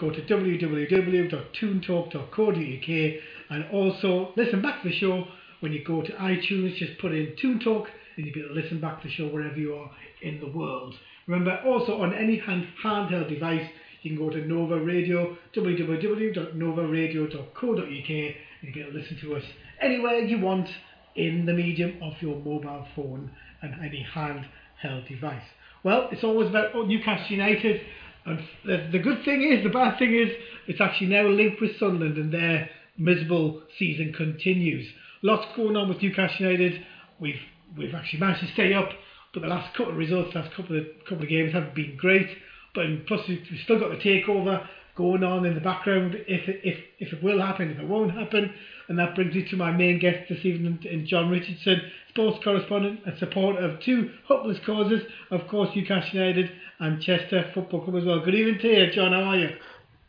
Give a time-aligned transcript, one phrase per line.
[0.00, 5.26] go to www.toontalk.co.uk and also listen back to the show
[5.60, 6.76] when you go to iTunes.
[6.76, 9.28] Just put in Toon Talk and you'll be able to listen back to the show
[9.28, 9.90] wherever you are
[10.22, 10.94] in the world.
[11.26, 13.68] Remember, also on any hand, handheld device,
[14.02, 19.44] you can go to Nova Radio, www.novaradio.co.uk, and you to listen to us
[19.80, 20.68] anywhere you want
[21.16, 23.30] in the medium of your mobile phone
[23.62, 25.42] and any handheld device.
[25.82, 27.80] Well, it's always about Newcastle United,
[28.26, 30.30] and the, the good thing is, the bad thing is,
[30.66, 34.86] it's actually now linked with Sunderland, and their miserable season continues.
[35.22, 36.84] Lots going on with Newcastle United.
[37.18, 37.40] We've
[37.76, 38.90] we've actually managed to stay up,
[39.32, 42.28] but the last couple of results, last couple of couple of games haven't been great.
[42.74, 46.16] But plus we've still got the takeover going on in the background.
[46.26, 48.52] If if if it will happen, if it won't happen,
[48.88, 53.00] and that brings me to my main guest this evening, in John Richardson, sports correspondent
[53.06, 58.04] and supporter of two hopeless causes, of course Newcastle United and Chester Football Club as
[58.04, 58.20] well.
[58.20, 59.12] Good evening to you, John.
[59.12, 59.50] How are you?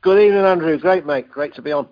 [0.01, 0.77] Good evening, Andrew.
[0.79, 1.29] Great, mate.
[1.29, 1.87] Great to be on.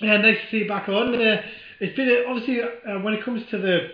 [0.00, 1.14] Yeah, nice to see you back on.
[1.14, 1.40] Uh,
[1.80, 3.88] it's been uh, obviously uh, when it comes to the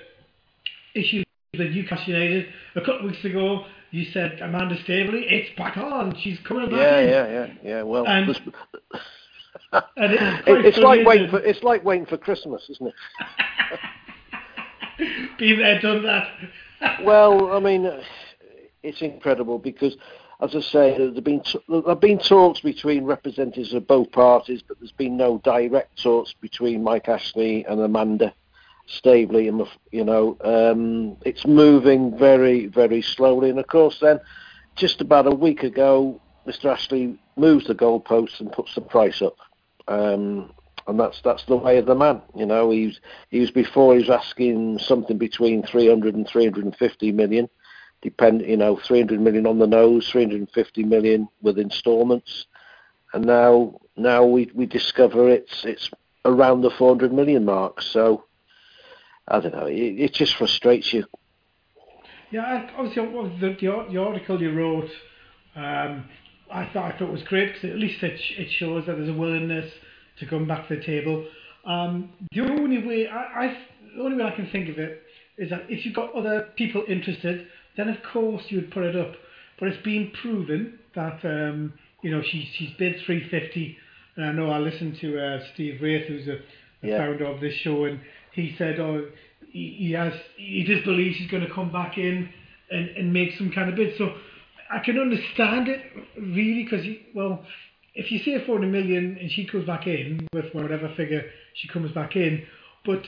[0.95, 2.47] issues with the Newcastle United.
[2.77, 6.17] A couple of weeks ago, you said Amanda Staveley, it's back on.
[6.23, 7.09] She's coming back Yeah, in.
[7.09, 7.83] yeah, yeah, yeah.
[7.83, 8.29] Well, And-
[9.73, 11.31] And it's, it's like waiting it?
[11.31, 12.95] for it's like waiting for Christmas, isn't it?
[15.39, 17.05] Been there, done that.
[17.05, 18.01] Well, I mean, uh,
[18.83, 19.97] it's incredible because,
[20.41, 24.79] as I say, there've been t- there've been talks between representatives of both parties, but
[24.81, 28.35] there's been no direct talks between Mike Ashley and Amanda
[28.87, 33.51] Staveley, and you know, um, it's moving very, very slowly.
[33.51, 34.21] And of course, then,
[34.77, 36.67] just about a week ago, Mr.
[36.67, 39.37] Ashley moves the goalposts and puts the price up.
[39.89, 40.53] Um,
[40.87, 42.21] and that's that's the way of the man.
[42.35, 47.49] You know, he's he was before he was asking something between 300 and 350 million,
[48.03, 52.47] depend you know 300 million on the nose, 350 million with instalments,
[53.13, 55.91] and now now we we discover it's it's
[56.25, 57.83] around the 400 million mark.
[57.83, 58.25] So
[59.29, 61.05] I don't know, it, it just frustrates you.
[62.31, 63.07] Yeah, obviously,
[63.41, 64.91] the, the, the article you wrote,
[65.57, 66.05] um,
[66.51, 69.15] I thought I thought was great because at least it, it shows that there's a
[69.15, 69.71] willingness
[70.21, 71.27] to come back to the table.
[71.65, 73.59] Um, the only way I, I
[73.97, 75.03] the only way I can think of it
[75.39, 77.49] is that if you've got other people interested,
[77.81, 79.13] then of course you would put it up.
[79.59, 83.77] But it's been proven that um, you know she she's bid 350,
[84.17, 86.39] and I know I listened to uh, Steve Wraith, who's a,
[86.83, 86.99] the Yeah.
[86.99, 88.01] founder of this show, and
[88.33, 89.07] he said, oh,
[89.51, 92.29] he, he has he just believes he's going to come back in
[92.71, 93.97] and, and make some kind of bid.
[93.99, 94.15] So
[94.71, 95.83] I can understand it
[96.17, 97.45] really because well,
[97.95, 101.25] if you say 400 million and she comes back in with whatever figure
[101.55, 102.45] she comes back in,
[102.87, 103.03] but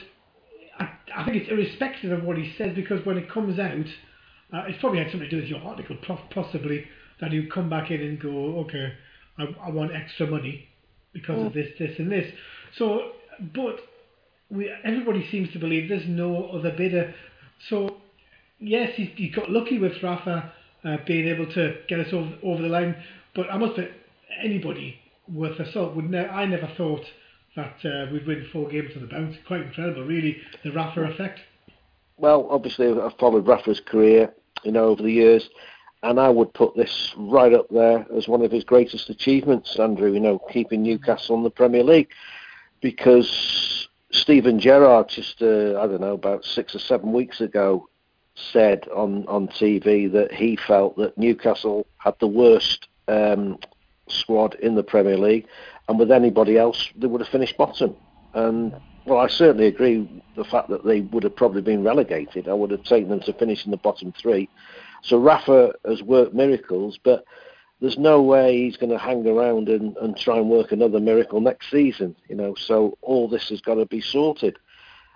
[0.79, 3.85] I, I think it's irrespective of what he says because when it comes out,
[4.53, 5.97] uh, it's probably had something to do with your article,
[6.29, 6.85] possibly
[7.19, 8.93] that you come back in and go, okay,
[9.37, 10.67] I, I want extra money
[11.13, 12.31] because of this, this, and this.
[12.77, 13.13] So,
[13.53, 13.79] but
[14.49, 17.13] we everybody seems to believe there's no other bidder.
[17.69, 17.97] So
[18.59, 20.51] yes, he, he got lucky with Rafa
[20.83, 22.95] uh, being able to get us over, over the line.
[23.35, 23.93] But I must admit,
[24.41, 26.09] anybody worth a salt would.
[26.09, 27.05] Ne- I never thought
[27.55, 29.35] that uh, we'd win four games to the bounce.
[29.47, 31.39] Quite incredible, really, the Rafa effect.
[32.17, 34.33] Well, obviously, I've followed Rafa's career,
[34.63, 35.49] you know, over the years,
[36.03, 40.11] and I would put this right up there as one of his greatest achievements, Andrew.
[40.11, 42.09] You know, keeping Newcastle in the Premier League,
[42.81, 47.87] because Steven Gerrard just, uh, I don't know, about six or seven weeks ago,
[48.35, 53.57] said on on TV that he felt that Newcastle had the worst um,
[54.07, 55.47] squad in the Premier League,
[55.87, 57.95] and with anybody else, they would have finished bottom.
[58.33, 58.73] And
[59.05, 62.47] well, I certainly agree with the fact that they would have probably been relegated.
[62.47, 64.49] I would have taken them to finish in the bottom three.
[65.01, 67.25] So Rafa has worked miracles, but
[67.81, 71.41] there's no way he's going to hang around and, and try and work another miracle
[71.41, 72.15] next season.
[72.29, 74.57] You know, so all this has got to be sorted.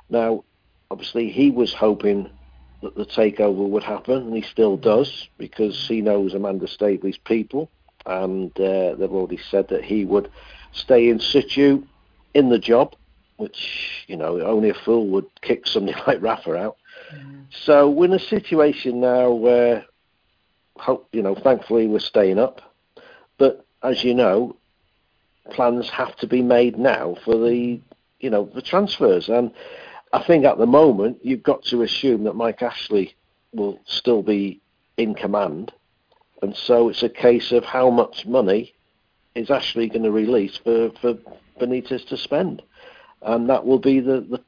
[0.10, 0.44] Now,
[0.92, 2.30] obviously, he was hoping
[2.82, 7.72] that the takeover would happen, and he still does because he knows Amanda Staveley's people,
[8.06, 10.30] and uh, they've already said that he would
[10.74, 11.84] stay in situ
[12.34, 12.96] in the job,
[13.38, 16.78] which you know only a fool would kick somebody like Rafa out.
[17.14, 17.46] Mm.
[17.52, 19.86] So we're in a situation now where,
[20.78, 22.62] hope you know, thankfully we're staying up,
[23.38, 24.56] but as you know,
[25.52, 27.80] plans have to be made now for the
[28.20, 29.52] you know the transfers and.
[30.14, 33.14] I think at the moment you've got to assume that Mike Ashley
[33.52, 34.62] will still be
[34.96, 35.74] in command,
[36.42, 38.74] and so it's a case of how much money
[39.38, 41.16] is Ashley going to release for, for
[41.60, 42.62] Benitez to spend,
[43.22, 44.44] and that will be the, the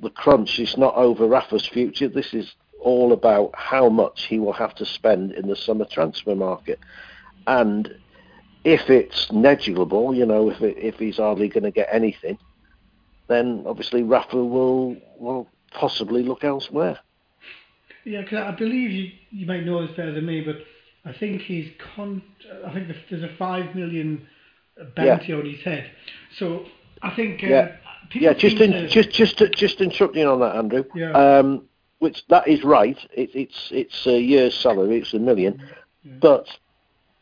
[0.00, 0.58] the, crunch.
[0.58, 2.08] It's not over Rafa's future.
[2.08, 6.34] This is all about how much he will have to spend in the summer transfer
[6.34, 6.78] market,
[7.46, 7.94] and
[8.64, 12.38] if it's negligible, you know, if it, if he's hardly going to get anything,
[13.28, 16.98] then obviously Rafa will will possibly look elsewhere.
[18.04, 20.56] Yeah, because I believe you you might know this better than me, but
[21.04, 22.22] I think he's con.
[22.66, 24.26] I think there's a five million
[24.96, 25.36] bounty yeah.
[25.36, 25.90] on his head.
[26.38, 26.64] So
[27.02, 27.42] I think.
[27.42, 27.76] Uh, yeah.
[28.12, 30.84] Yeah, just in, just just just interrupting on that, Andrew.
[30.94, 31.12] Yeah.
[31.12, 31.68] Um,
[31.98, 32.98] which that is right.
[33.14, 34.98] It, it's it's a year's salary.
[34.98, 35.62] It's a million,
[36.02, 36.12] yeah.
[36.20, 36.48] but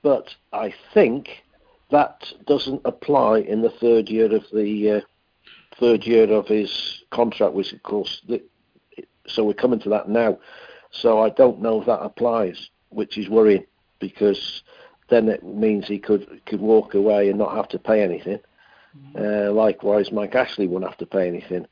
[0.02, 1.42] but I think
[1.90, 5.00] that doesn't apply in the third year of the uh,
[5.78, 8.42] third year of his contract, which of course, the,
[9.26, 10.38] so we're coming to that now.
[10.90, 13.64] So I don't know if that applies, which is worrying
[13.98, 14.62] because
[15.08, 18.40] then it means he could could walk away and not have to pay anything.
[19.18, 21.66] Uh, likewise, Mike Ashley won't have to pay anything,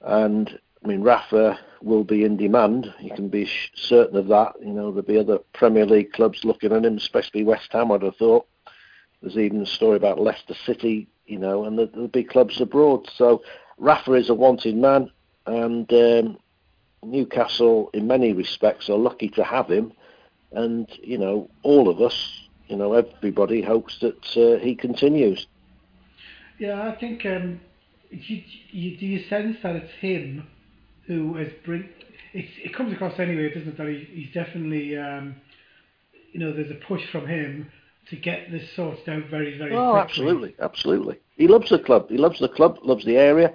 [0.00, 2.92] and I mean Rafa will be in demand.
[3.00, 4.54] You can be certain of that.
[4.60, 7.92] You know there'll be other Premier League clubs looking at him, especially West Ham.
[7.92, 8.46] I'd have thought.
[9.20, 13.08] There's even a story about Leicester City you know, and the, the big clubs abroad.
[13.14, 13.42] So
[13.78, 15.10] Rafa is a wanted man,
[15.46, 16.38] and um,
[17.02, 19.92] Newcastle, in many respects, are lucky to have him.
[20.52, 25.46] And you know, all of us, you know, everybody hopes that uh, he continues.
[26.62, 27.26] Yeah, I think.
[27.26, 27.60] Um,
[28.08, 30.46] you, you, do you sense that it's him
[31.08, 31.88] who has bring?
[32.32, 33.76] It, it comes across anyway, doesn't it?
[33.76, 35.34] That he, he's definitely, um,
[36.32, 37.68] you know, there's a push from him
[38.10, 40.00] to get this sorted out very, very oh, quickly.
[40.00, 41.18] absolutely, absolutely.
[41.34, 42.08] He loves the club.
[42.08, 42.78] He loves the club.
[42.82, 43.52] Loves the area.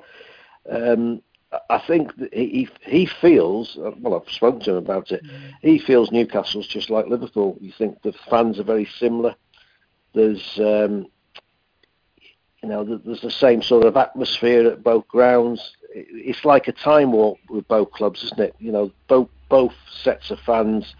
[0.69, 1.21] Um,
[1.69, 3.77] I think he he feels.
[4.01, 5.23] Well, I've spoken to him about it.
[5.23, 5.53] Mm.
[5.61, 7.57] He feels Newcastle's just like Liverpool.
[7.61, 9.33] You think the fans are very similar.
[10.13, 11.07] There's um,
[12.67, 15.77] you know there's the same sort of atmosphere at both grounds.
[15.93, 18.55] It's like a time warp with both clubs, isn't it?
[18.59, 19.73] You know, both both
[20.03, 20.95] sets of fans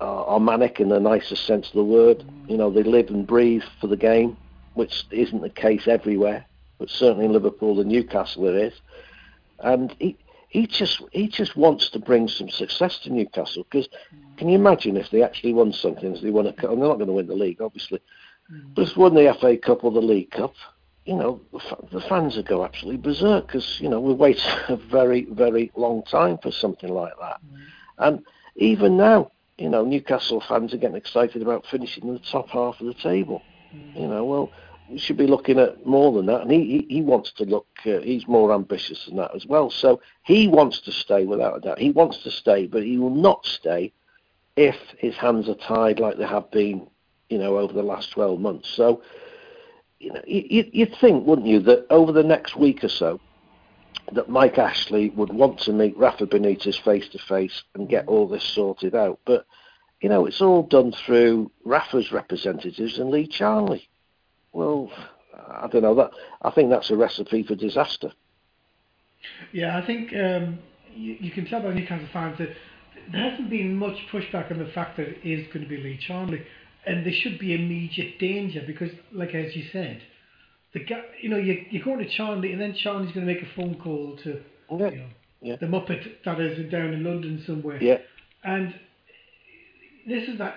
[0.00, 2.22] are manic in the nicest sense of the word.
[2.46, 4.36] You know, they live and breathe for the game,
[4.74, 6.44] which isn't the case everywhere,
[6.78, 8.74] but certainly in Liverpool and Newcastle it is.
[9.60, 10.18] And he
[10.50, 13.88] he just he just wants to bring some success to Newcastle because
[14.36, 16.14] can you imagine if they actually won something?
[16.14, 18.02] If they won a cup, and they're not going to win the league, obviously,
[18.52, 18.74] mm.
[18.74, 20.54] but if won the FA Cup or the League Cup,
[21.04, 21.40] you know
[21.92, 26.02] the fans would go absolutely berserk because you know we wait a very very long
[26.04, 27.60] time for something like that, mm.
[27.98, 28.24] and
[28.56, 32.80] even now you know, Newcastle fans are getting excited about finishing in the top half
[32.80, 33.42] of the table.
[33.74, 34.00] Mm.
[34.00, 34.52] You know, well,
[34.90, 36.42] we should be looking at more than that.
[36.42, 39.70] And he, he, he wants to look, uh, he's more ambitious than that as well.
[39.70, 41.78] So he wants to stay without a doubt.
[41.78, 43.92] He wants to stay, but he will not stay
[44.56, 46.86] if his hands are tied like they have been,
[47.28, 48.68] you know, over the last 12 months.
[48.68, 49.02] So,
[50.04, 53.20] you know, you, you'd think, wouldn't you, that over the next week or so,
[54.12, 58.28] that Mike Ashley would want to meet Rafa Benitez face to face and get all
[58.28, 59.18] this sorted out.
[59.24, 59.46] But,
[60.02, 63.88] you know, it's all done through Rafa's representatives and Lee Charnley.
[64.52, 64.90] Well,
[65.34, 65.94] I don't know.
[65.94, 66.10] That
[66.42, 68.12] I think that's a recipe for disaster.
[69.52, 70.58] Yeah, I think um,
[70.94, 72.50] you, you, can tell by Newcastle fans that
[73.10, 75.96] there hasn't been much pushback on the fact that it is going to be Lee
[75.96, 76.44] Charnley,
[76.86, 80.02] and there should be immediate danger because, like as you said,
[80.72, 83.42] the guy, you know, you, you're going to Charlie, and then Charlie's going to make
[83.42, 84.90] a phone call to yeah.
[84.90, 85.08] you know,
[85.40, 85.56] yeah.
[85.56, 87.82] the Muppet that is down in London somewhere.
[87.82, 87.98] Yeah.
[88.42, 88.74] And
[90.06, 90.56] this is that.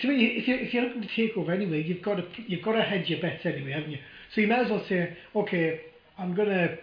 [0.00, 2.64] To me, if you're if you're looking to take over anyway, you've got to you've
[2.64, 3.98] got to hedge your bets anyway, haven't you?
[4.34, 5.80] So you might as well say, okay,
[6.18, 6.76] I'm gonna.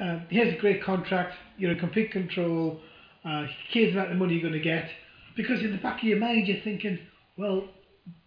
[0.00, 1.34] Uh, here's a great contract.
[1.56, 2.80] You're in complete control.
[3.24, 4.88] Uh, here's about the money you're going to get,
[5.36, 6.98] because in the back of your mind you're thinking,
[7.36, 7.64] well,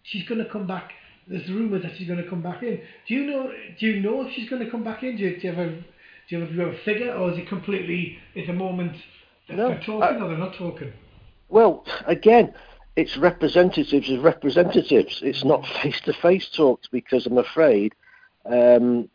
[0.02, 0.92] she's going to come back
[1.26, 2.80] there's rumours that she's going to come back in.
[3.06, 3.52] Do you know?
[3.78, 5.16] Do you know if she's going to come back in?
[5.16, 8.18] Do you, do you have a do you have a, figure, or is it completely
[8.36, 8.96] at the moment
[9.48, 10.92] no, they're talking I, or they're not talking?
[11.48, 12.54] Well, again,
[12.96, 15.20] it's representatives of representatives.
[15.22, 17.94] It's not face-to-face talks because I'm afraid
[18.46, 19.08] um,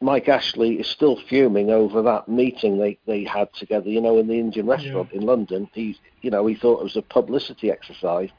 [0.00, 3.90] Mike Ashley is still fuming over that meeting they, they had together.
[3.90, 5.20] You know, in the Indian restaurant yeah.
[5.20, 5.68] in London.
[5.72, 8.30] He, you know, he thought it was a publicity exercise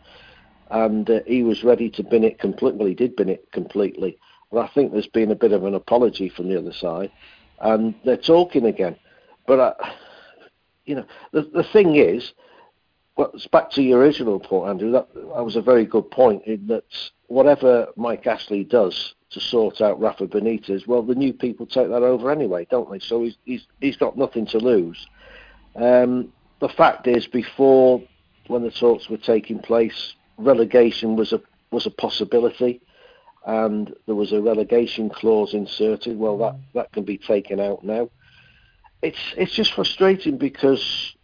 [0.71, 2.89] and uh, he was ready to bin it completely.
[2.89, 4.17] He did bin it completely.
[4.51, 7.11] But I think there's been a bit of an apology from the other side,
[7.59, 8.95] and they're talking again.
[9.47, 9.93] But I,
[10.85, 12.33] you know, the the thing is,
[13.17, 14.91] well, it's back to your original point, Andrew.
[14.91, 16.43] That, that was a very good point.
[16.45, 16.85] In that,
[17.27, 22.03] whatever Mike Ashley does to sort out Rafa Benitez, well, the new people take that
[22.03, 22.99] over anyway, don't they?
[22.99, 25.07] So he's he's he's got nothing to lose.
[25.75, 28.01] Um, the fact is, before
[28.47, 32.81] when the talks were taking place, relegation was a was a possibility,
[33.45, 36.17] and there was a relegation clause inserted.
[36.17, 38.09] Well, that that can be taken out now.
[39.01, 41.15] It's it's just frustrating because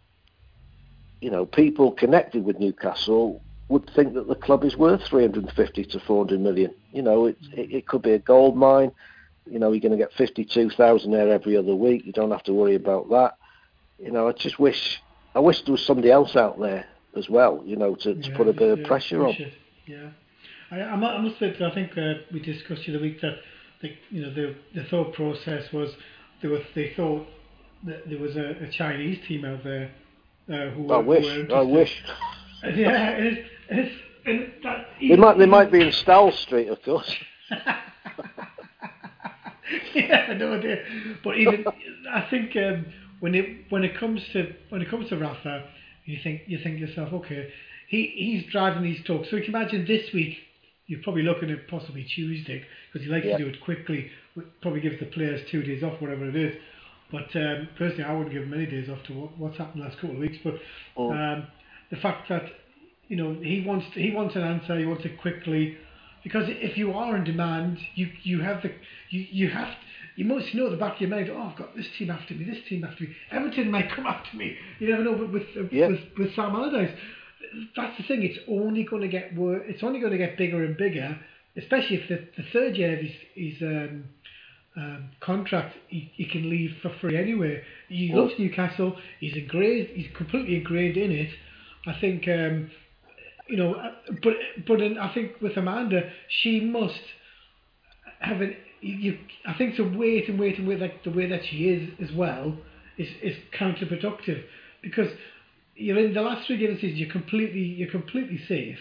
[1.20, 6.00] you know people connected with Newcastle would think that the club is worth 350 to
[6.00, 6.74] 400 million.
[6.92, 8.92] You know, it, it, it could be a gold mine.
[9.50, 12.04] You know, you're going to get 52,000 there every other week.
[12.04, 13.38] You don't have to worry about that.
[13.98, 15.02] You know, I just wish
[15.34, 17.62] I wish there was somebody else out there as well.
[17.64, 19.36] You know, to, to put a bit of yeah, pressure on.
[19.86, 20.10] Yeah,
[20.70, 23.36] I, I, mu- I must admit, I think uh, we discussed the other week that
[23.80, 25.90] the, you know the the thought process was
[26.40, 27.26] there was they thought
[27.84, 29.90] that there was a, a Chinese team out there
[30.48, 31.48] uh, who I were, who wish.
[31.48, 32.04] were I wish.
[32.64, 33.38] Yeah, it is,
[33.70, 33.92] it is,
[34.24, 35.36] and that, They might.
[35.36, 37.12] They might be in Stowell Street, of course.
[39.94, 40.84] yeah, no idea.
[41.24, 41.64] But even
[42.10, 42.86] I think um,
[43.20, 45.64] when it when it comes to when it comes to Rafa,
[46.04, 47.48] you think you think to yourself, okay,
[47.88, 49.30] he he's driving these talks.
[49.30, 50.36] So you can imagine this week,
[50.86, 53.36] you're probably looking at possibly Tuesday because he likes Yeah.
[53.38, 54.10] to do it quickly.
[54.62, 56.56] Probably gives the players two days off, whatever it is.
[57.10, 59.86] But um, personally, I wouldn't give him any days off to what, what's happened the
[59.88, 60.38] last couple of weeks.
[60.42, 60.54] But
[60.96, 61.10] Mm.
[61.38, 61.46] um,
[61.90, 62.44] the fact that
[63.08, 65.76] you know he wants to, he wants an answer, he wants it quickly,
[66.24, 68.72] because if you are in demand, you you have the
[69.10, 69.68] you you have
[70.16, 71.30] you must know the back of your mind.
[71.32, 73.10] Oh, I've got this team after me, this team after me.
[73.30, 74.56] Everton might come after me.
[74.78, 75.14] You never know.
[75.16, 75.88] But with, uh, Yeah.
[75.88, 76.96] with, with Sam Allardyce,
[77.76, 78.22] that's the thing.
[78.22, 79.62] It's only going to get worse.
[79.66, 81.18] It's only going to get bigger and bigger,
[81.56, 84.04] especially if the, the third year of his, his um,
[84.76, 87.62] um, contract he, he can leave for free anyway.
[87.88, 88.96] He Well- loves Newcastle.
[89.20, 89.88] He's ingrained.
[89.94, 91.30] He's completely ingrained in it.
[91.86, 92.28] I think.
[92.28, 92.70] Um,
[93.48, 93.90] you know, uh,
[94.22, 94.34] but
[94.66, 97.00] but in, I think with Amanda, she must
[98.20, 98.54] have an.
[98.82, 101.68] You, you, I think to wait and wait and wait like the way that she
[101.68, 102.54] is as well
[102.98, 104.42] is is counterproductive
[104.82, 105.08] because
[105.74, 106.96] you're in the last three games season.
[106.98, 108.78] You're completely you're completely safe.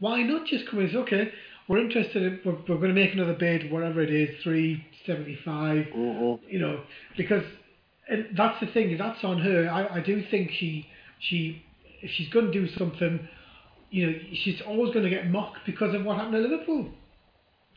[0.00, 1.32] Why not just come in and say, okay,
[1.68, 2.22] we're interested.
[2.22, 6.40] In, we're, we're going to make another bid, whatever it is, three seventy five Mhm.
[6.48, 6.80] you know,
[7.16, 7.44] because
[8.08, 8.98] and that's the thing.
[8.98, 9.68] That's on her.
[9.70, 10.86] I, I do think she
[11.20, 11.62] she
[12.02, 13.26] if she's going to do something,
[13.90, 16.90] you know, she's always going to get mocked because of what happened at Liverpool.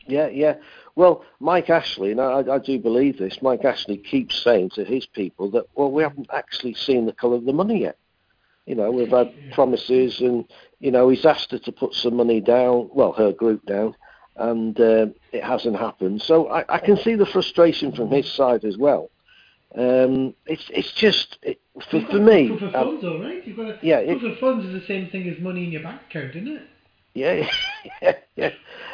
[0.08, 0.56] Yeah, yeah.
[0.96, 3.40] Well, Mike Ashley, and I, I do believe this.
[3.42, 7.36] Mike Ashley keeps saying to his people that, well, we haven't actually seen the colour
[7.36, 7.98] of the money yet.
[8.66, 10.44] You know, we've had promises, and
[10.80, 12.90] you know, he's asked her to put some money down.
[12.92, 13.94] Well, her group down,
[14.36, 16.20] and uh, it hasn't happened.
[16.20, 19.10] So I, I can see the frustration from his side as well.
[19.74, 21.60] Um, it's it's just it,
[21.90, 22.48] for for me.
[22.48, 23.46] proof of um, funds, all right.
[23.46, 25.82] You've got a, Yeah, it- of funds is the same thing as money in your
[25.82, 26.62] bank account, isn't it?
[27.14, 27.48] Yeah,
[28.02, 28.50] yeah, yeah.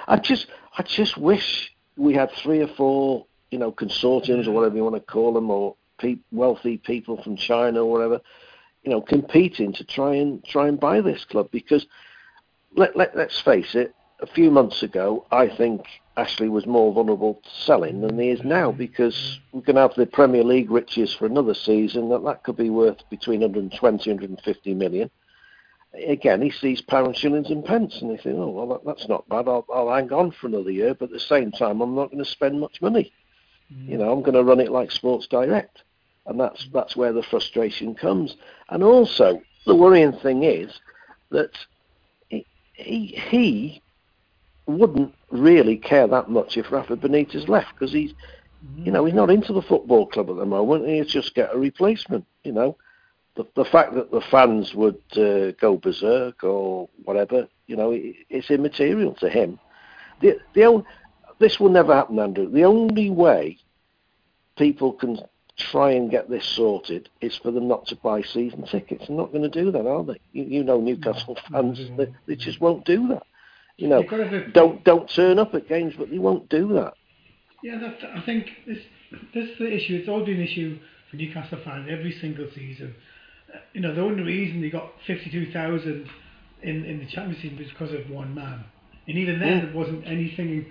[0.09, 4.52] I just, I just wish we had three or four, you know, consortiums or mm-hmm.
[4.52, 8.21] whatever you want to call them, or pe- wealthy people from China or whatever,
[8.83, 11.49] you know, competing to try and try and buy this club.
[11.52, 11.87] Because
[12.75, 17.35] let, let let's face it, a few months ago, I think Ashley was more vulnerable
[17.35, 18.71] to selling than he is now.
[18.71, 18.78] Mm-hmm.
[18.78, 22.71] Because we can have the Premier League riches for another season that that could be
[22.71, 25.11] worth between 120, 150 million
[26.06, 29.28] again, he sees pounds, shillings, and pence, and he thinks, oh, well, that, that's not
[29.28, 29.48] bad.
[29.48, 32.24] I'll, I'll hang on for another year, but at the same time, I'm not going
[32.24, 33.12] to spend much money.
[33.72, 33.88] Mm.
[33.88, 35.82] You know, I'm going to run it like Sports Direct,
[36.26, 38.36] and that's that's where the frustration comes.
[38.68, 40.72] And also, the worrying thing is
[41.30, 41.52] that
[42.28, 43.82] he he, he
[44.66, 48.86] wouldn't really care that much if Rafa Benitez left because he's mm.
[48.86, 50.88] you know he's not into the football club at the moment.
[50.88, 52.26] He'll just get a replacement.
[52.42, 52.76] You know,
[53.37, 58.17] the the fact that the fans would uh, go berserk or whatever, you know, it,
[58.31, 59.59] it's immaterial to him.
[60.21, 60.85] The the only,
[61.38, 62.50] this will never happen, Andrew.
[62.50, 63.59] The only way
[64.57, 65.21] people can
[65.57, 69.07] try and get this sorted is for them not to buy season tickets.
[69.07, 70.21] They're not going to do that, are they?
[70.33, 73.23] You, you know, Newcastle fans, they, they just won't do that.
[73.76, 76.19] You know, You've got to have a- don't don't turn up at games, but they
[76.19, 76.95] won't do that.
[77.62, 77.81] Yeah,
[78.14, 78.79] I think this
[79.33, 79.97] this is the issue.
[79.97, 80.79] It's always been an issue
[81.11, 82.95] for Newcastle fans every single season.
[83.73, 86.08] You know, the only reason they got fifty-two thousand
[86.62, 88.64] in in the championship was because of one man,
[89.08, 89.64] and even then Mm.
[89.66, 90.66] there wasn't anything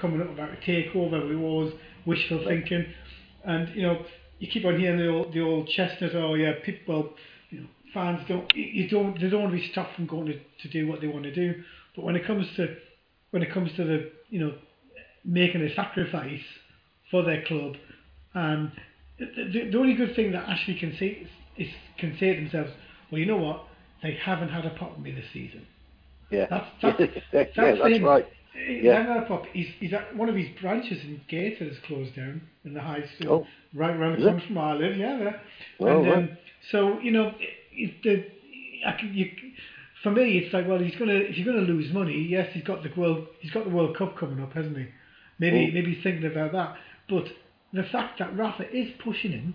[0.00, 1.30] coming up about a takeover.
[1.30, 1.72] It was
[2.06, 2.86] wishful thinking,
[3.44, 4.04] and you know,
[4.38, 6.14] you keep on hearing the old the old chestnut.
[6.14, 7.14] Oh yeah, people,
[7.50, 10.38] you know, fans don't you don't they don't want to be stopped from going to,
[10.62, 11.62] to do what they want to do.
[11.96, 12.76] But when it comes to
[13.30, 14.54] when it comes to the you know
[15.24, 16.42] making a sacrifice
[17.10, 17.74] for their club.
[18.34, 18.72] Um,
[19.18, 21.26] the, the, the only good thing that Ashley can say
[21.56, 22.70] is, is can say to themselves,
[23.10, 23.64] well, you know what,
[24.02, 25.66] they haven't had a pot with me this season.
[26.30, 28.04] Yeah, That's- that's- yeah, that's that's him.
[28.04, 28.26] right.
[28.68, 29.24] Yeah.
[29.26, 32.80] Pop, he's, he's at, one of his branches in Gator has closed down in the
[32.80, 33.46] high street, Oh.
[33.74, 34.96] right around the corner from where I live.
[34.96, 35.40] Yeah, there.
[35.80, 36.38] Oh, and, um, right.
[36.70, 37.32] so you know,
[38.04, 38.24] the,
[38.86, 39.26] I can, you,
[40.04, 42.84] for me, it's like, well, he's gonna if you're gonna lose money, yes, he's got
[42.84, 44.86] the world, he's got the World Cup coming up, hasn't he?
[45.40, 45.74] Maybe Mm.
[45.74, 46.76] maybe he's thinking about that.
[47.08, 47.24] But
[47.72, 49.54] the fact that Rafa is pushing him,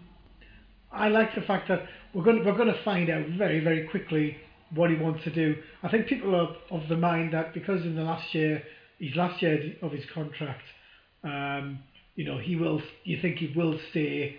[0.91, 3.87] I like the fact that we're going to, we're going to find out very very
[3.87, 4.37] quickly
[4.73, 5.55] what he wants to do.
[5.83, 8.63] I think people are of the mind that because in the last year,
[8.99, 10.63] his last year of his contract,
[11.23, 11.79] um,
[12.15, 12.81] you know, he will.
[13.03, 14.37] You think he will stay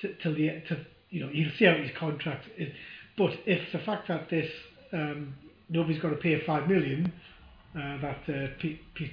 [0.00, 2.44] t- till the to you know you'll see out his contract.
[2.58, 2.72] Is,
[3.16, 4.50] but if the fact that this
[4.92, 5.34] um,
[5.68, 7.12] nobody's got to pay five million,
[7.76, 9.10] uh, that uh, P, P,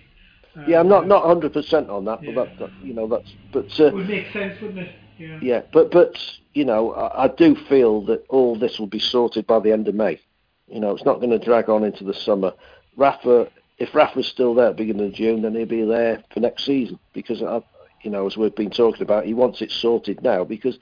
[0.57, 2.31] uh, Yeah, I'm not not 100 percent on that, Yeah.
[2.33, 4.95] but that, that you know that's but It uh, would make sense, wouldn't it?
[5.19, 5.39] Yeah.
[5.41, 6.17] yeah, but but
[6.53, 9.87] you know I, I do feel that all this will be sorted by the end
[9.87, 10.19] of May.
[10.67, 12.53] You know, it's not going to drag on into the summer.
[12.95, 13.49] Rafa,
[13.79, 16.65] if Rafa's still there at the beginning of June, then he'll be there for next
[16.65, 17.61] season because I,
[18.01, 20.79] you know as we've been talking about, he wants it sorted now because.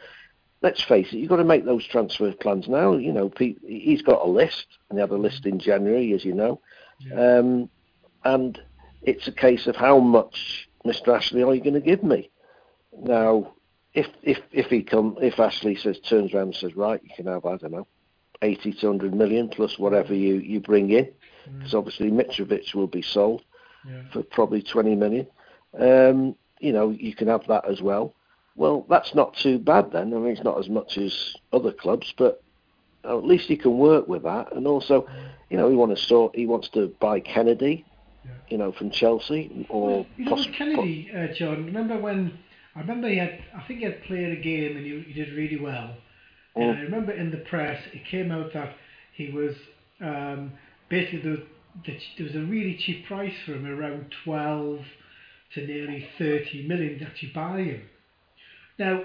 [0.63, 2.93] Let's face it, you've got to make those transfer plans now.
[2.93, 6.33] You know, he's got a list, and he had a list in January, as you
[6.33, 6.59] know.
[6.99, 7.37] Yeah.
[7.37, 7.69] Um,
[8.23, 8.59] and
[9.03, 11.15] it's a case of how much, Mr.
[11.15, 12.31] Ashley, are you going to give me?
[12.99, 13.53] Now,
[13.97, 17.25] if if if he come, if Ashley says turns around and says, right, you can
[17.25, 17.87] have I don't know,
[18.43, 21.09] eighty to hundred million plus whatever you you bring in,
[21.57, 23.43] because obviously Mitrovic will be sold
[23.89, 24.03] yeah.
[24.11, 25.25] for probably twenty million.
[25.79, 28.13] Um, you know, you can have that as well.
[28.55, 30.13] Well, that's not too bad then.
[30.13, 32.43] I mean, it's not as much as other clubs, but
[33.03, 34.51] at least he can work with that.
[34.55, 35.07] And also,
[35.49, 37.83] you know, he wants to sort, he wants to buy Kenedy,
[38.25, 38.31] Yeah.
[38.49, 41.65] you know, from Chelsea or Well, you know, poss- with Kenedy, uh, John.
[41.65, 42.39] Remember when?
[42.77, 43.39] I remember he had.
[43.55, 45.95] I think he had played a game and he, he did really well.
[46.55, 46.77] And.
[46.77, 48.75] I remember in the press, it came out that
[49.15, 49.55] he was
[49.99, 50.53] um,
[50.89, 51.39] basically there was,
[51.85, 54.81] the, there was a really cheap price for him, around twelve
[55.55, 57.81] to nearly thirty million to actually buy him.
[58.77, 59.03] Now,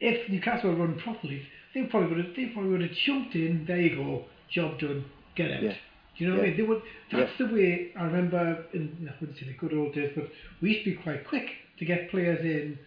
[0.00, 1.42] if Newcastle had run properly,
[1.74, 2.36] they probably would have.
[2.36, 3.64] They probably would have jumped in.
[3.66, 5.62] There you go, job done, get out.
[5.62, 5.76] Yeah.
[6.18, 6.56] Do you know what I mean?
[6.58, 6.82] They would.
[7.10, 8.66] That's the way I remember.
[8.74, 10.28] In, I wouldn't say the good old days, but
[10.60, 11.46] we used to be quite quick
[11.78, 12.78] to get players in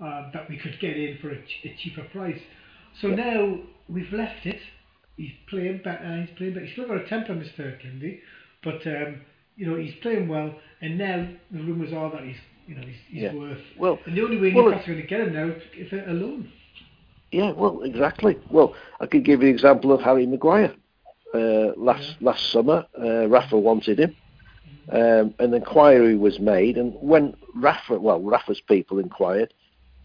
[0.00, 2.40] uh, that we could get in for a, ch- a cheaper price.
[3.00, 4.60] So now we've left it.
[5.16, 6.20] He's playing better.
[6.26, 6.66] He's playing better.
[6.66, 8.20] He's still got a temper, Mister Kenedy,
[8.62, 9.20] but um,
[9.56, 10.54] you know he's playing well.
[10.82, 13.32] And now the rumours are that he's, you know, he's, he's Yeah.
[13.34, 13.58] worth.
[13.78, 16.12] Well, And the only way well, Newcastle are going to get him now is a
[16.12, 16.52] loan.
[17.32, 18.36] yeah, well, exactly.
[18.50, 20.74] Well, I could give you an example of Harry Maguire.
[21.34, 24.14] Uh, last last summer, uh, Rafa wanted him.
[24.92, 29.52] Um, an inquiry was made, and when Rafa, well, Rafa's people inquired,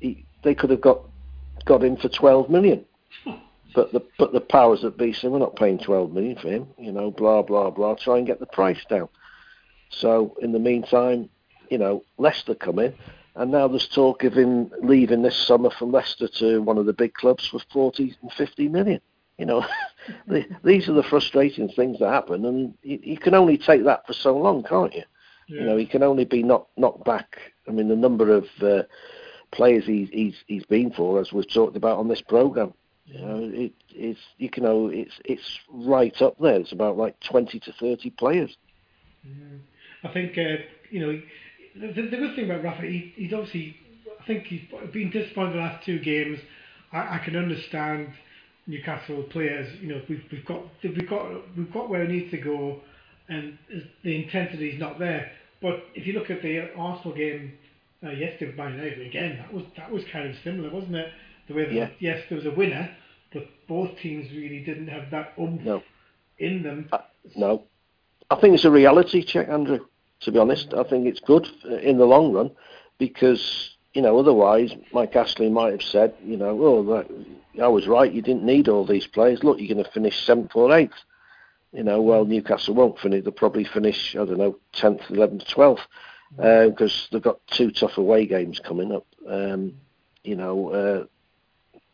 [0.02, 1.02] he, they could have got
[1.66, 2.86] got him for 12 million.
[3.74, 6.68] But the but the powers that be said we're not paying 12 million for him.
[6.78, 7.96] You know, blah blah blah.
[7.96, 9.08] Try and get the price down.
[9.90, 11.30] So in the meantime,
[11.70, 12.94] you know, Leicester come in,
[13.36, 16.94] and now there's talk of him leaving this summer from Leicester to one of the
[16.94, 19.00] big clubs for 40 and 50 million.
[19.38, 19.66] You know,
[20.28, 24.06] the, these are the frustrating things that happen, and you, you can only take that
[24.06, 25.04] for so long, can't you?
[25.48, 27.38] You know, he can only be knocked knocked back.
[27.68, 28.84] I mean, the number of uh,
[29.52, 32.74] players he's he's he's been for, as we've talked about on this program,
[33.06, 36.56] you know, it, it's you know it's it's right up there.
[36.56, 38.56] It's about like twenty to thirty players.
[39.24, 39.34] Yeah.
[40.04, 41.22] I think uh, you know
[41.76, 43.76] the, the good thing about Rafa, he, he's obviously
[44.20, 44.62] I think he's
[44.94, 46.40] been disappointed the last two games.
[46.92, 48.14] I, I can understand
[48.68, 49.68] Newcastle players.
[49.82, 52.80] You know we've we've got we've got we've got where it needs to go,
[53.28, 53.58] and
[54.04, 55.32] the intensity is not there.
[55.62, 57.54] But if you look at the Arsenal game
[58.04, 61.10] uh, yesterday with Man United again, that was that was kind of similar, wasn't it?
[61.48, 61.90] The way that Yeah.
[62.00, 62.90] yes, there was a winner,
[63.34, 65.84] but both teams really didn't have that oomph No.
[66.40, 66.90] in them.
[67.36, 67.64] No,
[68.30, 69.80] I think it's a reality check, Andrew.
[70.22, 71.48] To be honest, I think it's good
[71.82, 72.52] in the long run
[73.00, 77.08] because you know otherwise Mike Ashley might have said, you know, oh, that,
[77.62, 78.12] I was right.
[78.12, 79.44] You didn't need all these players.
[79.44, 80.94] Look, you're going to finish seventh or eighth.
[81.74, 83.24] You know, well Newcastle won't finish.
[83.24, 85.88] They'll probably finish I don't know tenth, eleventh, twelfth
[86.36, 89.06] because they've got two tough away games coming up.
[89.28, 89.74] Um,
[90.24, 91.06] you know, uh,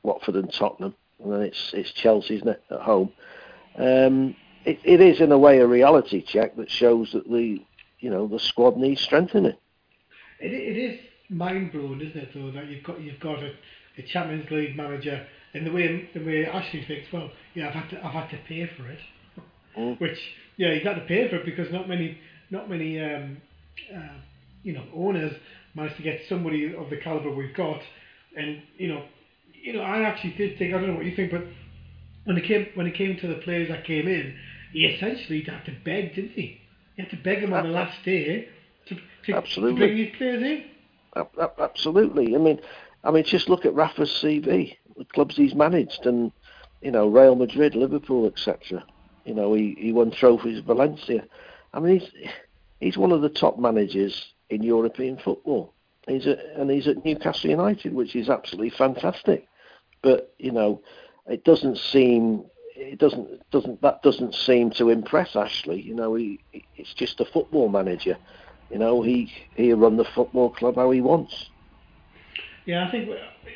[0.03, 3.11] Watford and Tottenham, and then it's it's Chelsea, isn't it, at home.
[3.77, 7.61] Um, it, it is in a way a reality check that shows that the
[7.99, 9.55] you know the squad needs strengthening.
[10.39, 12.29] It, it is mind blowing, isn't it?
[12.33, 13.53] Though that you've got you've got a,
[13.97, 17.89] a Champions League manager, and the way the way Ashley thinks, well, yeah, I've had
[17.91, 18.99] to I've had to pay for it,
[19.77, 19.99] Mm.
[20.01, 20.19] which
[20.57, 22.17] yeah, he's had to pay for it because not many
[22.49, 23.37] not many um,
[23.95, 24.19] uh,
[24.63, 25.33] you know owners
[25.75, 27.81] managed to get somebody of the caliber we've got,
[28.35, 29.03] and you know
[29.53, 31.43] you know I actually did think I don't know what you think, but
[32.25, 34.35] when it came when it came to the players that came in,
[34.73, 36.61] he essentially had to beg, didn't he?
[36.95, 38.49] He had to beg them on the last day
[38.87, 39.79] to, to, Absolutely.
[39.79, 40.63] to bring his players in.
[41.59, 42.35] Absolutely.
[42.35, 42.59] I mean,
[43.03, 46.31] I mean, just look at Rafa's CV, the clubs he's managed, and
[46.81, 48.83] you know, Real Madrid, Liverpool, etc.
[49.25, 51.25] You know, he, he won trophies at Valencia.
[51.73, 52.29] I mean, he's
[52.79, 55.73] he's one of the top managers in European football.
[56.07, 59.47] He's and he's at Newcastle United, which is absolutely fantastic.
[60.01, 60.81] But you know,
[61.27, 65.81] it doesn't seem it doesn't doesn't that doesn't seem to impress Ashley.
[65.81, 66.39] You know, he
[66.75, 68.17] it's just a football manager.
[68.69, 71.49] You know, he he run the football club how he wants.
[72.65, 73.09] Yeah, I think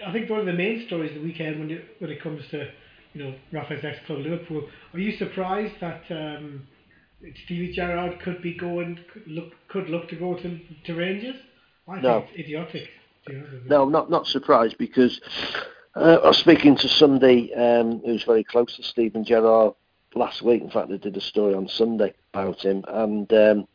[0.05, 2.43] I think one of the main stories of the weekend when it, when it comes
[2.51, 2.69] to
[3.13, 4.67] you know Rafa's ex club Liverpool.
[4.93, 6.67] Are you surprised that um,
[7.45, 11.35] Stevie Gerrard could be going could look could look to go to to Rangers?
[11.87, 12.17] I think No.
[12.29, 12.89] it's idiotic.
[13.67, 15.21] No, not not surprised because
[15.95, 19.73] uh, I was speaking to somebody um, who's very close to Steven Gerrard
[20.15, 20.61] last week.
[20.61, 23.67] In fact, they did a story on Sunday about him, and um,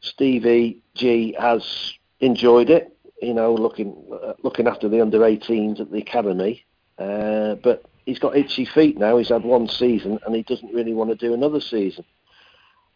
[0.00, 2.96] Stevie G has enjoyed it.
[3.22, 6.64] You know, looking uh, looking after the under 18s at the academy,
[6.98, 9.16] uh, but he's got itchy feet now.
[9.16, 12.04] He's had one season, and he doesn't really want to do another season.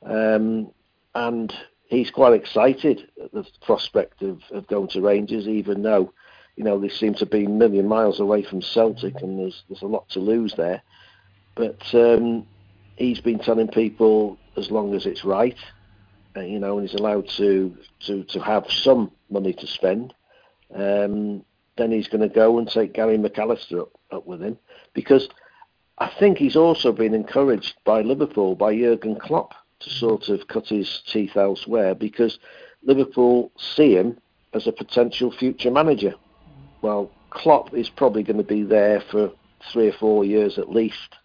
[0.04, 0.70] Um,
[1.14, 1.54] and
[1.86, 6.12] he's quite excited at the prospect of, of going to Rangers, even though,
[6.56, 9.82] you know, they seem to be a million miles away from Celtic and there's, there's
[9.82, 10.82] a lot to lose there.
[11.54, 12.46] But um,
[12.96, 15.58] he's been telling people as long as it's right,
[16.36, 20.14] uh, you know, and he's allowed to, to, to have some money to spend,
[20.74, 21.44] um,
[21.76, 24.58] then he's going to go and take Gary McAllister up, up with him.
[24.94, 25.28] Because
[25.98, 30.68] I think he's also been encouraged by Liverpool, by Jurgen Klopp, to sort of cut
[30.68, 32.38] his teeth elsewhere because
[32.82, 34.18] Liverpool see him
[34.52, 36.14] as a potential future manager.
[36.82, 39.32] Well, Klopp is probably going to be there for
[39.72, 41.16] three or four years at least,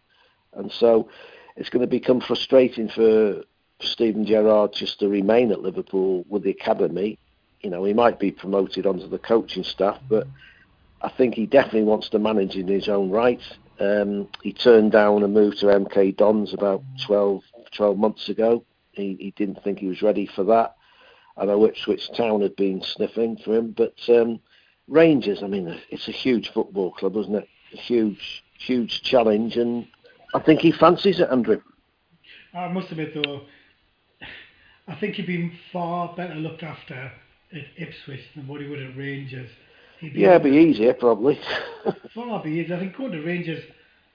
[0.53, 1.09] and so
[1.55, 3.43] it's going to become frustrating for
[3.81, 7.17] Steven Gerrard just to remain at Liverpool with the academy.
[7.61, 10.27] You know, he might be promoted onto the coaching staff, but
[11.01, 13.41] I think he definitely wants to manage in his own right.
[13.79, 18.63] Um, he turned down a move to MK Dons about 12, 12 months ago.
[18.91, 20.75] He, he didn't think he was ready for that.
[21.37, 24.41] I know Ipswich Town had been sniffing for him, but um,
[24.87, 27.47] Rangers, I mean, it's a huge football club, isn't it?
[27.73, 29.87] A huge, huge challenge, and
[30.33, 31.61] I think he fancies it, Andrew.
[32.53, 33.41] I must admit though,
[34.87, 37.11] I think he'd be far better looked after
[37.53, 39.49] at Ipswich than what he would at Rangers.
[39.99, 41.39] He'd Yeah, it'd be easier probably.
[42.13, 42.75] far be easier.
[42.75, 43.63] I think going to Rangers,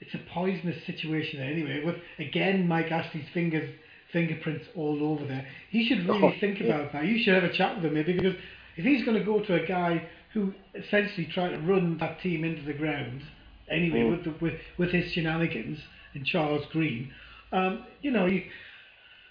[0.05, 1.83] it's a poisonous situation anyway.
[1.85, 3.71] With again Mike Ashley's fingers
[4.13, 5.47] fingerprints all over there.
[5.71, 7.05] He should really Oh, think about that.
[7.07, 8.35] You should have a chat with him maybe because
[8.77, 12.45] if he's going to go to a guy who essentially tried to run that team
[12.45, 13.23] into the ground
[13.71, 14.11] anyway Mm.
[14.11, 15.79] with, the, with with his shenanigans
[16.15, 17.11] and Charles Green,
[17.53, 18.43] um, you know, you,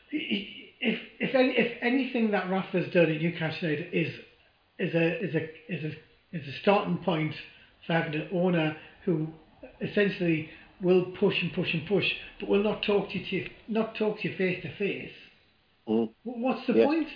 [0.09, 4.13] he- if if any, if anything that Rafa's done at Newcastle United is
[4.79, 7.33] is a is a is a is a starting point
[7.87, 9.27] for having an owner who
[9.81, 10.49] essentially
[10.81, 12.05] will push and push and push,
[12.39, 15.11] but will not talk to you not talk to you face to face.
[15.87, 16.09] Mm.
[16.23, 16.85] What's the Yeah.
[16.85, 17.07] point?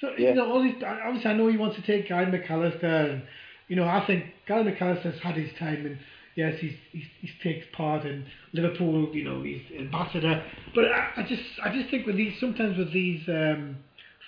[0.00, 0.30] So Yeah.
[0.30, 3.22] you know, all these, obviously I know he wants to take Guy McAllister, and
[3.68, 5.98] you know I think Guy McAllister's had his time, and
[6.36, 9.14] yes, he's he's he takes part in Liverpool.
[9.14, 10.42] You know, he's ambassador,
[10.74, 13.76] but I, I just I just think with these sometimes with these um,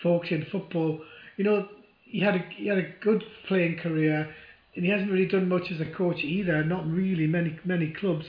[0.03, 1.01] folks in football,
[1.37, 1.69] you know,
[2.05, 4.29] he had a he had a good playing career,
[4.77, 6.63] and he hasn't really done much as a coach either.
[6.65, 8.27] Not really many many clubs.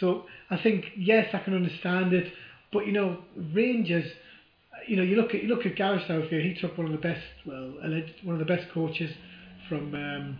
[0.00, 2.32] So I think yes, I can understand it,
[2.72, 3.18] but you know,
[3.52, 4.10] Rangers
[4.86, 6.44] you know, you look at you look at Gareth Southgate.
[6.44, 9.10] He took one of the best, well, alleged, one of the best coaches
[9.68, 10.38] from um,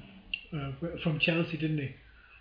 [0.52, 1.94] uh, from Chelsea, didn't he?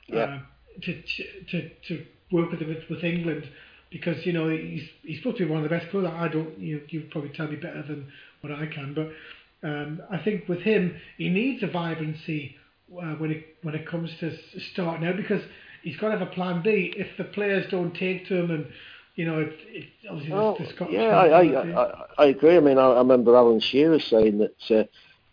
[0.07, 0.23] Yeah.
[0.23, 0.39] Uh,
[0.81, 1.03] to,
[1.51, 3.47] to to work with with, with England
[3.91, 6.11] because you know he's he's supposed to be one of the best coaches.
[6.13, 10.17] I don't you you probably tell me better than what I can, but um, I
[10.17, 12.55] think with him he needs a vibrancy
[12.91, 14.35] uh, when it when it comes to
[14.73, 15.41] starting out because
[15.83, 18.67] he's got to have a plan B if the players don't take to him and
[19.15, 21.83] you know it, it obviously Oh, the, the Scottish yeah, I, I.
[21.83, 22.57] I, I agree.
[22.57, 24.83] I mean, I, I remember Alan Shearer saying that, uh,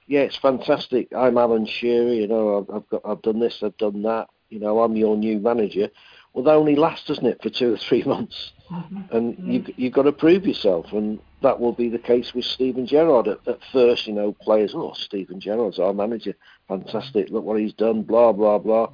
[0.06, 1.08] yeah, it's fantastic.
[1.16, 2.12] I'm Alan Shearer.
[2.12, 4.28] You know, I've, I've got, I've done this, I've done that.
[4.48, 5.88] You know, I'm your new manager.
[6.32, 8.52] Well, that only lasts, doesn't it, for two or three months?
[8.70, 9.12] Mhm.
[9.12, 9.52] And Mhm.
[9.52, 13.28] you, you've got to prove yourself, and that will be the case with Steven Gerrard.
[13.28, 16.34] At, at first, you know, players, oh, Steven Gerrard's our manager,
[16.68, 17.28] fantastic.
[17.30, 18.90] Look what he's done, blah blah blah.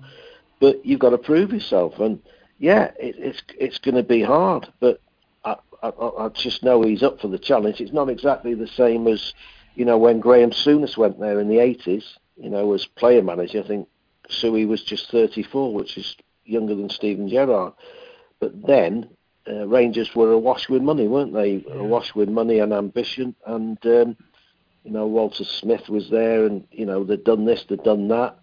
[0.61, 2.21] But you've got to prove yourself, and
[2.59, 5.01] yeah, it, it's it's going to be hard, but
[5.83, 7.81] I, I, I just know he's up for the challenge.
[7.81, 9.35] It's not exactly the same as,
[9.75, 12.05] you know, when Graham Souness went there in the 80s,
[12.37, 13.63] you know, as player manager.
[13.63, 13.89] I think
[14.29, 17.73] Suey was just 34, which is younger than Steven Gerrard.
[18.41, 19.09] But then
[19.49, 21.65] uh, Rangers were awash with money, weren't they?
[21.67, 21.75] Yeah.
[21.75, 24.17] Awash with money and ambition, and um,
[24.85, 28.39] You know, Walter Smith was there, and you know they'd done this, they'd done that,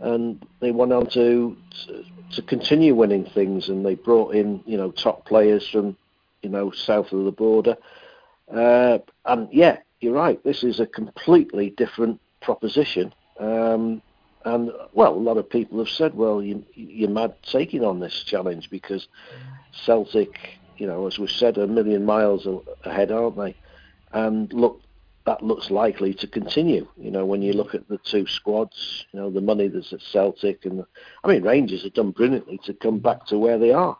[0.00, 1.56] and they went on to
[2.32, 5.96] to continue winning things, and they brought in you know top players from
[6.42, 7.76] you know south of the border,
[8.52, 10.42] uh, and yeah, you're right.
[10.44, 13.14] This is a completely different proposition.
[13.38, 14.02] Um,
[14.44, 18.22] and well, a lot of people have said, "Well, you, you're mad taking on this
[18.22, 19.08] challenge because
[19.72, 22.46] Celtic, you know, as we've said, a million miles
[22.84, 23.56] ahead, aren't they?"
[24.12, 24.80] And look,
[25.26, 26.86] that looks likely to continue.
[26.96, 30.00] You know, when you look at the two squads, you know, the money that's at
[30.00, 30.86] Celtic and the,
[31.24, 33.98] I mean, Rangers have done brilliantly to come back to where they are.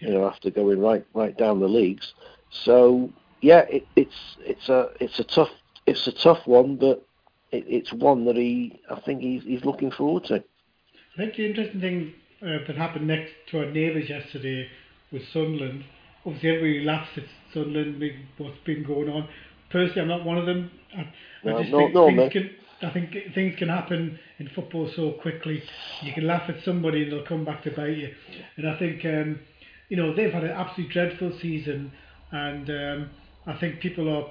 [0.00, 2.12] You know, after going right right down the leagues.
[2.50, 3.10] So
[3.40, 5.50] yeah, it, it's it's a it's a tough
[5.86, 7.06] it's a tough one, but
[7.52, 10.34] it, it's one that he I think he's he's looking forward to.
[10.34, 14.68] I think the interesting thing uh, that happened next to our neighbours yesterday
[15.10, 15.84] was Sunderland.
[16.26, 18.02] Obviously, everybody laughs at Sunderland,
[18.36, 19.26] what's been going on.
[19.70, 20.70] Personally, I'm not one of them.
[20.96, 22.32] I, I just no, think no, things mate.
[22.32, 22.50] can.
[22.80, 25.62] I think things can happen in football so quickly.
[26.02, 28.14] You can laugh at somebody and they'll come back to bite you.
[28.56, 29.40] And I think, um,
[29.88, 31.90] you know, they've had an absolutely dreadful season,
[32.30, 33.10] and um,
[33.46, 34.30] I think people are.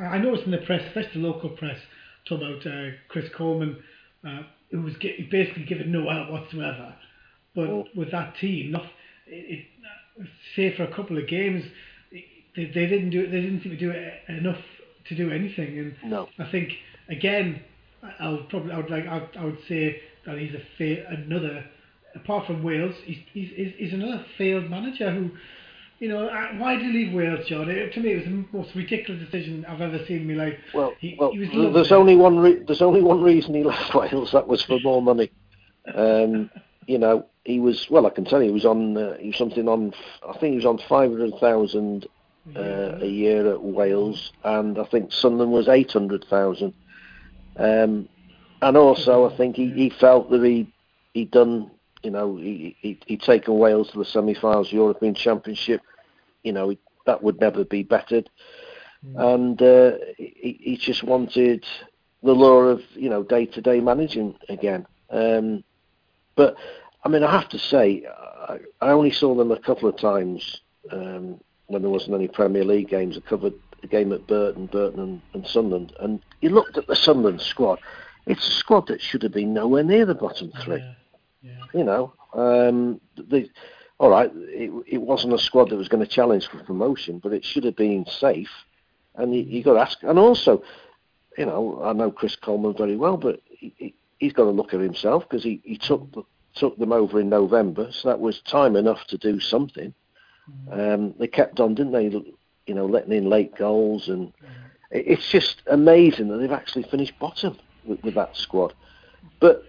[0.00, 1.78] I noticed in the press, especially the local press,
[2.28, 3.82] talk about uh, Chris Coleman,
[4.26, 6.94] uh, who was get, basically given no help whatsoever.
[7.54, 7.84] But Oh.
[7.96, 8.84] with that team, not
[9.26, 9.66] it,
[10.18, 11.64] it, say for a couple of games,
[12.12, 14.60] they, they didn't do they didn't seem to do it enough
[15.08, 15.78] to do anything.
[15.78, 16.28] And No.
[16.38, 16.72] I think
[17.08, 17.62] again,
[18.20, 21.64] I- would probably I would like I, I would say that he's a fa- another
[22.14, 25.30] apart from Wales, he's, he's he's another failed manager who.
[26.00, 27.68] You know, why did he leave Wales, John?
[27.68, 30.54] It, to me, it was the most ridiculous decision I've ever seen in my life.
[30.72, 34.30] Well, He- well, he there's only one re- there's only one reason he left Wales.
[34.30, 35.28] That was for more money.
[35.92, 36.50] Um,
[36.86, 38.06] you know, he was well.
[38.06, 38.96] I can tell you, he was on.
[38.96, 39.92] Uh, he was something on.
[40.24, 42.06] I think he was on five hundred thousand
[42.56, 46.74] uh, a year at Wales, and I think Sunderland was eight hundred thousand.
[47.56, 48.08] Um,
[48.62, 50.72] and also, I think he, he felt that he
[51.14, 51.70] he'd done.
[52.02, 55.80] You know, he, he he'd taken Wales to the semi-finals, European Championship.
[56.42, 58.30] You know, he, that would never be bettered,
[59.16, 61.66] and uh, he, he just wanted
[62.22, 64.86] the lure of you know day-to-day managing again.
[65.10, 65.64] Um,
[66.36, 66.56] but
[67.04, 68.04] I mean, I have to say,
[68.48, 70.60] I, I only saw them a couple of times
[70.92, 73.16] um, when there wasn't any Premier League games.
[73.16, 76.96] I covered a game at Burton, Burton and, and Sunderland, and you looked at the
[76.96, 77.78] Sunderland squad.
[78.26, 80.78] It's a squad that should have been nowhere near the bottom three.
[80.78, 80.94] Yeah,
[81.42, 81.64] yeah.
[81.72, 83.48] You know, um, the,
[83.98, 87.32] all right, it, it wasn't a squad that was going to challenge for promotion, but
[87.32, 88.50] it should have been safe.
[89.14, 90.62] And you, you got to ask, and also,
[91.36, 94.74] you know, I know Chris Coleman very well, but he, he, he's got to look
[94.74, 96.22] at himself because he, he took the,
[96.54, 99.94] took them over in November, so that was time enough to do something.
[100.70, 102.08] Um, they kept on, didn't they?
[102.66, 104.32] You know, letting in late goals, and
[104.90, 108.74] it's just amazing that they've actually finished bottom with, with that squad.
[109.40, 109.64] But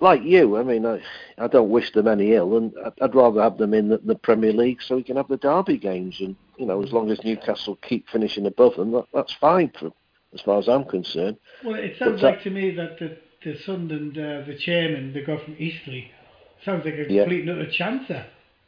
[0.00, 1.00] like you, I mean, I,
[1.38, 4.14] I don't wish them any ill, and I'd, I'd rather have them in the, the
[4.16, 7.22] Premier League so we can have the derby games, and you know, as long as
[7.24, 9.92] Newcastle keep finishing above them, that, that's fine for
[10.34, 11.36] as far as I'm concerned.
[11.64, 15.12] Well, it sounds But that- like to me that the the Sunderland, uh, the chairman,
[15.12, 16.10] the guy from Eastleigh,
[16.64, 17.52] sounds like a complete Yeah.
[17.52, 18.24] utter chancer.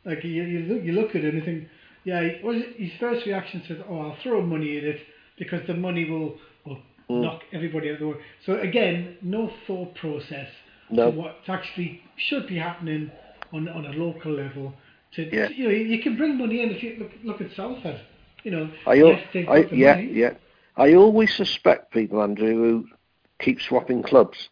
[0.08, 1.68] Like you, you look, you look at him and think,
[2.04, 5.00] yeah, he- it, his first reaction says, "Oh, I'll throw money at it
[5.38, 6.78] because the money will will
[7.10, 7.22] Mm.
[7.22, 8.16] knock everybody out of the way."
[8.46, 10.48] So again, no thought process
[10.90, 11.10] No.
[11.10, 13.10] to what actually should be happening
[13.52, 14.72] on on a local level.
[15.16, 15.48] To, Yeah.
[15.48, 18.00] to- you know, you, you can bring money in if you look, look at Salford.
[18.44, 20.10] You know, I, yes, I yeah, money.
[20.12, 20.34] yeah.
[20.76, 22.88] I always suspect people, Andrew, who
[23.40, 24.48] keep swapping clubs.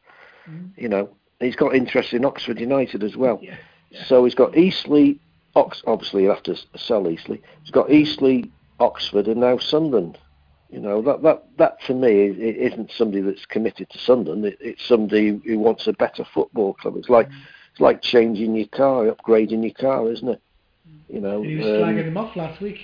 [0.51, 0.71] Mm.
[0.77, 1.09] You know,
[1.41, 3.39] he's got interest in Oxford United as well.
[3.43, 3.55] Yeah,
[3.91, 4.05] yeah.
[4.05, 5.15] So he's got Eastleigh,
[5.57, 5.83] Ox.
[5.87, 7.41] Obviously, to sell Eastleigh.
[7.63, 8.45] He's got Eastleigh,
[8.79, 10.19] Oxford, and now Sunderland.
[10.71, 14.45] You know that that that for me isn't somebody that's committed to Sunderland.
[14.45, 16.97] It, it's somebody who wants a better football club.
[16.97, 17.29] It's like
[17.73, 20.43] it's like changing your car, upgrading your car, isn't it?
[21.09, 21.37] You know.
[21.43, 22.81] And he was um, slagging them off last week.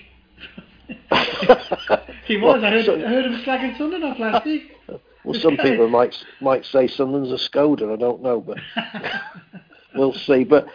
[2.27, 2.63] he was.
[2.63, 4.73] I heard, So- I heard him slagging Sunderland off last week.
[5.25, 7.93] Well, some people might might say Sunderland's a Skoda.
[7.93, 8.59] I don't know, but
[9.95, 10.43] we'll see.
[10.43, 10.67] But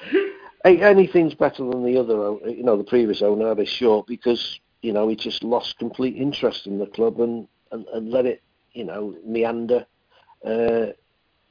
[0.65, 2.49] anything's better than the other.
[2.49, 6.67] You know, the previous owner a short because you know he just lost complete interest
[6.67, 8.41] in the club and and, and let it
[8.73, 9.85] you know meander.
[10.45, 10.87] Uh,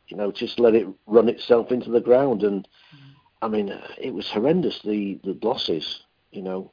[0.09, 2.45] you know, just let it run itself into the ground.
[2.45, 2.67] And
[3.43, 4.81] I mean, it was horrendous.
[4.83, 6.03] The the losses.
[6.31, 6.73] You know,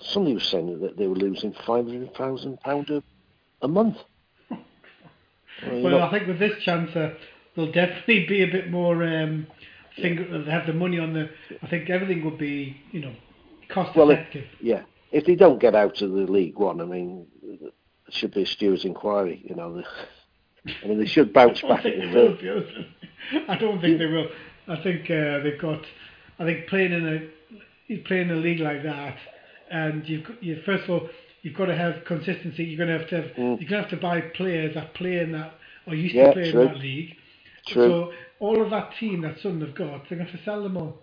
[0.00, 3.02] somebody was saying that they were losing five hundred thousand pound a
[3.62, 3.98] a month.
[5.64, 7.16] Well, Well, I think with this chancer,
[7.54, 9.04] there'll definitely be a bit more.
[9.04, 9.46] Um,
[10.00, 11.28] finger, they'll have the money on the.
[11.62, 13.12] I think everything would be, you know,
[13.68, 14.44] cost Well, it- effective.
[14.60, 17.26] Yeah, if they don't get out of the League One, I mean,
[18.10, 19.42] should be a steward's inquiry.
[19.48, 19.82] You know,
[20.82, 21.82] I mean, they should bounce I back.
[21.82, 22.38] think at they the
[23.34, 23.44] will.
[23.48, 24.28] I don't think they will.
[24.68, 25.80] I think uh, they've got.
[26.38, 27.06] I think playing in
[27.88, 29.16] a playing in a league like that,
[29.70, 31.08] and you've you first of all
[31.42, 32.64] you've got to have consistency.
[32.64, 33.60] You're going to have to have, Mm.
[33.60, 35.52] you're going to have to buy players that play in that
[35.86, 36.60] or used Yeah, to play true.
[36.62, 37.16] in that league.
[37.66, 37.88] True.
[37.88, 40.62] So all of that team that Sutton have got, they're going to have to sell
[40.62, 40.98] them all.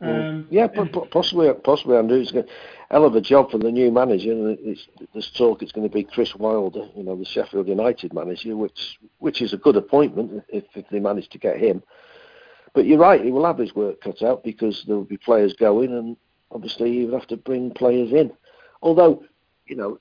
[0.00, 2.18] Um, yeah, po- possibly, possibly Andrew.
[2.18, 2.44] It's a
[2.90, 4.32] hell of a job for the new manager.
[4.32, 8.12] and It's, there's talk it's going to be Chris Wilder, you know, the Sheffield United
[8.12, 11.82] manager, which which is a good appointment if, if they manage to get him.
[12.74, 15.54] But you're right, he will have his work cut out because there will be players
[15.54, 16.16] going, and
[16.50, 18.32] obviously he would have to bring players in.
[18.82, 19.24] Although,
[19.66, 19.98] you know,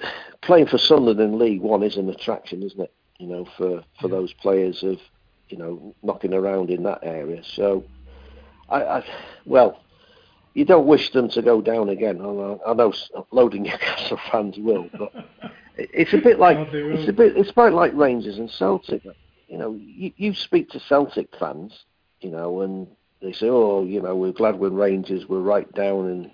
[0.42, 2.92] playing for Sunderland in League One is an attraction, isn't it?
[3.18, 4.98] You know, for for those players of,
[5.50, 7.42] you know, knocking around in that area.
[7.44, 7.84] So,
[8.68, 9.04] I, I
[9.44, 9.80] well,
[10.54, 12.20] you don't wish them to go down again.
[12.20, 12.92] I know, I know
[13.30, 15.12] loading Newcastle fans will, but
[15.76, 19.04] it's a bit like it's a bit it's about like Rangers and Celtic.
[19.48, 21.84] You know, you, you speak to Celtic fans,
[22.20, 22.86] you know, and
[23.22, 26.30] they say, oh, you know, we're glad when Rangers were right down in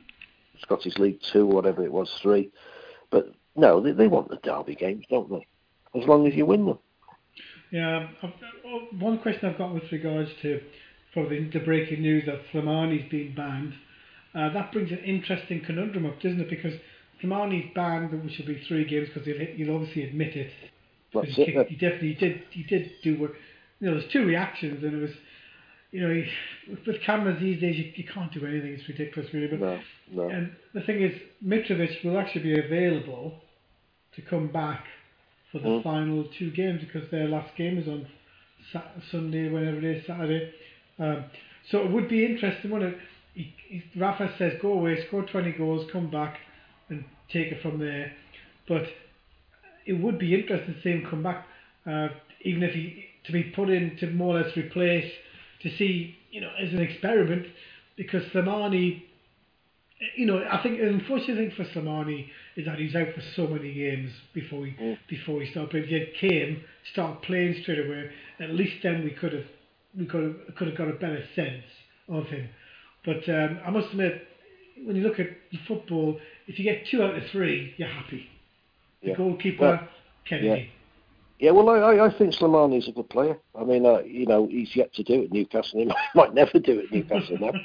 [0.61, 2.50] Scottish League Two, whatever it was, three.
[3.11, 5.46] But no, they, they want the derby games, don't they?
[6.00, 6.79] As long as you win them.
[7.75, 8.31] Yeah, um, I've,
[8.65, 10.61] oh, one question I've got with regards to
[11.13, 13.75] probably the breaking news that Slimani's been banned.
[14.33, 16.49] Uh, that brings an interesting conundrum up, doesn't it?
[16.49, 16.75] Because
[17.21, 20.53] Slimani's banned, which will be three games, because he'll, he'll obviously admit it.
[21.13, 21.67] That's he, it.
[21.67, 22.43] he definitely did.
[22.51, 23.33] He did do what.
[23.81, 25.11] You know, there's two reactions, and it was,
[25.91, 26.27] you know, he,
[26.87, 28.75] with cameras these days, you, you can't do anything.
[28.75, 29.49] It's ridiculous, really.
[29.49, 29.81] But No,
[30.13, 30.29] no.
[30.29, 33.41] and the thing is, Mitrovic will actually be available
[34.15, 34.85] to come back
[35.55, 35.83] for the Mm.
[35.85, 38.05] final two games because their last game is on
[38.73, 40.53] Sat- Sunday, whenever it is, Saturday.
[40.99, 41.25] Um,
[41.71, 43.01] so it would be interesting, wouldn't it?
[43.35, 46.38] He, he, Rafa says, go away, score 20 goals, come back
[46.88, 48.12] and take it from there.
[48.67, 48.88] But
[49.87, 51.47] it would be interesting to see him come back,
[51.87, 52.09] uh,
[52.43, 55.11] even if he to be put in to more or less replace,
[55.62, 57.47] to see, you know, as an experiment,
[57.97, 59.03] because Slimani
[60.17, 63.47] you know, I think the unfortunate thing for Slimani is that he's out for so
[63.47, 64.99] many games before he Mm.
[65.09, 65.71] before he started.
[65.71, 69.47] But if he had came, started playing straight away, at least then we could have
[69.97, 71.64] we could have could have got a better sense
[72.09, 72.49] of him.
[73.05, 74.27] But um, I must admit,
[74.85, 75.29] when you look at
[75.69, 78.29] football, if you get two out of three, you're happy.
[79.03, 79.17] The Yeah.
[79.17, 79.88] goalkeeper, Well,
[80.29, 80.45] Kenedy.
[80.45, 80.64] Yeah,
[81.40, 83.37] well, I, I- I think Slimani's a good player.
[83.59, 85.81] I mean, uh, you know, he's yet to do it at Newcastle.
[85.81, 87.53] He might, might never do it at Newcastle now.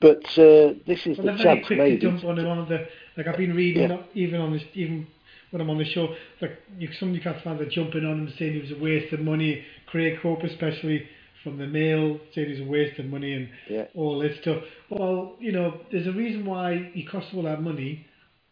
[0.00, 1.98] But uh, this is But the chance, maybe.
[1.98, 3.98] jump on him on the like I've been reading Yeah.
[4.14, 5.06] even on this even
[5.50, 8.54] when I'm on the show like you, some Newcastle fans are jumping on him saying
[8.54, 9.62] he was a waste of money.
[9.88, 11.06] Craig Hope especially
[11.44, 13.88] from the Mail saying he's a waste of money and Yeah.
[13.94, 14.62] all this stuff.
[14.88, 18.06] Well, you know, there's a reason why he costs all that money,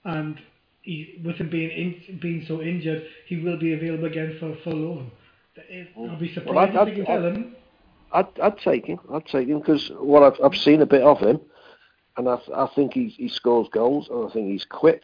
[0.04, 0.38] and
[0.88, 4.70] he, with him being in, being so injured, he will be available again for for
[4.72, 5.10] loan.
[5.96, 7.54] I'll be surprised Well, if they can I- tell him.
[8.10, 8.98] I'd, I'd take him.
[9.12, 11.40] I'd take him because what I've, I've seen a bit of him,
[12.16, 15.02] and I, I think he, he scores goals, and I think he's quick.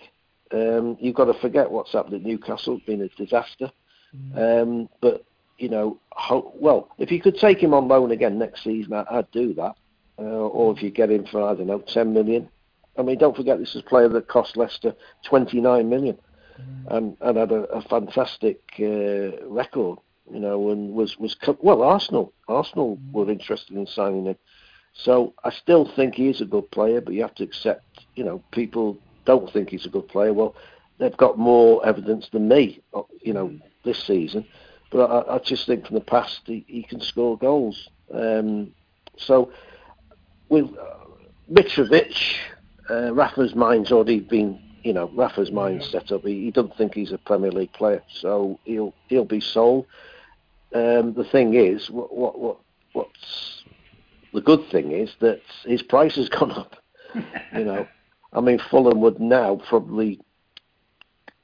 [0.53, 2.77] Um, you've got to forget what's happened at Newcastle.
[2.77, 3.71] It's been a disaster.
[4.35, 5.23] Um, but
[5.59, 9.05] you know, ho- well, if you could take him on loan again next season, I,
[9.11, 9.75] I'd do that.
[10.19, 10.23] Uh,
[10.57, 12.49] or if you get him for I don't know, ten million.
[12.97, 16.19] I mean, don't forget this is a player that cost Leicester twenty nine million,
[16.89, 19.99] and and had a, a fantastic uh, record.
[20.33, 22.33] You know, and was was well Arsenal.
[22.49, 24.37] Arsenal were interested in signing him.
[24.95, 28.25] So I still think he is a good player, but you have to accept, you
[28.25, 30.33] know, people don't think he's a good player.
[30.33, 30.55] Well,
[30.99, 34.47] they've got more evidence than me, uh, you know, this season.
[34.93, 37.89] But I, I just think from the past he, he can score goals.
[38.13, 38.73] Um,
[39.17, 39.51] so
[40.49, 41.07] with uh,
[41.51, 42.37] Mitrovic,
[42.91, 46.23] uh, Rafa's mind's already been, you know, Rafa's mind's set up.
[46.23, 49.87] He, he doesn't think he's a Premier League player, so he'll he'll be sold.
[50.75, 52.59] Um, the thing is, what what what
[52.93, 53.65] what's
[54.33, 56.77] the good thing is that his price has gone up.
[57.57, 57.87] you know,
[58.33, 60.21] I mean, Fulham would now probably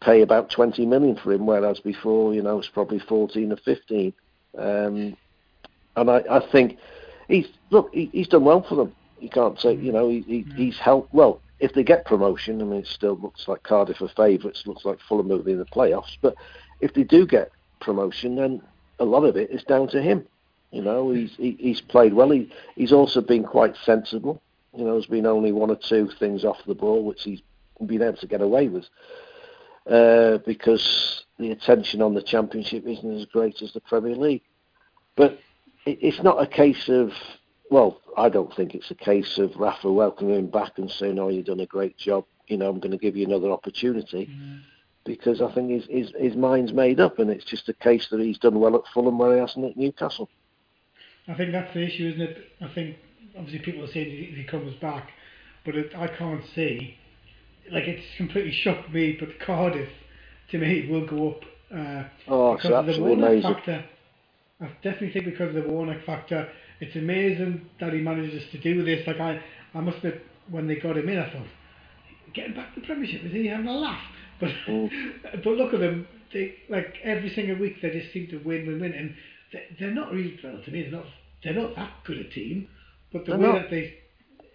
[0.01, 4.12] pay about 20 million for him, whereas before, you know, it's probably 14 or 15.
[4.59, 5.16] Um,
[5.97, 6.78] and I, I think
[7.28, 8.95] he's look, he, he's done well for them.
[9.20, 11.12] You can't say, you know, he, he, he's helped.
[11.12, 14.66] Well, if they get promotion, I mean, it still looks like Cardiff are favourites.
[14.66, 16.16] Looks like Fulham will be in the playoffs.
[16.20, 16.34] But
[16.80, 17.50] if they do get
[17.80, 18.62] promotion, then
[18.98, 20.26] a lot of it is down to him.
[20.70, 22.30] You know, he's he, he's played well.
[22.30, 24.40] He he's also been quite sensible.
[24.76, 27.42] You know, there's been only one or two things off the ball which he's
[27.84, 28.84] been able to get away with
[29.88, 34.42] uh, because the attention on the Championship isn't as great as the Premier League.
[35.16, 35.40] But
[35.86, 37.12] it, it's not a case of
[37.70, 41.28] well, I don't think it's a case of Rafa welcoming him back and saying, "Oh,
[41.28, 42.24] you've done a great job.
[42.48, 44.30] You know, I'm going to give you another opportunity."
[45.04, 48.20] because I think his, his his mind's made up, and it's just a case that
[48.20, 50.28] he's done well at Fulham where he hasn't at Newcastle.
[51.26, 52.38] I think that's the issue, isn't it?
[52.60, 52.96] I think
[53.36, 55.10] obviously people are saying if he comes back,
[55.64, 56.96] but it, I can't see.
[57.70, 59.88] Like it's completely shocked me, but Cardiff
[60.50, 63.54] to me will go up uh, oh, because of the Warnock amazing.
[63.54, 63.84] factor.
[64.60, 66.48] I definitely think because of the Warnock factor.
[66.80, 69.06] It's amazing that he manages to do this.
[69.06, 69.40] Like I,
[69.74, 71.46] I must admit, when they got him in, I thought,
[72.34, 74.00] getting back to the Premiership, is he having a laugh?
[74.40, 74.90] But Mm.
[75.44, 76.06] but look at them.
[76.32, 79.14] They like every single week they just seem to win, win, win, and
[79.52, 80.82] they, they're not really well to me.
[80.82, 81.04] They're not
[81.44, 82.66] they're not that good a team,
[83.12, 83.62] but the They're way not.
[83.62, 83.94] that they,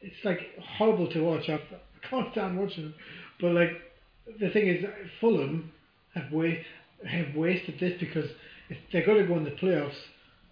[0.02, 0.40] it's like
[0.78, 1.48] horrible to watch.
[1.50, 2.94] I, I can't stand watching them.
[3.40, 3.72] But like
[4.40, 4.84] the thing is,
[5.22, 5.72] Fulham
[6.16, 6.64] have wa-
[7.08, 8.30] have wasted this because
[8.70, 9.94] if they're going to go in the playoffs,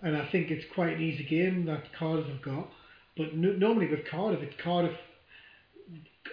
[0.04, 2.70] and I think it's quite an easy game that Cardiff have got.
[3.18, 4.95] But no, normally with Cardiff, it's Cardiff,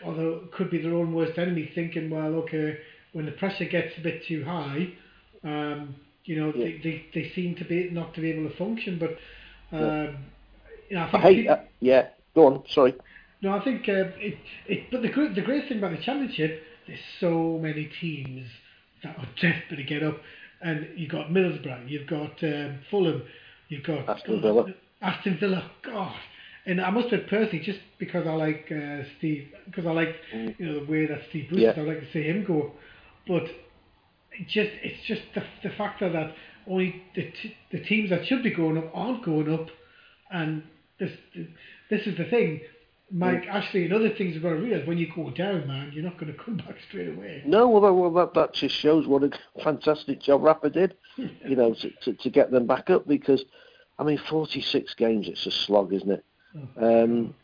[0.05, 2.79] although it could be their own worst enemy, thinking, well, okay,
[3.13, 4.93] when the pressure gets a bit too high,
[5.45, 5.95] um,
[6.25, 6.65] you know, Yeah.
[6.65, 8.99] they, they, they seem to be not to be able to function.
[8.99, 9.17] But
[9.77, 10.17] um,
[10.89, 11.71] you know, I I hate that.
[11.81, 12.63] Yeah, go on.
[12.69, 12.95] Sorry.
[13.43, 14.91] no, I think uh, it, it.
[14.91, 18.47] But the great, the great thing about the championship, there's so many teams
[19.03, 20.19] that are desperate to get up,
[20.61, 23.23] and you've got Middlesbrough, you've got um, Fulham,
[23.71, 24.67] you've got Aston Villa.
[25.01, 26.15] Aston Villa, God.
[26.67, 30.55] And I must admit, personally, just because I like uh, Steve, because I like Mm.
[30.59, 31.73] you know the way that Steve Bruce, Yeah.
[31.75, 32.73] I like to see him go.
[33.27, 36.35] But it just it's just the, the factor that
[36.69, 39.69] only the t- the teams that should be going up aren't going up,
[40.31, 40.63] and
[40.99, 41.13] this
[41.91, 42.61] this is the thing.
[43.13, 46.05] Mike Ashley and other things have got to realise when you go down, man, you're
[46.05, 47.43] not going to come back straight away.
[47.47, 49.31] No, well, that- well that, that just shows what a
[49.65, 53.45] fantastic job Rafa did, you know, to, to, to get them back up because,
[53.99, 56.25] I mean, 46 games, it's a slog, isn't it?
[56.81, 57.35] Um,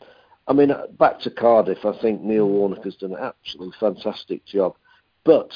[0.47, 4.45] I mean, uh, back to Cardiff, I think Neil Warnock has done an absolutely fantastic
[4.45, 4.75] job.
[5.23, 5.53] But,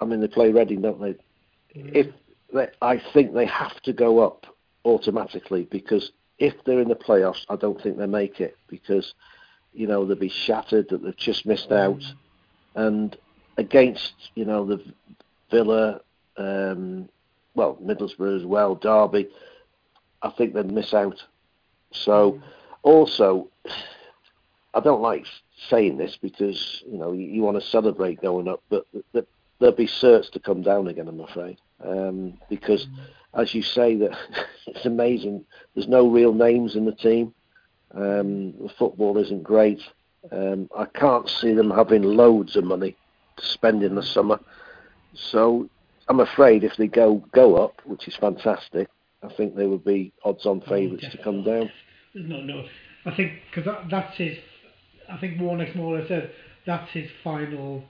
[0.00, 1.14] I mean, they play Reading, don't they?
[1.74, 2.06] If
[2.52, 4.46] they, I think they have to go up
[4.84, 9.14] automatically because if they're in the playoffs, I don't think they make it because,
[9.76, 12.02] you know, they'll be shattered that they've just missed out.
[12.74, 13.16] And
[13.56, 14.82] against, you know, the
[15.50, 16.00] Villa,
[16.36, 17.08] um,
[17.54, 19.28] well, Middlesbrough as well, Derby,
[20.22, 21.22] I think they'd miss out.
[21.92, 22.40] So,
[22.82, 23.48] also,
[24.74, 25.26] I don't like
[25.68, 29.26] saying this because you know you, you want to celebrate going up, but th- th-
[29.58, 31.08] there'll be certs to come down again.
[31.08, 32.86] I'm afraid um, because,
[33.34, 34.16] as you say, that
[34.66, 35.44] it's amazing.
[35.74, 37.34] There's no real names in the team.
[37.94, 39.80] Um, the football isn't great.
[40.32, 42.96] Um, I can't see them having loads of money
[43.36, 44.40] to spend in the summer.
[45.14, 45.68] So
[46.08, 48.88] I'm afraid if they go go up, which is fantastic,
[49.22, 51.70] I think they would be odds-on favourites to come down.
[52.14, 52.64] There's no, no.
[53.04, 54.36] I think because that, that's his.
[55.10, 56.30] I think Warnock's more or said
[56.66, 57.84] that's his final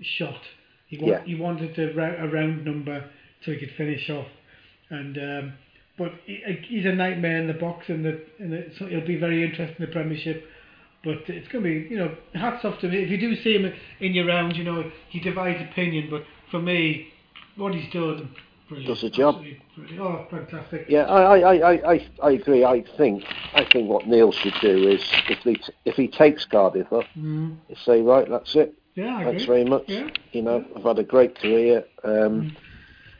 [0.00, 0.40] shot.
[0.88, 1.24] He, want, Yeah.
[1.24, 3.10] he wanted a, a round number
[3.44, 4.28] so he could finish off,
[4.90, 5.52] and um,
[5.98, 9.16] but he, he's a nightmare in the box, and the, and the, so it'll be
[9.18, 10.44] very interesting in the Premiership.
[11.04, 12.94] But it's going to be, you know, hats off to him.
[12.94, 16.08] If you do see him in your round, you know, he divides opinion.
[16.08, 17.08] But for me,
[17.56, 18.32] what he's done,
[18.68, 18.88] brilliant.
[18.88, 19.42] Does the job.
[19.98, 20.86] Oh, fantastic.
[20.88, 22.64] Yeah, I, I, I, I, I agree.
[22.64, 26.92] I think I think what Neil should do is if he if he takes Cardiff
[26.92, 27.56] up, Mm.
[27.84, 28.72] say right, that's it.
[28.94, 29.56] Yeah, I Thanks agree.
[29.56, 29.84] very much.
[29.88, 30.08] Yeah.
[30.30, 31.84] You know, I've had a great career.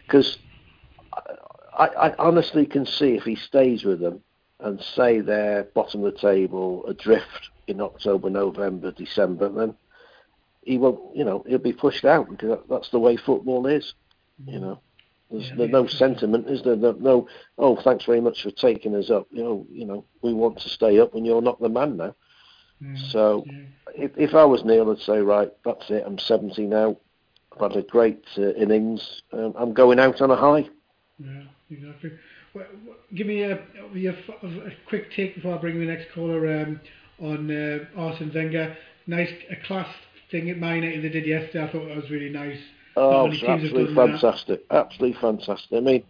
[0.07, 0.39] Because
[1.79, 4.23] I, I honestly can see if he stays with them
[4.61, 9.75] and say they're bottom of the table, adrift in October, November, December, then
[10.63, 11.01] he won't.
[11.17, 13.95] You know, he'll be pushed out because that's the way football is.
[14.47, 14.81] You know.
[15.31, 15.79] There's, Yeah, there's yeah.
[15.79, 16.77] no sentiment, is there?
[16.77, 19.27] No, no, oh, thanks very much for taking us up.
[19.31, 22.15] You know, you know, we want to stay up, and you're not the man now.
[22.83, 23.11] Mm.
[23.11, 24.05] So, Yeah.
[24.05, 26.05] if, if I was Neil, I'd say, right, that's it.
[26.07, 26.97] I'm 70 now.
[27.53, 29.23] I've had a great uh, innings.
[29.33, 30.69] Um, I'm going out on a high.
[32.55, 32.67] Well,
[33.15, 36.81] give me a, a, a quick take before I bring the next caller um,
[37.21, 38.77] on uh, Arsene Wenger.
[39.07, 39.89] Nice, a class
[40.31, 41.65] thing at Man United they did yesterday.
[41.65, 42.59] I thought that was really nice.
[42.97, 44.21] Oh, it's absolutely done that.
[44.21, 44.65] fantastic.
[44.71, 45.73] Absolutely fantastic.
[45.73, 46.05] I mean,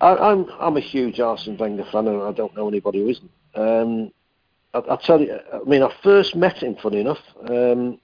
[0.00, 3.30] I, I'm I'm a huge Arsene Wenger fan, and I don't know anybody who isn't.
[3.54, 4.12] Um,
[4.74, 5.38] I, I'll tell you.
[5.52, 6.76] I mean, I first met him.
[6.76, 7.98] Funny enough, um,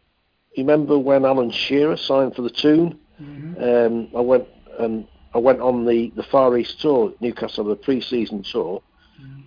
[0.55, 2.99] you remember when Alan Shearer signed for the Toon?
[3.21, 3.63] Mhm.
[3.63, 4.47] Um, I went
[4.79, 8.83] and I went on the, the Far East tour, Newcastle, the pre-season tour.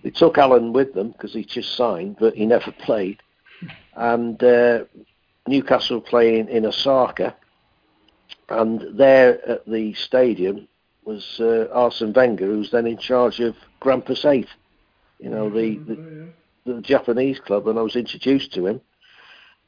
[0.02, 3.22] They took Alan with them because he just signed, but he never played.
[3.94, 4.84] And uh,
[5.46, 7.36] Newcastle playing in Osaka,
[8.48, 10.68] and there at the stadium
[11.04, 14.48] was uh, Arsene Wenger, who's then in charge of Grampus Eight,
[15.18, 16.30] you know, the, the
[16.64, 18.80] the Japanese club, and I was introduced to him.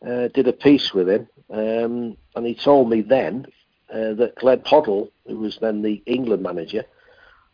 [0.07, 3.47] Uh, did a piece with him, um, and he told me then
[3.93, 6.85] uh, that Glenn Hoddle, who was then the England manager,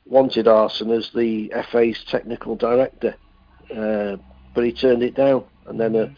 [0.06, 3.14] wanted Arsene as the FA's technical director,
[3.76, 4.16] uh,
[4.54, 5.44] but he turned it down.
[5.66, 6.14] And then a,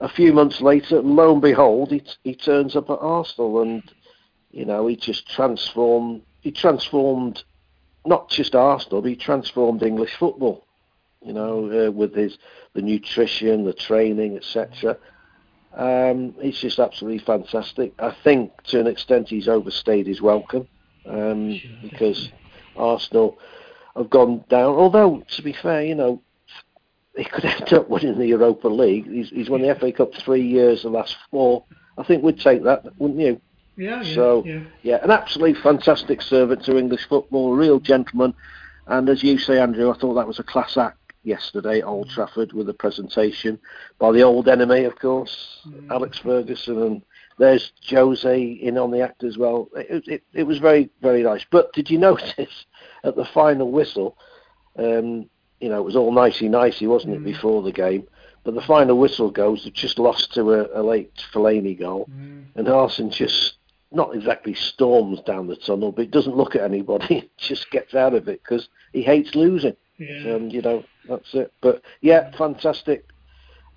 [0.00, 3.82] a few months later, lo and behold, he, he turns up at Arsenal, and
[4.50, 6.22] you know he just transformed.
[6.40, 7.44] He transformed
[8.06, 10.66] not just Arsenal, but he transformed English football.
[11.22, 12.38] You know, uh, with his
[12.74, 14.96] the nutrition, the training, etc.
[15.74, 17.92] Um, he's just absolutely fantastic.
[17.98, 20.66] I think to an extent he's overstayed his welcome
[21.06, 22.30] um, sure, because
[22.76, 23.38] Arsenal
[23.96, 24.74] have gone down.
[24.74, 26.22] Although to be fair, you know,
[27.16, 29.06] he could end up winning the Europa League.
[29.06, 31.64] He's, he's won the FA Cup three years, the last four.
[31.96, 33.40] I think we'd take that, wouldn't you?
[33.76, 34.14] Yeah, yeah.
[34.14, 38.34] So yeah, yeah an absolutely fantastic servant to English football, a real gentleman.
[38.86, 42.14] And as you say, Andrew, I thought that was a class act yesterday, Old mm.
[42.14, 43.58] Trafford, with a presentation
[43.98, 45.90] by the old enemy, of course, mm.
[45.90, 47.02] Alex Ferguson, and
[47.38, 49.68] there's Jose in on the act as well.
[49.74, 51.44] It, it, it was very, very nice.
[51.50, 52.66] But did you notice
[53.04, 54.16] at the final whistle,
[54.78, 55.28] um,
[55.60, 57.24] you know, it was all nicey-nicey, wasn't it, mm.
[57.24, 58.06] before the game?
[58.42, 62.44] But the final whistle goes, they've just lost to a, a late Fellaini goal, mm.
[62.54, 63.58] and Arsene just
[63.92, 67.30] not exactly storms down the tunnel, but it doesn't look at anybody.
[67.36, 69.76] just gets out of it because he hates losing.
[70.00, 70.34] Yeah.
[70.34, 71.52] And you know that's it.
[71.60, 73.06] But yeah, fantastic.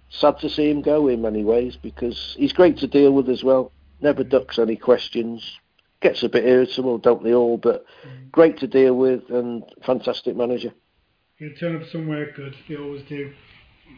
[0.10, 3.44] Sad to see him go in many ways because he's great to deal with as
[3.44, 3.72] well.
[4.02, 4.30] Never mm.
[4.30, 5.60] ducks any questions.
[6.02, 7.58] Gets a bit irritable, don't they all?
[7.58, 8.32] But mm.
[8.32, 10.72] great to deal with and fantastic manager.
[11.38, 12.56] He'll turn up somewhere good.
[12.70, 13.34] They always do.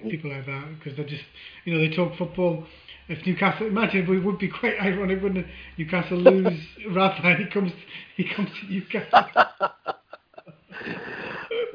[0.04, 0.10] Mm.
[0.10, 1.24] People like that because they're just,
[1.66, 2.66] you know, they talk football.
[3.08, 5.52] If Newcastle, imagine it would be quite ironic, wouldn't it?
[5.78, 6.60] Newcastle lose
[6.90, 7.72] Rafa and he comes,
[8.18, 9.46] he comes to Newcastle.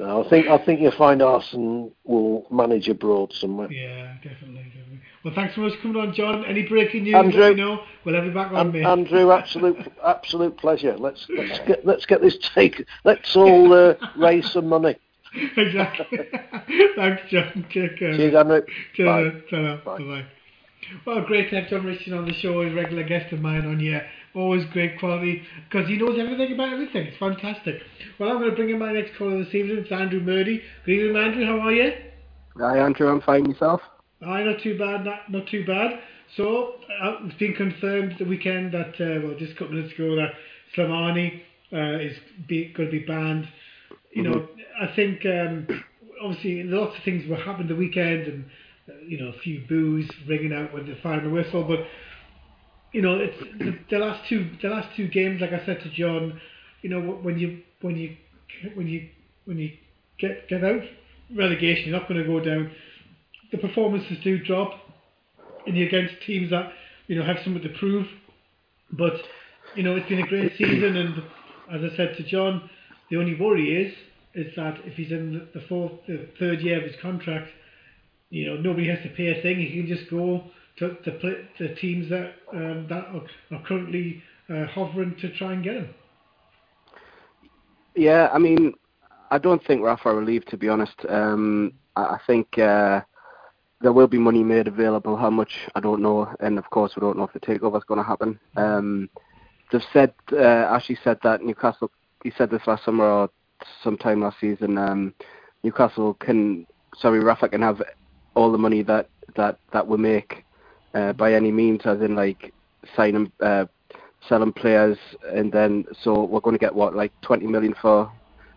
[0.02, 3.70] I think I think you'll find Arsene will manage abroad somewhere.
[3.70, 5.00] Yeah, definitely, definitely.
[5.24, 6.44] Well, thanks so much for coming on, John.
[6.46, 7.14] Any breaking news?
[7.14, 7.82] Andrew, me know.
[8.04, 8.82] We'll have you back on, me.
[8.82, 10.96] Andrew, absolute absolute pleasure.
[10.96, 12.84] Let's let's get let's get this take.
[13.04, 14.96] Let's all uh, raise some money.
[15.56, 16.18] exactly.
[16.96, 17.66] thanks, John.
[17.72, 18.16] Take care.
[18.16, 18.62] Cheers, Andrew.
[18.94, 19.42] Cheers.
[19.50, 19.76] Bye.
[19.84, 19.98] Bye.
[19.98, 20.26] Bye.
[21.06, 23.78] Well, great to have John Richardson on the show, a regular guest of mine on
[23.78, 27.06] here always great quality because he knows everything about everything.
[27.06, 27.76] It's fantastic.
[28.18, 29.78] Well, I'm going to bring in my next caller this evening.
[29.78, 30.62] It's Andrew Murdy.
[30.84, 31.46] Good evening, Andrew.
[31.46, 31.92] How are you?
[32.58, 33.08] Hi, Andrew.
[33.08, 33.46] I'm fine.
[33.46, 33.80] Yourself?
[34.22, 35.04] Hi, not too bad.
[35.04, 36.00] Not, not too bad.
[36.36, 40.14] So uh, it's been confirmed the weekend that uh, well, just a couple minutes ago
[40.16, 40.32] that
[40.76, 42.16] Slimani uh, is
[42.46, 43.48] be, going to be banned.
[44.12, 44.32] You mm-hmm.
[44.32, 44.48] know,
[44.80, 45.66] I think um,
[46.22, 48.44] obviously lots of things were happening the weekend and
[48.88, 51.80] uh, you know a few boos ringing out when they with the whistle, but
[52.92, 55.40] you know, it's the, the, last two the last two games.
[55.40, 56.40] Like I said to John,
[56.82, 58.16] you know, when you when you
[58.74, 59.08] when you
[59.44, 59.70] when you
[60.18, 60.82] get get out
[61.34, 62.70] relegation, you're not going to go down.
[63.52, 64.72] The performances do drop,
[65.66, 66.72] and you're against teams that
[67.06, 68.06] you know have something to prove.
[68.92, 69.14] But
[69.74, 71.22] you know, it's been a great season, and
[71.72, 72.68] as I said to John,
[73.10, 73.94] the only worry is
[74.34, 77.48] is that if he's in the fourth, the third year of his contract,
[78.30, 79.58] you know, nobody has to pay a thing.
[79.58, 80.44] He can just go
[80.80, 85.52] to, to play the teams that um, that are, are currently uh, hovering to try
[85.52, 85.94] and get him.
[87.94, 88.74] Yeah, I mean,
[89.30, 90.44] I don't think Rafa will leave.
[90.46, 93.02] To be honest, um, I think uh,
[93.80, 95.16] there will be money made available.
[95.16, 97.84] How much I don't know, and of course we don't know if the takeover is
[97.84, 98.40] going to happen.
[98.56, 99.10] Um,
[99.70, 101.90] they've said uh, Ashley said that Newcastle.
[102.24, 103.30] He said this last summer or
[103.82, 104.76] sometime last season.
[104.78, 105.14] Um,
[105.62, 106.66] Newcastle can,
[106.96, 107.82] sorry, Rafa can have
[108.34, 110.44] all the money that that that we make
[110.94, 112.52] uh, by any means, as in like
[112.96, 113.66] signing, uh,
[114.28, 114.98] selling players,
[115.32, 118.10] and then so we're going to get what like 20 million for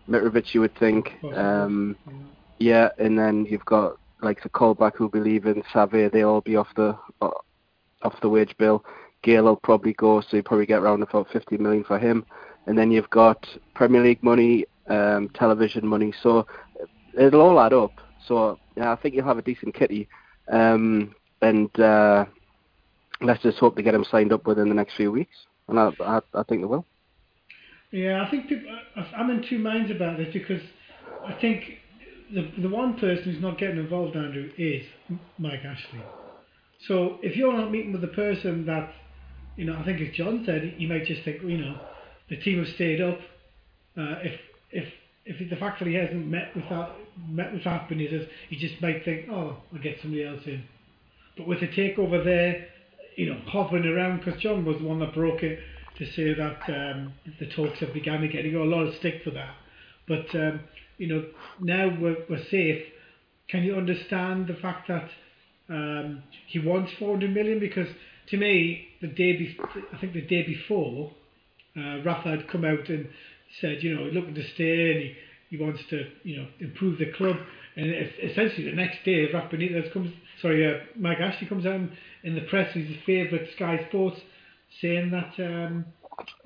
[0.08, 1.12] Mitrovic, you would think.
[1.34, 1.96] Um,
[2.58, 6.56] yeah, and then you've got like the callback who believe in Save, they all be
[6.56, 7.30] off the uh,
[8.02, 8.84] off the wage bill.
[9.22, 12.26] Gayle will probably go, so you probably get around about 50 million for him.
[12.66, 16.46] And then you've got Premier League money, um, television money, so
[17.16, 17.92] it'll all add up.
[18.26, 20.08] So yeah, I think you'll have a decent kitty.
[20.48, 22.24] Um, and uh,
[23.20, 25.36] let's just hope to get him signed up within the next few weeks,
[25.68, 26.84] and I, I, I think they will.
[27.90, 28.66] Yeah, I think people,
[29.16, 30.62] I'm in two minds about this because
[31.26, 31.62] I think
[32.32, 34.84] the the one person who's not getting involved, Andrew, is
[35.38, 36.02] Mike Ashley.
[36.88, 38.92] So if you're not meeting with the person that,
[39.56, 41.78] you know, I think as John said, you might just think, you know,
[42.28, 43.18] the team have stayed up.
[43.96, 44.40] Uh, if
[44.72, 44.92] if
[45.24, 46.90] if the fact that he hasn't met with that
[47.28, 50.64] met with Benitez, he just might think, oh, I'll get somebody else in.
[51.36, 52.68] But with the takeover there,
[53.16, 55.58] you know, hovering around, because John was the one that broke it
[55.98, 58.44] to say that um, the talks have begun again.
[58.44, 59.54] He got a lot of stick for that.
[60.08, 60.60] But, um,
[60.98, 61.24] you know,
[61.60, 62.82] now we're, we're safe.
[63.48, 65.08] Can you understand the fact that
[65.68, 67.60] um, he wants 400 million?
[67.60, 67.88] Because
[68.30, 69.58] to me, the day be-
[69.92, 71.12] I think the day before,
[71.76, 73.08] uh, Rafa had come out and
[73.60, 75.14] said, you know, he's looking to stay and he,
[75.50, 77.36] he wants to, you know, improve the club.
[77.76, 81.80] And essentially the next day, Rafa Benitez comes, sorry, uh, Mike Ashley comes out
[82.22, 84.20] in the press he's his favourite Sky Sports
[84.80, 85.84] saying that um,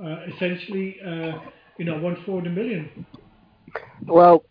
[0.03, 1.39] uh, essentially, uh,
[1.77, 3.07] you know, won 400 million.
[4.07, 4.45] Well,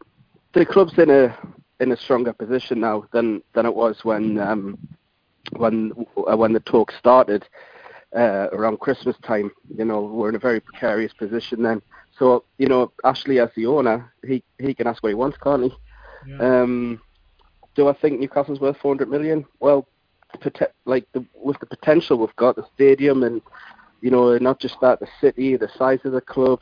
[0.54, 1.38] the club's in a
[1.80, 4.78] in a stronger position now than than it was when um,
[5.58, 5.94] when
[6.30, 7.48] uh, when the talk started
[8.16, 9.52] uh, around Christmas time.
[9.76, 11.82] You know, we're in a very precarious position then.
[12.18, 15.64] So you know, Ashley as the owner, he he can ask what he wants, can't
[15.64, 15.74] he?
[16.28, 16.38] Yeah.
[16.38, 17.02] Um,
[17.76, 19.46] do I think Newcastle's worth 400 million?
[19.60, 19.88] Well,
[20.86, 23.42] like the, with the potential we've got, the stadium, and
[24.02, 26.60] you know, not just that, the city, the size of the club,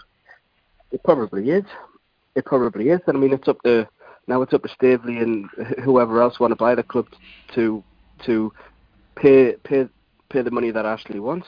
[0.91, 1.65] it probably is.
[2.35, 3.01] It probably is.
[3.07, 3.87] And I mean, it's up to
[4.27, 4.41] now.
[4.41, 5.49] It's up to Staveley and
[5.83, 7.07] whoever else want to buy the club
[7.55, 7.83] to
[8.25, 8.51] to
[9.15, 9.87] pay pay
[10.29, 11.47] pay the money that Ashley wants.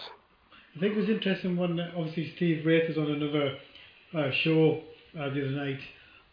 [0.75, 3.57] I think it was interesting when obviously Steve Wraith was on another
[4.13, 4.81] uh, show
[5.19, 5.79] uh, the other night,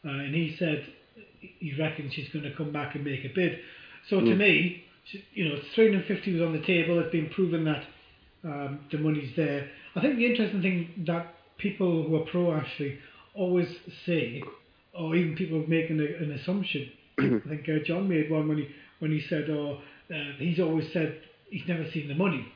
[0.04, 0.86] uh, and he said
[1.58, 3.58] he reckons she's going to come back and make a bid.
[4.08, 4.38] So to mm.
[4.38, 4.84] me,
[5.32, 6.98] you know, 350 was on the table.
[7.00, 7.84] It's been proven that
[8.44, 9.68] um, the money's there.
[9.96, 12.98] I think the interesting thing that people who are pro Ashley
[13.34, 13.68] always
[14.06, 14.42] say,
[14.98, 16.90] or even people making a, an assumption.
[17.18, 18.68] I think uh, John made one when he
[18.98, 19.80] when he said, "Oh,
[20.10, 21.20] uh, he's always said
[21.50, 22.46] he's never seen the money."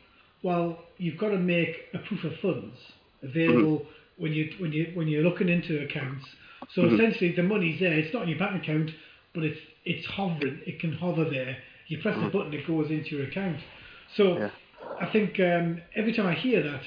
[0.43, 2.77] Well, you've got to make a proof of funds
[3.23, 4.23] available mm-hmm.
[4.23, 6.27] when you when you when you're looking into accounts.
[6.75, 6.95] So mm-hmm.
[6.95, 7.93] essentially, the money's there.
[7.93, 8.91] It's not in your bank account,
[9.35, 10.61] but it's it's hovering.
[10.67, 11.57] It can hover there.
[11.87, 12.27] You press mm-hmm.
[12.27, 13.59] the button, it goes into your account.
[14.17, 14.51] So yeah.
[15.01, 16.83] I think um, every time I hear that,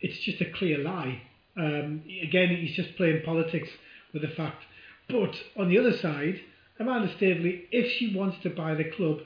[0.00, 1.22] it's just a clear lie.
[1.56, 3.68] Um, again, he's just playing politics
[4.12, 4.62] with the fact.
[5.08, 6.40] But on the other side,
[6.78, 9.20] Amanda Staveley, if she wants to buy the club,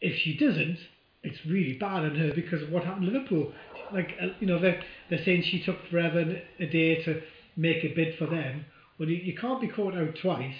[0.00, 0.78] if she doesn't,
[1.22, 3.52] it's really bad on her because of what happened to Liverpool.
[3.92, 7.22] Like, uh, you know, they're, they're saying she took forever a day to
[7.56, 8.66] make a bid for them.
[9.04, 10.54] Well, you, you can't be caught out twice,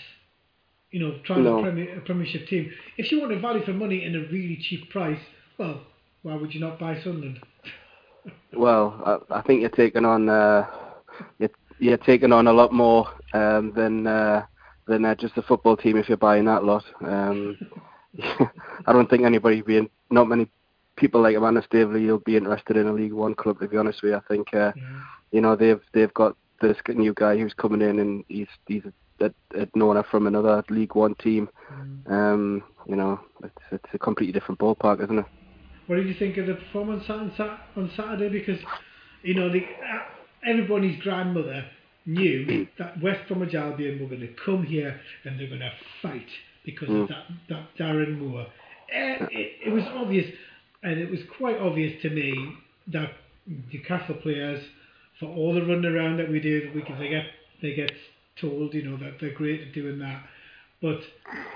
[0.90, 1.60] you know, trying no.
[1.60, 2.70] a, premier, a Premiership team.
[2.98, 5.18] If she wanted value for money in a really cheap price,
[5.56, 5.80] well,
[6.20, 7.38] why would you not buy Sunderland?
[8.52, 10.66] well, I, I think you're taking on uh,
[11.38, 14.44] you're, you're taking on a lot more um, than uh,
[14.86, 16.84] than uh, just a football team if you're buying that lot.
[17.00, 17.56] Um,
[18.86, 20.50] I don't think anybody being not many
[20.96, 23.60] people like Amanda Staveley will be interested in a League One club.
[23.60, 25.00] To be honest with you, I think uh, yeah.
[25.32, 28.82] you know they've they've got this new guy who's coming in and he's he's
[29.20, 31.48] a, a, a known from another League One team.
[31.72, 32.10] Mm.
[32.10, 35.26] Um, you know, it's it's a completely different ballpark, isn't it?
[35.86, 37.30] What did you think of the performance on,
[37.76, 38.28] on Saturday?
[38.28, 38.58] Because
[39.22, 41.64] you know the uh, everybody's grandmother
[42.06, 46.28] knew that West Bromwich Albion were going to come here and they're going to fight
[46.64, 47.02] because mm.
[47.02, 48.42] of that, that Darren Moore.
[48.42, 50.26] Uh, it, it was obvious,
[50.82, 52.56] and it was quite obvious to me
[52.88, 53.10] that
[53.46, 54.62] Newcastle players,
[55.20, 57.24] for all the running around that we do, we can, they get
[57.62, 57.92] they get
[58.40, 60.22] told, you know, that they're great at doing that,
[60.82, 61.00] but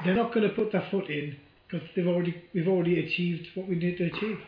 [0.05, 1.37] they're not going to put their foot in
[1.67, 4.39] because they've already we've already achieved what we need to achieve.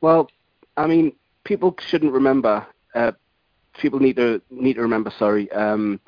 [0.00, 0.30] Well,
[0.76, 1.12] I mean,
[1.44, 2.66] people shouldn't remember.
[2.94, 3.12] Uh,
[3.78, 5.12] people need to need to remember.
[5.18, 6.00] Sorry, um,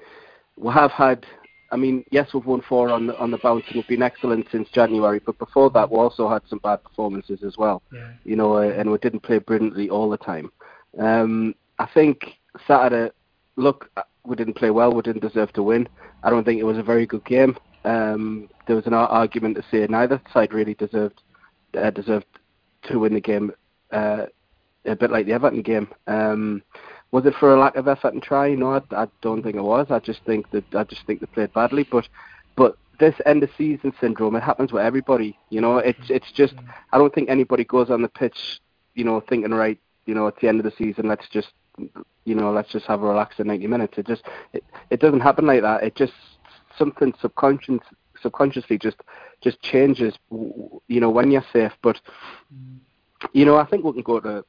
[0.57, 1.27] we have had.
[1.71, 4.47] I mean, yes, we've won four on the on the bounce and we've been excellent
[4.51, 5.21] since January.
[5.25, 7.83] But before that, we also had some bad performances as well.
[7.93, 8.13] Yeah.
[8.25, 10.51] You know, uh, and we didn't play brilliantly all the time.
[10.99, 13.13] Um, I think Saturday,
[13.57, 14.93] look, uh, we didn't play well.
[14.93, 15.89] We didn't deserve to win.
[16.23, 17.57] I don't think it was a very good game.
[17.85, 21.23] Um, there was an argument to say neither side really deserved
[21.79, 22.27] uh, deserved
[22.85, 23.53] to win the game.
[23.91, 24.27] Uh,
[24.85, 25.89] a bit like the Everton game.
[26.07, 26.63] Um,
[27.11, 28.55] was it for a lack of effort and try?
[28.55, 29.87] No, I, I don't think it was.
[29.91, 31.87] I just think that I just think they played badly.
[31.91, 32.09] But
[32.57, 35.39] but this end of season syndrome, it happens with everybody.
[35.51, 36.55] You know, it's it's just
[36.93, 38.61] I don't think anybody goes on the pitch,
[38.95, 41.49] you know, thinking right, you know, at the end of the season, let's just
[42.25, 43.99] you know, let's just have a relaxing 90 minutes.
[43.99, 44.23] It just
[44.53, 45.83] it, it doesn't happen like that.
[45.83, 46.13] It just
[46.77, 47.81] something subconscious
[48.23, 48.97] subconsciously just
[49.41, 52.01] just changes you know when you're safe but
[53.33, 54.45] you know I think we can go to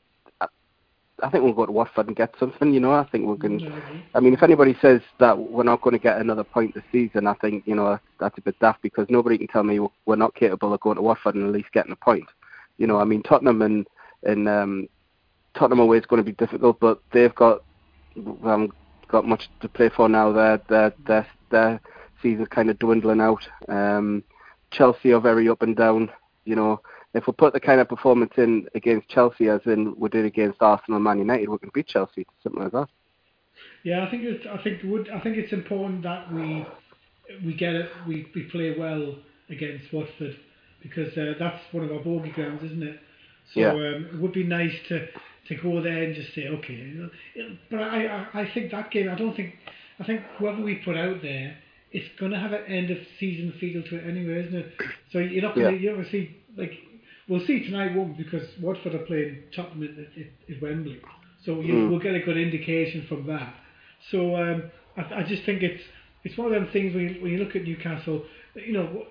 [1.23, 2.73] I think we'll go to Watford and get something.
[2.73, 3.81] You know, I think we can.
[4.15, 7.27] I mean, if anybody says that we're not going to get another point this season,
[7.27, 10.35] I think you know that's a bit daft because nobody can tell me we're not
[10.35, 12.27] capable of going to Watford and at least getting a point.
[12.77, 13.87] You know, I mean, Tottenham and
[14.23, 14.89] and um,
[15.59, 17.61] Tottenham away is going to be difficult, but they've got
[18.45, 18.71] um,
[19.09, 20.31] got much to play for now.
[20.31, 21.81] Their their their their
[22.21, 23.45] season's kind of dwindling out.
[23.67, 24.23] Um,
[24.71, 26.09] Chelsea are very up and down.
[26.45, 26.81] You know,
[27.13, 30.61] if we put the kind of performance in against Chelsea as in we did against
[30.61, 32.87] Arsenal and Man United, we can beat Chelsea, something like that.
[33.83, 36.65] Yeah, I think it's, I think would I think it's important that we
[37.45, 39.15] we get it we, we play well
[39.49, 40.37] against Watford
[40.81, 42.99] because uh, that's one of our bogey grounds, isn't it?
[43.53, 43.71] So Yeah.
[43.71, 45.07] um, it would be nice to,
[45.49, 46.73] to go there and just say, okay.
[46.73, 49.55] you know, it- But I, I, I think that game, I don't think,
[49.99, 51.57] I think whoever we put out there,
[51.91, 54.73] it's going to have an end of season feel to it anyway, isn't it?
[55.11, 56.73] So you're not going to, you're going to see, like,
[57.27, 58.15] we'll see tonight, won't?
[58.17, 61.01] Because Watford are playing Tottenham at, at, at Wembley.
[61.45, 61.89] So you, Mm.
[61.89, 63.53] we'll get a good indication from that.
[64.11, 64.63] So um,
[64.97, 65.81] I, I just think it's
[66.25, 68.25] it's one of them things when you, when you look at Newcastle,
[68.55, 69.05] you know,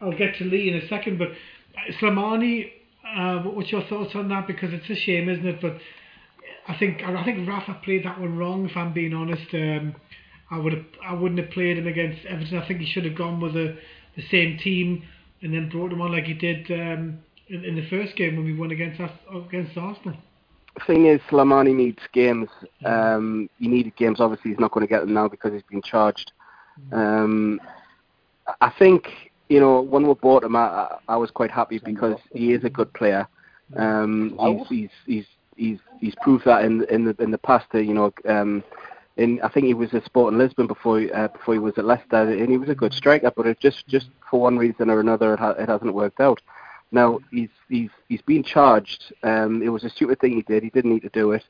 [0.00, 1.28] I'll get to Lee in a second, but
[2.00, 2.72] Slimani,
[3.16, 4.46] uh, what's your thoughts on that?
[4.46, 5.60] Because it's a shame, isn't it?
[5.60, 5.78] But
[6.66, 8.68] I think I think Rafa played that one wrong.
[8.68, 9.94] If I'm being honest, um,
[10.50, 12.58] I would have I wouldn't have played him against Everton.
[12.58, 13.76] I think he should have gone with the
[14.16, 15.04] the same team
[15.42, 18.44] and then brought him on like he did um, in, in the first game when
[18.44, 19.10] we won against us
[19.48, 20.16] against Arsenal.
[20.74, 22.48] The thing is, Slimani needs games.
[22.84, 24.20] Um, he needed games.
[24.20, 26.32] Obviously, he's not going to get them now because he's been charged.
[26.92, 27.60] Um,
[28.60, 29.08] I think
[29.48, 32.70] you know when we bought him, I, I- was quite happy because he is a
[32.70, 33.26] good player.
[33.76, 34.36] Um,
[34.68, 35.26] he's, he's he's
[35.56, 37.66] he's he's proved that in in the in the past.
[37.74, 38.62] uh, You know, um,
[39.16, 42.16] in I think he was at Sporting Lisbon before uh, before he was at Leicester,
[42.30, 43.30] and he was a good striker.
[43.34, 46.40] But it just just for one reason or another, it, ha- it hasn't worked out.
[46.92, 49.12] Now he's he's he's been charged.
[49.22, 50.62] Um, it was a stupid thing he did.
[50.62, 51.44] He didn't need to do it,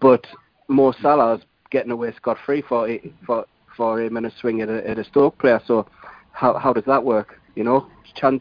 [0.00, 0.24] but
[0.68, 2.88] Mo Salah's getting away scot free for
[3.26, 3.44] for
[3.76, 5.60] for him and a swing at a, at a Stoke player.
[5.66, 5.86] So
[6.36, 7.40] how how does that work?
[7.54, 8.40] You know, Chan,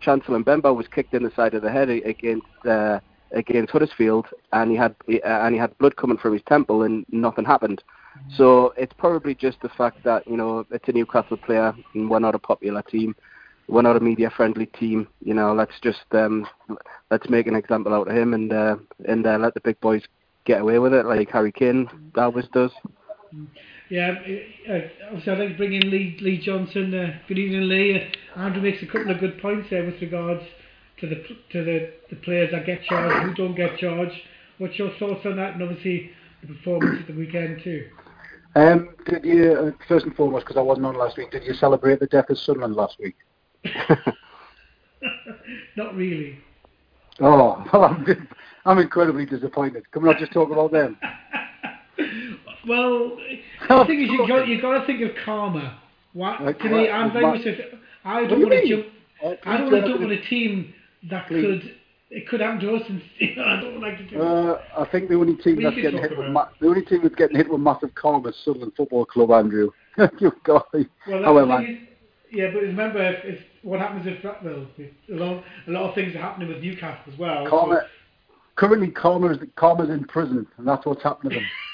[0.00, 3.00] Chancel Mbemba was kicked in the side of the head against uh,
[3.32, 7.04] against Huddersfield, and he had uh, and he had blood coming from his temple, and
[7.10, 7.82] nothing happened.
[8.36, 12.20] So it's probably just the fact that you know it's a Newcastle player, and we're
[12.20, 13.14] not a popular team
[13.68, 15.08] we're not a media friendly team.
[15.22, 16.46] You know, let's just um,
[17.10, 18.76] let's make an example out of him and uh,
[19.06, 20.02] and uh, let the big boys
[20.44, 22.70] get away with it, like Harry Kane always does.
[23.90, 24.14] Yeah,
[24.68, 26.94] uh, obviously I'd like to bring in Lee, Lee Johnson.
[26.94, 28.10] Uh, good evening, Lee.
[28.34, 30.42] Uh, Andrew makes a couple of good points there with regards
[31.00, 31.16] to the
[31.52, 34.16] to the, the players that get charged, who don't get charged.
[34.58, 35.54] What's your thoughts on that?
[35.54, 36.10] And obviously
[36.40, 37.88] the performance at the weekend too.
[38.56, 41.54] Um, did you, uh, first and foremost, because I wasn't on last week, did you
[41.54, 43.16] celebrate the death of Sunderland last week?
[45.76, 46.38] Not really.
[47.20, 48.28] Oh, well, I'm,
[48.64, 49.90] I'm incredibly disappointed.
[49.90, 50.96] Can we not just talk about them?
[52.68, 53.16] well,
[53.68, 55.78] the thing is, you got you got to think of karma.
[56.12, 57.46] What Uh, to me, I'm very much.
[57.46, 58.86] A, I don't want to jump.
[59.44, 60.74] I don't want to jump on a team
[61.10, 61.42] that Please.
[61.42, 61.74] could.
[62.10, 64.22] It could happen to us, and you know, I don't like to do.
[64.22, 67.00] Uh, I think the only team We that's getting hit with ma- the only team
[67.02, 69.70] that's getting hit with massive karma is Sunderland Football Club, Andrew.
[70.20, 71.78] You've got Well, is-
[72.30, 75.94] yeah, but remember, if, if what happens if that well, a lot, a lot of
[75.94, 77.46] things are happening with Newcastle as well.
[77.48, 77.82] karma.
[78.56, 81.46] Currently, karma is karma's in prison, and that's what's happening to them.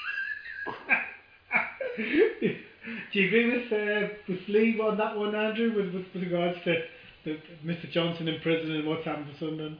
[3.12, 6.83] Do you agree with uh, with Lee on that one, Andrew, with, with, regards to
[7.25, 7.91] the, Mr.
[7.91, 9.79] Johnson in prison and what's happened to Sunderland?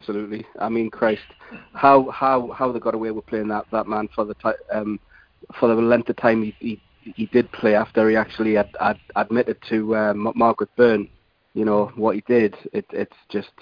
[0.00, 0.44] Absolutely.
[0.58, 1.22] I mean, Christ,
[1.74, 5.00] how how how they got away with playing that that man for the ti- um
[5.58, 6.80] for the length of time he he,
[7.16, 11.08] he did play after he actually had, had admitted to um, Margaret Byrne,
[11.54, 12.54] you know what he did.
[12.72, 13.52] It it's just,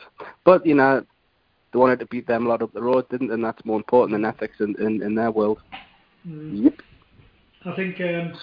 [0.44, 1.04] but you know.
[1.72, 3.32] They wanted to beat them a lot up the road, didn't?
[3.32, 5.58] And that's more important than ethics in, in, in their world.
[6.26, 6.64] Mm.
[6.64, 6.74] Yep.
[7.64, 8.00] I think.
[8.00, 8.34] Um,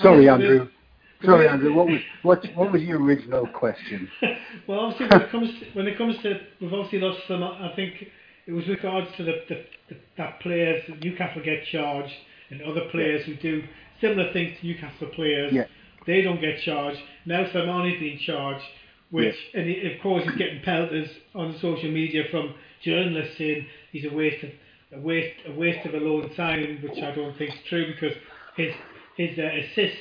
[0.00, 0.68] Sorry, I think Andrew.
[1.24, 1.74] Sorry, Andrew.
[1.74, 4.08] What was what what was your original question?
[4.68, 7.42] well, obviously, when it comes to, when it comes to we've obviously lost some.
[7.42, 8.06] I think
[8.46, 12.12] it was with regards to the, the, the that players Newcastle get charged
[12.50, 13.62] and other players who do
[14.00, 15.52] similar things to Newcastle players.
[15.52, 15.64] Yeah.
[16.06, 16.98] They don't get charged.
[17.26, 18.64] Now Slimani's being charged,
[19.10, 24.04] which and he, of course he's getting pelters on social media from journalists saying he's
[24.10, 24.50] a waste of
[24.92, 28.16] a waste a waste of a loan signing, which I don't think is true because
[28.56, 28.72] his
[29.16, 29.98] his uh, assist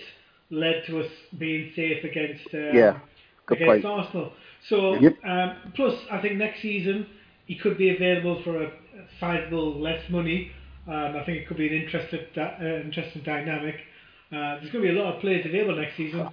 [0.49, 2.99] led to us being safe against um, Yeah,
[3.45, 3.85] good against point.
[3.85, 4.33] Arsenal.
[4.69, 5.17] So Yep.
[5.25, 7.07] um, plus I think next season
[7.45, 8.71] he could be available for a
[9.19, 10.51] sizable less money.
[10.87, 13.75] Um, I think it could be an interesting uh, interesting dynamic.
[14.31, 16.29] Uh, there's going to be a lot of players available next season.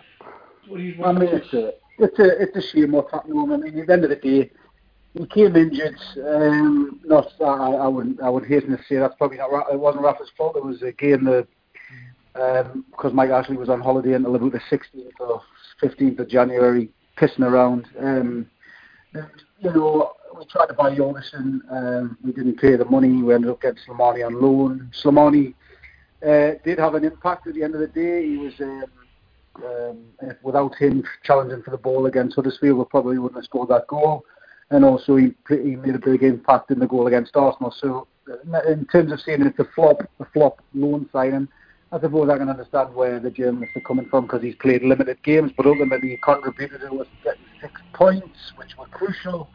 [0.69, 0.99] What do you?
[0.99, 1.19] want?
[1.19, 3.39] I mean, it's a it's a it's a shame what's happening.
[3.39, 4.51] I mean, at the end of the day,
[5.15, 5.97] he came injured.
[6.27, 10.05] Um, not I, I wouldn't I would hasten to say that's probably not it wasn't
[10.05, 10.57] Rafa's fault.
[10.57, 11.47] It was a game that
[12.91, 15.41] because Mike Ashley was on holiday until about the 16th or
[15.81, 17.87] 15th of January, pissing around.
[17.99, 18.47] Um,
[19.15, 21.63] you know, we tried to buy Jorgensen.
[21.71, 23.23] Um, we didn't pay the money.
[23.23, 24.91] We ended up getting Slimani on loan.
[25.01, 25.55] Slimani
[26.27, 28.27] uh, did have an impact at the end of the day.
[28.27, 28.55] He was.
[28.61, 28.85] Um,
[29.65, 29.99] um,
[30.43, 34.25] without him challenging for the ball against Huddersfield, we probably wouldn't have scored that goal.
[34.71, 37.71] And also, he, he made a big impact in the goal against Arsenal.
[37.71, 41.49] So, uh, in terms of saying it's a flop, a flop loan signing,
[41.93, 45.23] I suppose I can understand where the journalists are coming from because he's played limited
[45.23, 49.49] games, but ultimately he contributed to us getting six points, which were crucial.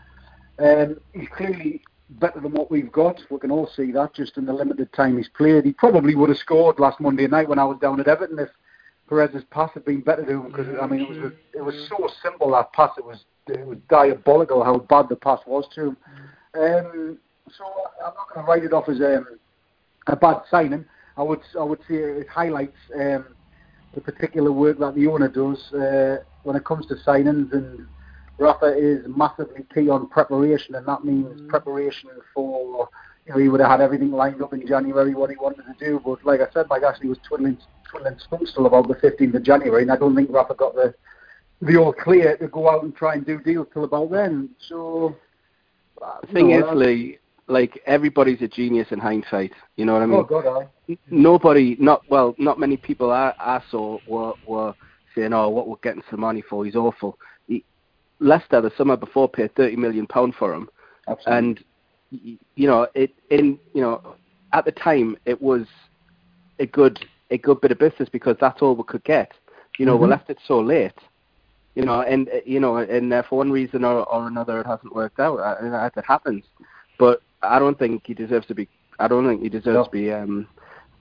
[0.59, 1.81] Um, he's clearly
[2.11, 3.21] better than what we've got.
[3.29, 5.65] We can all see that just in the limited time he's played.
[5.65, 8.49] He probably would have scored last Monday night when I was down at Everton if
[9.09, 12.07] Perez's pass had been better to him because I mean it was it was so
[12.21, 12.91] simple that pass.
[12.97, 15.97] It was it was diabolical how bad the pass was to him.
[16.53, 17.17] Um,
[17.57, 17.65] so
[18.05, 19.25] I'm not going to write it off as um,
[20.07, 20.85] a bad signing.
[21.17, 23.25] I would I would say it highlights um,
[23.95, 27.87] the particular work that the owner does uh, when it comes to signings and
[28.37, 31.47] Rafa is massively key on preparation, and that means mm.
[31.49, 32.89] preparation for.
[33.29, 35.75] You know, he would have had everything lined up in January what he wanted to
[35.79, 39.35] do, but like I said, Mike Ashley was twiddling twiddling stumps till about the 15th
[39.35, 40.95] of January, and I don't think Rafa got the
[41.61, 44.49] the all clear to go out and try and do deals till about then.
[44.67, 45.15] So
[46.01, 49.51] uh, the thing is, uh, Lee, like everybody's a genius in hindsight.
[49.75, 50.19] You know what I oh, mean?
[50.21, 50.97] Oh God, I.
[51.11, 54.73] Nobody, not well, not many people I, I saw were were
[55.13, 56.65] saying, "Oh, what we're getting Slimani for?
[56.65, 57.63] He's awful." He,
[58.19, 60.67] Leicester the summer before paid thirty million pound for him,
[61.07, 61.37] Absolutely.
[61.37, 61.63] and
[62.11, 64.15] you know it in you know
[64.53, 65.67] at the time it was
[66.59, 66.99] a good
[67.31, 69.31] a good bit of business because that's all we could get.
[69.77, 70.03] You know, mm-hmm.
[70.03, 70.93] we left it so late.
[71.75, 74.93] You know, and you know, and uh, for one reason or, or another, it hasn't
[74.93, 75.37] worked out.
[75.37, 76.43] Uh, it happens,
[76.97, 78.67] but I don't think he deserves to be.
[78.99, 79.83] I don't think he deserves no.
[79.85, 80.47] to be um,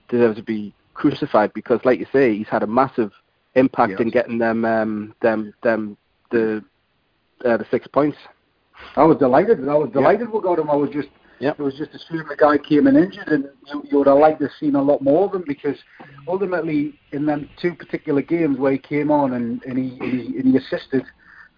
[0.07, 3.11] deserves to be crucified because, like you say, he's had a massive
[3.55, 3.99] impact yes.
[3.99, 5.97] in getting them um, them them
[6.31, 6.63] the
[7.43, 8.17] uh, the six points.
[8.95, 9.67] I was delighted.
[9.67, 10.33] I was delighted yep.
[10.33, 10.69] we got him.
[10.69, 11.09] I was just
[11.39, 11.59] yep.
[11.59, 14.17] it was just a shame the guy came in injured, and you, you would have
[14.17, 15.77] liked to have seen a lot more of him because
[16.27, 20.37] ultimately in them two particular games where he came on and, and he and he,
[20.37, 21.03] and he assisted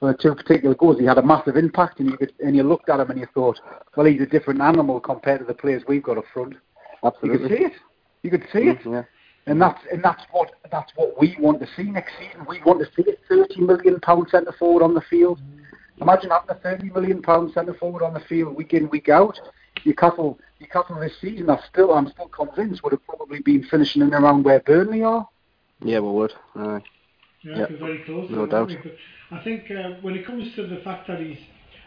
[0.02, 2.64] for the two particular goals, he had a massive impact, and you could, and you
[2.64, 3.60] looked at him and you thought,
[3.96, 6.56] well, he's a different animal compared to the players we've got up front.
[7.04, 7.74] Absolutely, you could see it.
[8.24, 8.80] You could see it.
[8.80, 9.04] Mm, yeah.
[9.48, 12.46] And that's and that's what that's what we want to see next season.
[12.48, 15.40] We want to see a thirty million pound centre forward on the field.
[16.00, 19.40] Imagine having a thirty million pound centre forward on the field week in week out.
[19.86, 24.14] Newcastle, Newcastle this season, I still I'm still convinced would have probably been finishing in
[24.14, 25.28] around where Burnley are.
[25.84, 26.34] Yeah, we would.
[26.56, 26.80] Uh,
[27.44, 27.70] yeah, yep.
[27.80, 28.30] very close.
[28.30, 28.72] No doubt.
[29.32, 31.40] I think uh, when it comes to the fact that he's,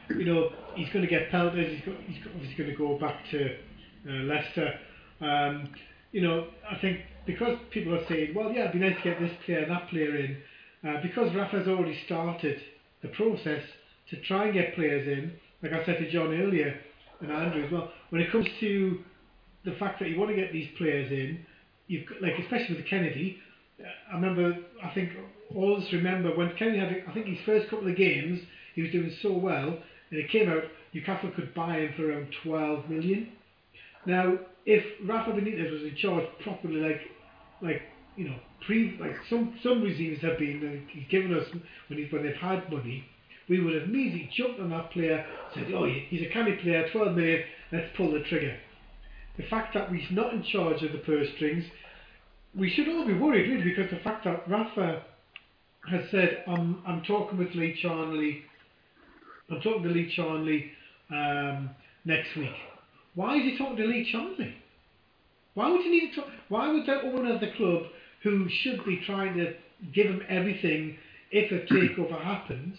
[0.09, 3.17] you know, he's going to get pelted, he's, got, he's obviously going to go back
[3.31, 3.55] to
[4.09, 4.75] uh, Leicester.
[5.21, 5.69] Um,
[6.11, 9.21] you know, I think because people are saying, well, yeah, it'd be nice to get
[9.21, 10.37] this player and that player in,
[10.89, 12.61] uh, because Rafa's already started
[13.03, 13.63] the process
[14.15, 16.79] to try and get players in, like I said to John earlier
[17.21, 18.99] and Andrew as well, when it comes to
[19.65, 21.45] the fact that you want to get these players in,
[21.87, 23.37] you've got, like especially with Kenedy,
[24.11, 25.11] I remember, I think
[25.55, 28.41] all of us remember when Kenedy had, I think his first couple of games,
[28.75, 29.79] he was doing so well,
[30.11, 33.33] and it came out Newcastle could buy him for around 12 million.
[34.07, 37.01] Now, if Rafa Benitez was in charge properly, like,
[37.61, 37.83] like
[38.17, 41.47] you know, pre, like some some regimes have been, he's given us
[41.89, 43.05] when he's when they've had money,
[43.49, 45.25] we would have immediately jumped on that player,
[45.55, 47.43] said, oh, he's a canny player, 12 million,
[47.73, 48.57] let's pull the trigger.
[49.37, 51.65] The fact that he's not in charge of the purse strings,
[52.57, 55.03] we should all be worried, really, because the fact that Rafa
[55.91, 58.43] has said, I'm, I'm talking with Lee Charnley,
[59.51, 60.71] I'm talking to Lee Charnley
[61.11, 61.71] um,
[62.05, 62.55] next week.
[63.15, 64.55] Why is he talking to Lee Charnley?
[65.55, 66.31] Why would you need to talk?
[66.49, 67.83] Why would the owner of the club,
[68.23, 69.55] who should be trying to
[69.93, 70.97] give him everything
[71.31, 72.77] if a takeover happens,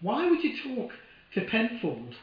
[0.00, 0.90] why would you talk
[1.34, 2.14] to Penfold,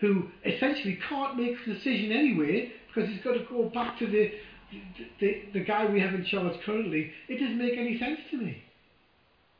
[0.00, 4.32] who essentially can't make the decision anyway because he's got to go back to the
[5.20, 7.10] the, the guy we have in charge currently?
[7.28, 8.62] It doesn't make any sense to me.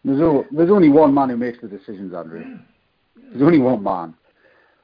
[0.05, 2.41] There's, o- there's only one man who makes the decisions, Andrew.
[2.41, 2.57] Yeah.
[3.17, 3.29] Yeah.
[3.31, 4.15] There's only one man.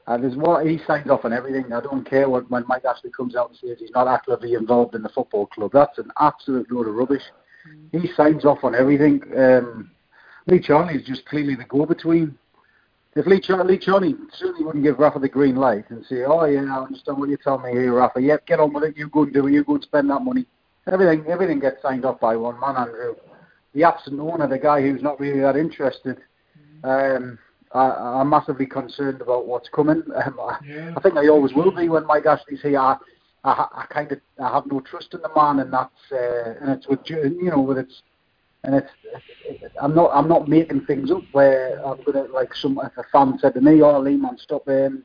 [0.07, 1.73] And there's what he signs off on everything.
[1.73, 4.95] I don't care what when Mike Ashley comes out and says he's not actively involved
[4.95, 5.71] in the football club.
[5.73, 7.23] That's an absolute load of rubbish.
[7.67, 8.03] Mm.
[8.03, 9.23] He signs off on everything.
[9.35, 9.91] Um,
[10.47, 12.37] Lee Charnley is just clearly the go-between
[13.17, 16.45] if Lee, Ch- Lee Charnley certainly wouldn't give Rafa the green light and say, oh
[16.45, 18.21] yeah, I understand what you're telling me here, Rafa.
[18.21, 18.97] Yep, get on with it.
[18.97, 19.53] You go and do it.
[19.53, 20.47] You go and spend that money.
[20.91, 23.15] Everything, everything gets signed off by one man, Andrew.
[23.73, 26.19] The absent owner, the guy who's not really that interested.
[26.83, 27.39] Um,
[27.73, 30.03] I, I'm massively concerned about what's coming.
[30.15, 30.93] Um, yeah.
[30.95, 32.79] I, I think I always will be when Mike Ashley's here.
[32.79, 32.97] I,
[33.45, 36.71] I, I kind of I have no trust in the man, and that's uh, and
[36.71, 38.03] it's with you know with its
[38.65, 38.91] and it's,
[39.81, 43.39] I'm not I'm not making things up where I'm gonna like some if a fan
[43.39, 45.05] said to me, "Oh, Lehman, stop um,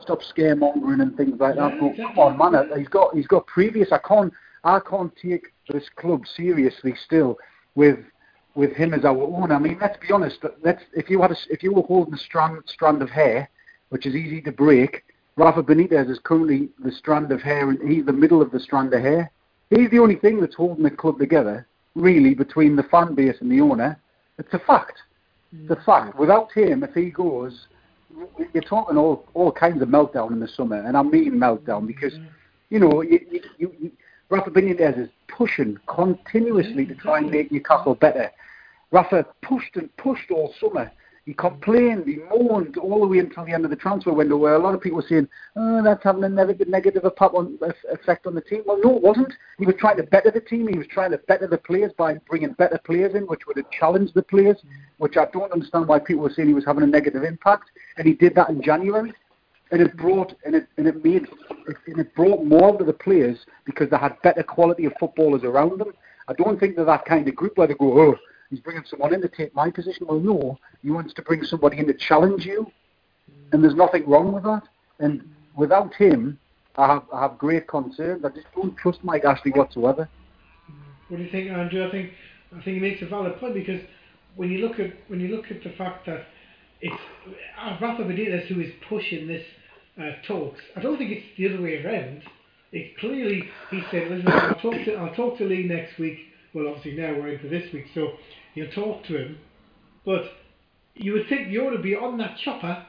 [0.00, 3.92] stop scaremongering and things like that." But come on, man, he's got he's got previous.
[3.92, 4.32] I can't
[4.64, 7.38] I can't take this club seriously still
[7.76, 7.98] with
[8.54, 9.54] with him as our owner.
[9.54, 10.38] I mean, let's be honest.
[10.62, 13.48] Let's if you had a, if you were holding a strand strand of hair,
[13.90, 15.04] which is easy to break.
[15.38, 18.94] Rafa Benitez is currently the strand of hair, and he's the middle of the strand
[18.94, 19.30] of hair.
[19.68, 23.50] He's the only thing that's holding the club together really between the fan base and
[23.50, 23.98] the owner.
[24.38, 24.98] It's a fact.
[25.52, 25.84] It's a mm.
[25.84, 26.18] fact.
[26.18, 27.66] Without him, if he goes,
[28.52, 31.86] you're talking all all kinds of meltdown in the summer, and I mean meltdown mm.
[31.88, 32.14] because
[32.68, 33.20] you know you,
[33.58, 33.92] you, you,
[34.28, 37.32] Rafa Benitez is pushing continuously to try and mm.
[37.32, 38.30] make Newcastle better.
[38.92, 40.92] Rafa pushed and pushed all summer.
[41.26, 44.54] He complained, he moaned all the way until the end of the transfer window, where
[44.54, 48.40] a lot of people were saying, "Oh, that's having a negative, negative effect on the
[48.40, 49.32] team." Well, no, it wasn't.
[49.58, 50.68] He was trying to better the team.
[50.68, 53.68] He was trying to better the players by bringing better players in, which would have
[53.72, 54.56] challenged the players.
[54.98, 57.72] Which I don't understand why people were saying he was having a negative impact.
[57.96, 59.12] And he did that in January,
[59.72, 61.26] and it brought and it and it made
[61.88, 65.80] and it brought more to the players because they had better quality of footballers around
[65.80, 65.92] them.
[66.28, 68.16] I don't think they're that kind of group where they go, "Oh."
[68.50, 70.06] He's bringing someone in to take my position.
[70.06, 72.70] Well, no, he wants to bring somebody in to challenge you,
[73.52, 74.62] and there's nothing wrong with that.
[74.98, 76.38] And without him,
[76.76, 78.24] I have, I have great concerns.
[78.24, 80.08] I just don't trust Mike Ashley whatsoever.
[81.08, 81.86] What do you think, Andrew?
[81.86, 82.10] I think
[82.52, 83.80] I think he makes a valid point because
[84.34, 86.26] when you look at when you look at the fact that
[86.80, 87.00] it's
[87.60, 89.44] uh, Rafa Benitez who is pushing this
[90.00, 90.60] uh, talks.
[90.76, 92.22] I don't think it's the other way around.
[92.72, 96.18] It's clearly he said, "Listen, I'll talk to I'll talk to Lee next week."
[96.54, 98.12] Well, obviously now we're into this week, so
[98.54, 99.38] you'll talk to him.
[100.04, 100.24] But
[100.94, 102.86] you would think you ought to be on that chopper,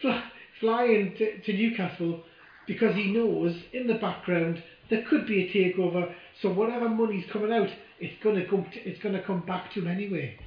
[0.00, 0.24] fly,
[0.60, 2.22] flying to, to Newcastle,
[2.66, 6.12] because he knows in the background there could be a takeover.
[6.42, 7.68] So whatever money's coming out,
[8.00, 8.64] it's going to come.
[8.64, 10.38] To, it's going to come back to him anyway.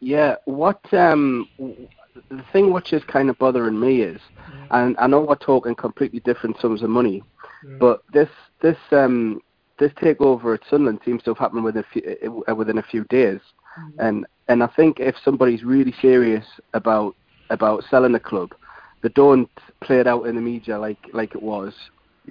[0.00, 0.36] Yeah.
[0.44, 4.66] What um, the thing which is kind of bothering me is, yeah.
[4.82, 7.22] and I know we're talking completely different sums of money,
[7.66, 7.76] yeah.
[7.78, 8.28] but this
[8.60, 9.40] this um
[9.78, 13.04] this takeover at Sunderland seems to have happened within a few, uh, within a few
[13.04, 13.40] days,
[13.78, 14.00] mm-hmm.
[14.00, 16.44] and and I think if somebody's really serious
[16.74, 17.14] about
[17.50, 18.54] about selling the club,
[19.02, 19.50] they don't
[19.80, 21.74] play it out in the media like like it was.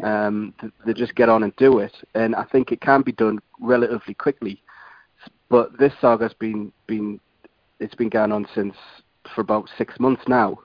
[0.01, 3.39] Um, they just get on and do it, and I think it can be done
[3.59, 4.61] relatively quickly.
[5.49, 7.19] But this saga's been been
[7.79, 8.75] it's been going on since
[9.35, 10.59] for about six months now.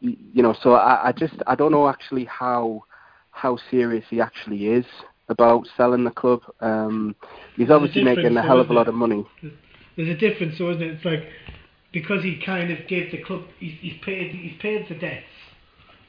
[0.00, 2.84] You know, so I, I just I don't know actually how
[3.30, 4.86] how serious he actually is
[5.28, 6.42] about selling the club.
[6.60, 7.14] Um,
[7.56, 9.26] he's obviously making a hell of a lot of money.
[9.96, 10.94] There's a difference, so isn't it?
[10.94, 11.24] It's like
[11.92, 15.24] because he kind of gave the club, he's, he's paid, he's paid the debts.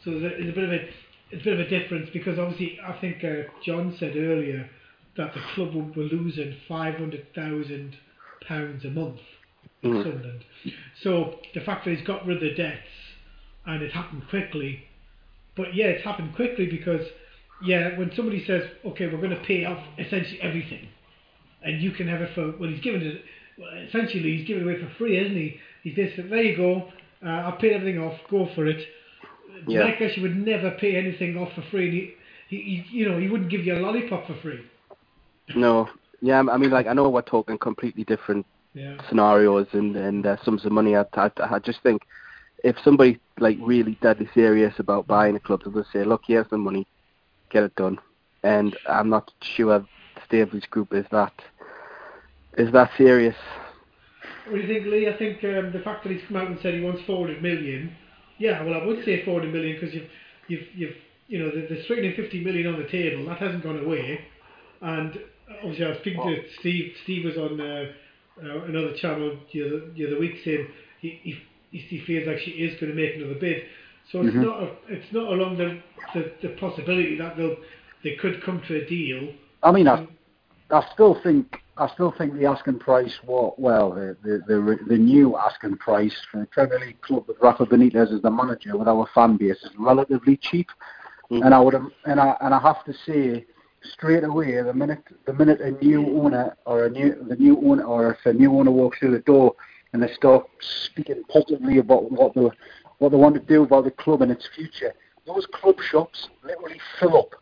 [0.04, 0.90] So there's a, there's a bit of a,
[1.32, 4.70] it's a bit of a difference because obviously I think uh, John said earlier
[5.18, 7.96] that the club were, losing five hundred thousand
[8.48, 9.20] pounds a month
[9.84, 10.04] in mm.
[10.04, 10.44] Sunderland.
[11.04, 12.78] So the fact that he's got rid of the debts
[13.66, 14.84] and it happened quickly,
[15.56, 17.06] but yeah, it's happened quickly because
[17.64, 20.88] yeah, when somebody says, okay, we're going to pay off essentially everything,
[21.64, 23.22] and you can have it for, well, he's given it,
[23.57, 25.60] well, essentially he's giving it away for free, isn't he?
[25.84, 26.89] He says, there you go,
[27.26, 28.86] uh, I'll pay everything off, go for it.
[29.68, 29.84] Yeah.
[29.84, 32.16] Mike Ashley would never pay anything off for free.
[32.49, 34.64] He, he, he, you know, he wouldn't give you a lollipop for free.
[35.55, 35.89] No,
[36.22, 38.97] yeah, I mean, like I know we're talking completely different yeah.
[39.10, 40.95] scenarios and and uh, sums of money.
[40.95, 42.03] I, I, I just think
[42.64, 46.57] if somebody like really deadly serious about buying a club, they'll say, look, here's the
[46.57, 46.86] money,
[47.50, 47.97] get it done.
[48.43, 49.86] And I'm not sure
[50.26, 51.34] Staveley's group is that
[52.58, 53.36] is that serious.
[54.47, 55.08] What do you think, Lee?
[55.08, 57.95] I think um, the fact that he's come out and said he wants 400 million.
[58.38, 60.10] Yeah, well, I would say 400 million because you've
[60.47, 60.95] you've you've
[61.28, 64.20] you know there's 350 million on the table that hasn't gone away,
[64.82, 65.20] and
[65.64, 66.93] obviously I was speaking to Steve.
[67.04, 67.86] Steve was on uh,
[68.43, 70.68] uh, another channel the other, the other week saying
[71.00, 71.20] he,
[71.72, 73.64] he he feels like she is going to make another bid.
[74.12, 74.43] So it's mm-hmm.
[74.43, 75.80] not a, it's not along the,
[76.14, 77.55] the, the possibility that they'll
[78.03, 79.34] they could come to a deal.
[79.62, 80.07] I mean, I,
[80.72, 84.97] I still think I still think the asking price, what well, the, the the the
[84.97, 88.88] new asking price for the Premier League club with Rafa Benitez as the manager with
[88.88, 90.70] our fan base is relatively cheap,
[91.32, 91.43] mm-hmm.
[91.43, 93.45] and I would and I and I have to say
[93.93, 97.84] straight away the minute the minute a new owner or a new the new owner
[97.84, 99.55] or if a new owner walks through the door
[99.93, 102.51] and they start speaking positively about what the
[103.00, 104.93] what they want to do about the club and its future.
[105.26, 107.36] Those club shops literally fill up,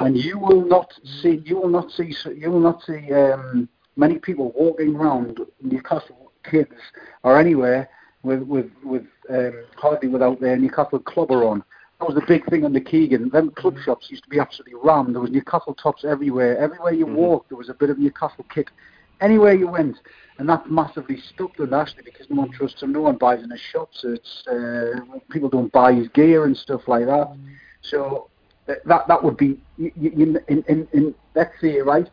[0.00, 0.92] and you will not
[1.22, 6.32] see you will not see you will not see um, many people walking around Newcastle
[6.44, 6.72] kids
[7.22, 7.88] or anywhere
[8.22, 11.62] with with with um, hardly without their Newcastle clubber on.
[11.98, 13.28] That was the big thing on the Keegan.
[13.30, 15.14] Them club shops used to be absolutely rammed.
[15.14, 16.56] There was Newcastle tops everywhere.
[16.56, 17.16] Everywhere you mm-hmm.
[17.16, 18.68] walked, there was a bit of Newcastle kit.
[19.20, 19.96] Anywhere you went,
[20.38, 23.50] and that massively stuck to Ashley because no one trusts him, no one buys in
[23.50, 24.00] his shops.
[24.02, 27.36] So it's uh, people don't buy his gear and stuff like that.
[27.82, 28.30] So
[28.66, 32.08] that that would be in, in, in, in let's say right.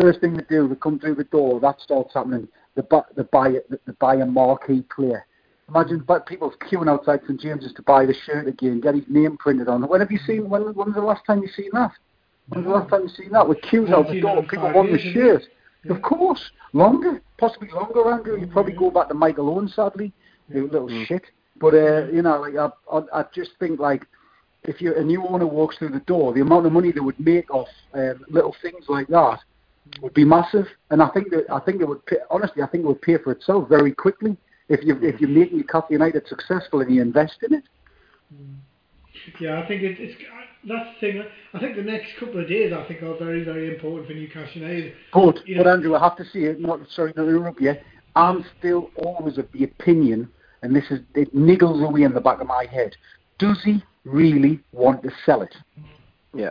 [0.00, 1.58] First thing they do, they come through the door.
[1.60, 2.48] That starts happening.
[2.74, 5.26] the buy, the buy, they buy a marquee player.
[5.68, 9.36] Imagine but people queuing outside St James's to buy the shirt again, get his name
[9.36, 9.82] printed on.
[9.82, 9.90] It.
[9.90, 10.48] When have you seen?
[10.48, 11.92] When, when was the last time you seen that?
[12.48, 13.48] When was the last time you seen that?
[13.48, 15.42] With queues out the door, people want the shirt.
[15.90, 16.40] Of course,
[16.72, 18.38] longer, possibly longer, Andrew.
[18.38, 20.12] You probably go back to Michael Owen, sadly,
[20.48, 21.06] you little mm.
[21.06, 21.22] shit.
[21.60, 24.04] But uh, you know, like I, I, I just think like
[24.64, 27.18] if you a new owner walks through the door, the amount of money they would
[27.18, 29.38] make off um, little things like that
[30.02, 30.66] would be massive.
[30.90, 33.18] And I think that I think it would pay, honestly, I think it would pay
[33.18, 34.36] for itself very quickly
[34.68, 37.64] if you if you make Newcastle United successful and you invest in it.
[39.40, 40.20] Yeah, I think it, it's
[40.66, 41.22] that's the thing.
[41.54, 44.60] I think the next couple of days, I think, are very, very important for Newcastle
[44.60, 44.94] United.
[45.12, 46.60] Good, You but Andrew, I have to say it.
[46.60, 47.74] Not sorry to interrupt you.
[48.14, 50.28] I'm still always of the opinion,
[50.62, 52.96] and this is it niggles away in the back of my head.
[53.38, 55.54] Does he really want to sell it?
[56.34, 56.50] Yeah.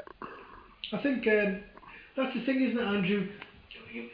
[0.94, 1.62] I think um,
[2.16, 3.28] that's the thing, isn't it, Andrew?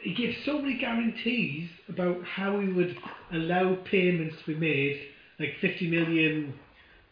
[0.02, 2.96] He gives so many guarantees about how he would
[3.32, 5.00] allow payments to be made,
[5.40, 6.54] like 50 million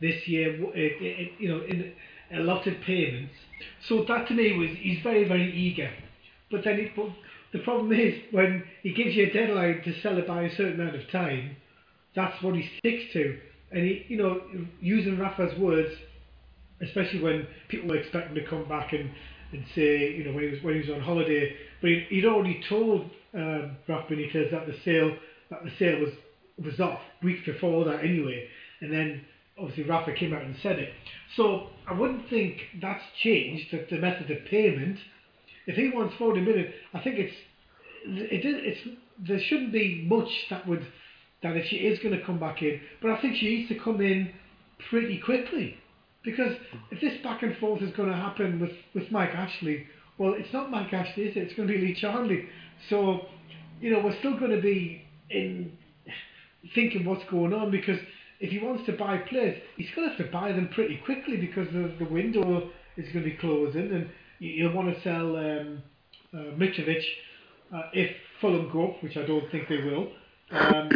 [0.01, 1.93] this year, w- uh, uh, you know, in
[2.33, 3.35] allotted payments.
[3.89, 5.91] So that to me was he's very, very eager.
[6.51, 7.11] But then he, but
[7.53, 10.81] the problem is when he gives you a deadline to sell it by a certain
[10.81, 11.57] amount of time,
[12.15, 13.39] that's what he sticks to.
[13.73, 14.41] And he, you know,
[14.81, 15.95] using Rafa's words,
[16.83, 19.11] especially when people were expecting to come back and,
[19.53, 22.25] and say, you know, when he was when he was on holiday, but he, he'd
[22.25, 25.17] already told um, Rafa Benitez that the sale
[25.51, 26.13] that the sale was
[26.65, 28.47] was off weeks before that anyway,
[28.81, 29.25] and then
[29.61, 30.93] obviously Rafa came out and said it.
[31.37, 34.99] So I wouldn't think that's changed the, the method of payment.
[35.67, 37.35] If he wants forty million, I think it's
[38.05, 38.81] it it's
[39.19, 40.87] there shouldn't be much that would
[41.43, 43.79] that if she is going to come back in, but I think she needs to
[43.79, 44.33] come in
[44.91, 45.77] pretty quickly.
[46.23, 46.55] Because
[46.91, 49.87] if this back and forth is going to happen with, with Mike Ashley,
[50.19, 51.41] well, it's not Mike Ashley, is it?
[51.41, 52.47] It's going to be Lee Charnley.
[52.91, 53.27] So,
[53.81, 55.73] you know, we're still going to be in
[56.75, 57.99] thinking what's going on because
[58.41, 61.37] if he wants to buy players, he's going to have to buy them pretty quickly
[61.37, 65.37] because the, the window is going to be closing and you- you'll want to sell
[65.37, 65.83] um,
[66.35, 67.03] uh, Mitrovic
[67.75, 68.11] uh, if
[68.41, 70.09] Fulham go up, which I don't think they will.
[70.51, 70.89] Um,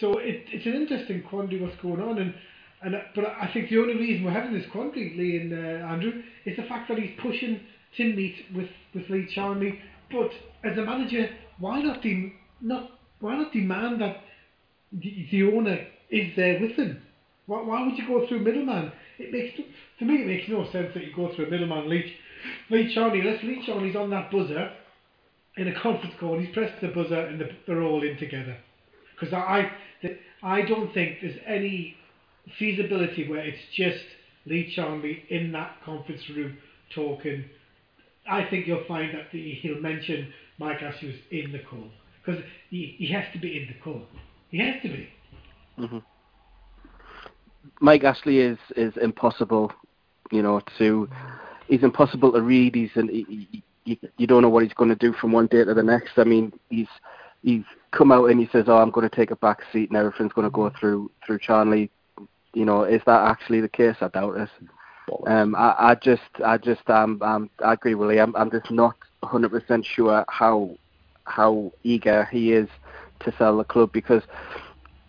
[0.00, 2.34] so it, it's an interesting quandary what's going on, and
[2.82, 6.22] and but I think the only reason we're having this quandary, Lee and uh, Andrew,
[6.46, 7.60] is the fact that he's pushing
[7.96, 9.78] Tim Meat with with Lee Charnley.
[10.12, 10.30] But
[10.64, 11.28] as a manager,
[11.58, 12.90] why not de- not
[13.20, 14.18] why not demand that
[14.92, 15.78] the, the owner
[16.10, 17.02] is there with him?
[17.46, 18.92] Why, why would you go through middleman?
[19.18, 19.58] It makes
[19.98, 21.88] for me it makes no sense that you go through a middleman.
[21.88, 22.14] Lee
[22.70, 24.72] Lee Charnley, unless Lee Charnley's on that buzzer
[25.56, 28.56] in a conference call, he's pressed the buzzer and the, they're all in together.
[29.18, 29.70] Because I,
[30.02, 31.96] I, I don't think there's any
[32.58, 34.04] feasibility where it's just
[34.46, 36.56] Lee Charnley in that conference room
[36.94, 37.44] talking.
[38.28, 41.88] I think you'll find that the, he'll mention Mike Ashley was in the call
[42.24, 44.02] because he, he has to be in the call.
[44.50, 45.08] He has to be.
[47.80, 49.72] Mike Ashley is is impossible,
[50.30, 51.08] you know, to
[51.68, 52.74] he's impossible to read.
[52.74, 55.64] He's an, he, he, you, don't know what he's going to do from one day
[55.64, 56.12] to the next.
[56.18, 56.88] I mean, he's
[57.42, 59.96] he's come out and he says, "Oh, I'm going to take a back seat and
[59.96, 61.90] everything's going to go through through Charnley."
[62.52, 63.96] You know, is that actually the case?
[64.00, 64.48] I doubt it.
[65.26, 68.18] Um, I, I just, I just, um, um, I agree with Lee.
[68.20, 68.94] I'm, I'm just not
[69.24, 70.76] 100% sure how
[71.24, 72.68] how eager he is
[73.20, 74.22] to sell the club because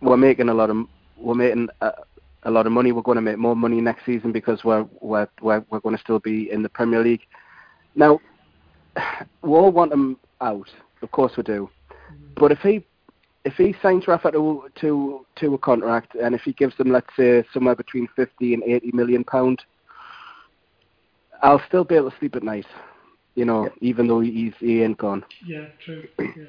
[0.01, 0.85] we're making a lot of
[1.17, 1.91] we're making a,
[2.43, 2.91] a lot of money.
[2.91, 6.01] We're going to make more money next season because we're we're we're, we're going to
[6.01, 7.21] still be in the Premier League.
[7.95, 8.19] Now,
[9.41, 10.69] we all want him out,
[11.01, 11.69] of course we do.
[11.89, 12.33] Mm-hmm.
[12.35, 12.85] But if he
[13.45, 17.07] if he signs Rafa to to to a contract and if he gives them let's
[17.17, 19.61] say somewhere between fifty and eighty million pound,
[21.41, 22.67] I'll still be able to sleep at night.
[23.35, 25.23] You know, even though he's he ain't gone.
[25.45, 26.07] Yeah, true.
[26.19, 26.45] Yeah,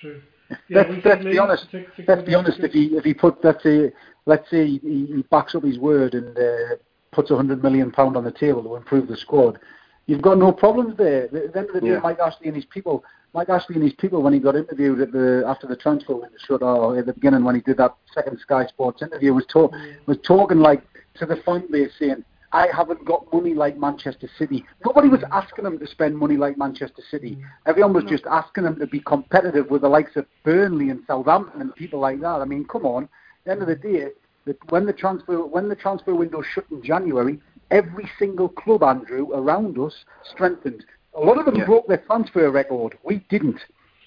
[0.00, 0.22] true.
[0.68, 1.66] Yeah, let's, let's be honest.
[1.70, 2.58] think- think Let's be honest.
[2.60, 3.92] If he if he put let's say
[4.26, 6.76] let's say he, he backs up his word and uh,
[7.12, 9.58] puts a hundred million pound on the table to improve the squad,
[10.06, 11.24] you've got no problems there.
[11.24, 11.98] At the end of the day, Yeah.
[12.00, 13.04] Mike Ashley and his people,
[13.34, 16.36] Mike Ashley and his people, when he got interviewed at the after the transfer window
[16.46, 19.72] shut, or at the beginning when he did that second Sky Sports interview, was talk
[20.06, 20.82] was talking like
[21.14, 22.24] to the fan base saying.
[22.52, 24.64] I haven't got money like Manchester City.
[24.84, 25.28] Nobody was mm.
[25.32, 27.36] asking them to spend money like Manchester City.
[27.36, 27.44] Mm.
[27.66, 31.62] Everyone was just asking them to be competitive with the likes of Burnley and Southampton
[31.62, 32.40] and people like that.
[32.40, 33.04] I mean, come on.
[33.04, 33.08] At
[33.44, 34.08] the end of the day,
[34.68, 39.78] when the transfer when the transfer window shut in January, every single club, Andrew, around
[39.78, 40.84] us strengthened.
[41.14, 41.66] A lot of them Yeah.
[41.66, 42.98] broke their transfer record.
[43.02, 43.60] We didn't.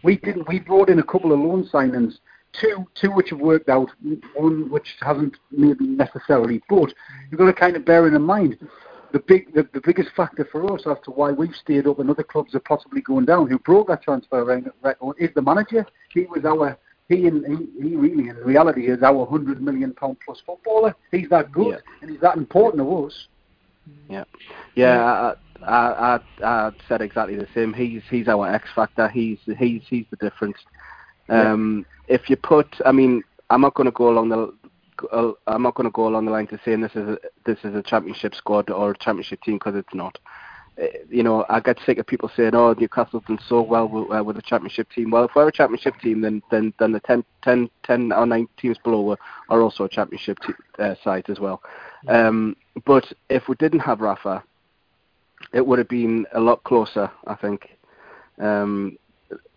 [0.03, 0.47] We didn't.
[0.47, 2.19] We brought in a couple of loan signings,
[2.59, 3.89] two two which have worked out,
[4.35, 6.61] one which hasn't maybe necessarily.
[6.69, 6.93] But
[7.29, 8.57] you've got to kind of bear in mind
[9.11, 12.09] the big the, the biggest factor for us as to why we've stayed up and
[12.09, 15.85] other clubs are possibly going down who broke that transfer re- record is the manager.
[16.09, 16.77] He was our
[17.07, 20.95] he and he, he really in reality is our hundred million pound plus footballer.
[21.11, 21.91] He's that good Yeah.
[22.01, 23.27] and he's that important to us.
[24.09, 24.23] Yeah,
[24.73, 25.33] yeah.
[25.61, 27.73] I, I, I, I said exactly the same.
[27.73, 29.07] He's he's our X factor.
[29.07, 30.57] He's he's he's the difference.
[31.29, 34.53] Um, If you put, I mean, I'm not going to go along the
[35.11, 37.57] uh, I'm not going to go along the line to saying this is a, this
[37.63, 40.17] is a championship squad or a championship team because it's not.
[40.81, 44.17] Uh, you know, I get sick of people saying, "Oh, Newcastle's done so well with,
[44.17, 46.99] uh, with a championship team." Well, if we're a championship team, then then then the
[47.01, 49.17] 10, 10, 10 or nine teams below are,
[49.49, 51.61] are also a championship te- uh, side as well.
[52.07, 54.43] Um, but if we didn't have Rafa,
[55.53, 57.11] it would have been a lot closer.
[57.27, 57.69] I think.
[58.37, 58.97] Um,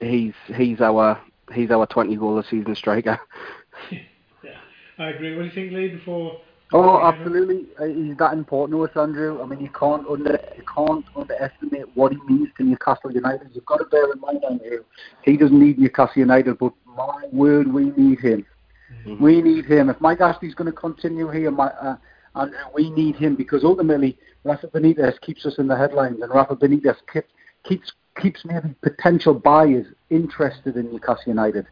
[0.01, 1.21] he's he's our
[1.53, 3.19] he's our 20 goal a season striker.
[3.91, 4.51] yeah,
[4.99, 5.37] I agree.
[5.37, 5.89] What do you think, Lee?
[5.89, 6.41] Before
[6.73, 7.67] Oh, absolutely.
[7.81, 9.41] Uh, He's that important us, Andrew.
[9.43, 13.49] I mean, you can't under you can't underestimate what he means to Newcastle United.
[13.55, 14.85] You've got to bear in mind, Andrew.
[15.23, 18.45] He doesn't need Newcastle United, but my word, we need him.
[19.07, 19.23] Mm-hmm.
[19.23, 19.89] We need him.
[19.89, 21.97] If Mike Ashley's going to continue here, my, uh,
[22.35, 26.57] Andrew, we need him because ultimately Rafa Benitez keeps us in the headlines, and Rafa
[26.57, 27.29] Benitez keeps
[27.65, 31.67] keeps keeps maybe potential buyers interested in Newcastle United.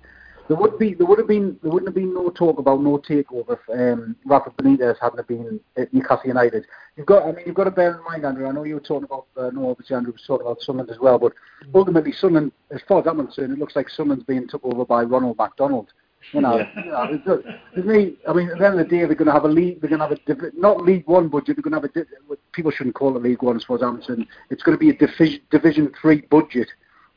[0.48, 2.98] There would be there would have been there wouldn't have been no talk about no
[2.98, 3.68] takeover if
[3.98, 6.66] um, Rafa Benitez hadn't been at Newcastle United.
[6.96, 8.46] You've got I mean you've got to bear in mind, Andrew.
[8.46, 11.00] I know you were talking about uh, no, obviously Andrew was talking about Sunderland as
[11.00, 11.32] well, but
[11.74, 15.02] ultimately Sunderland, as far as I'm concerned, it looks like Sunderland's being took over by
[15.02, 15.92] Ronald McDonald.
[16.32, 17.38] You know, you know it's, uh,
[17.74, 18.16] it's me.
[18.28, 19.80] I mean, at the end of the day, they're going to have a league.
[19.80, 21.56] They're going to have a not League One budget.
[21.56, 22.36] They're going to have a.
[22.52, 24.26] People shouldn't call it League One, as far as I'm concerned.
[24.50, 26.68] It's going to be a division Division Three budget.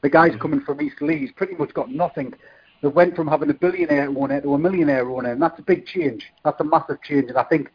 [0.02, 2.34] The guys coming from Eastleigh pretty much got nothing.
[2.81, 5.86] They went from having a billionaire owner to a millionaire owner, and that's a big
[5.86, 6.26] change.
[6.45, 7.72] That's a massive change, and I think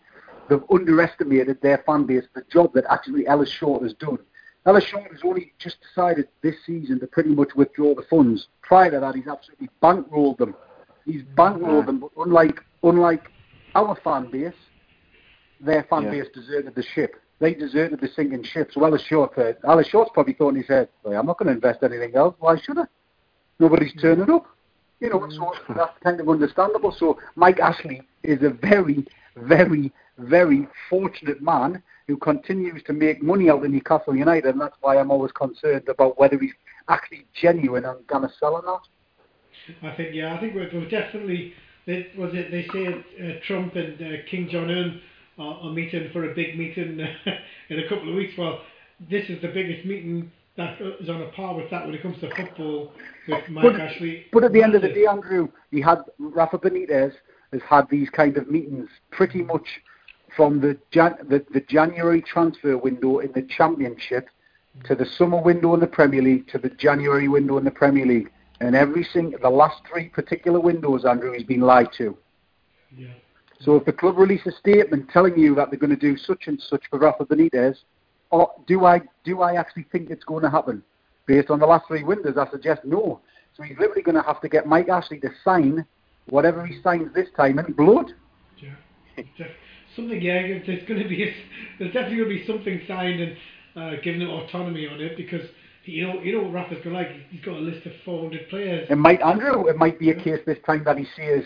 [0.49, 4.19] they've underestimated their fan base, the job that actually Ellis Short has done.
[4.67, 8.49] Ellis Short has only just decided this season to pretty much withdraw the funds.
[8.63, 10.55] Prior to that, he's absolutely bankrolled them.
[11.05, 13.31] He's bankrolled them, but unlike unlike
[13.75, 14.55] our fan base,
[15.61, 16.11] their fan Yeah.
[16.11, 17.17] base deserted the ship.
[17.41, 18.71] They deserted the sinking ship.
[18.73, 21.49] So Ellis Short, uh, Ellis Short's probably thought in his head, well, I'm not going
[21.49, 22.37] to invest anything else.
[22.39, 22.85] Why should I?
[23.59, 24.47] Nobody's turning up.
[25.01, 26.93] You know, so that's kind of understandable.
[26.93, 29.05] So Mike Ashley is a very,
[29.37, 34.77] very, very fortunate man who continues to make money out of Newcastle United, and that's
[34.81, 36.53] why I'm always concerned about whether he's
[36.89, 38.87] actually genuine and going to sell or not.
[39.83, 41.53] I think yeah, I think we're, we're definitely.
[41.87, 42.51] They, was it?
[42.51, 45.01] They say uh, Trump and uh, Kim Jong Un
[45.39, 46.99] are, are meeting for a big meeting
[47.69, 48.35] in a couple of weeks.
[48.39, 48.61] Well,
[49.11, 52.19] this is the biggest meeting that is on a par with that when it comes
[52.21, 52.93] to football
[53.29, 54.27] with Mike But- Ashley.
[54.33, 57.13] But at the end of the day, Andrew, he had Rafa Benitez
[57.53, 59.81] has had these kind of meetings pretty much
[60.37, 64.29] from the, Jan- the the January transfer window in the Championship
[64.85, 68.07] to the summer window in the Premier League to the January window in the Premier
[68.07, 68.31] League,
[68.65, 72.17] and every single the last three particular windows, Andrew, he's been lied to.
[72.97, 73.09] Yeah.
[73.61, 76.45] So if the club release a statement telling you that they're going to do such
[76.47, 77.77] and such for Rafa Benitez,
[78.31, 80.83] or do I do I actually think it's going to happen?
[81.27, 83.21] Based on the last three windows, I suggest no.
[83.57, 85.87] So he's literally going to have to get Mike Ashley to sign
[86.29, 88.13] whatever he signs this time in blood.
[88.59, 89.25] Yeah.
[89.97, 91.35] Something, yeah, there's going to be, a,
[91.79, 93.37] there's definitely going to be something signed and
[93.77, 95.43] uh, given it autonomy on it because
[95.85, 97.09] you know, you know what Rafa's like.
[97.31, 98.87] He's got a list of 400 players.
[98.91, 101.45] It might, Andrew, it might be a case this time that he says,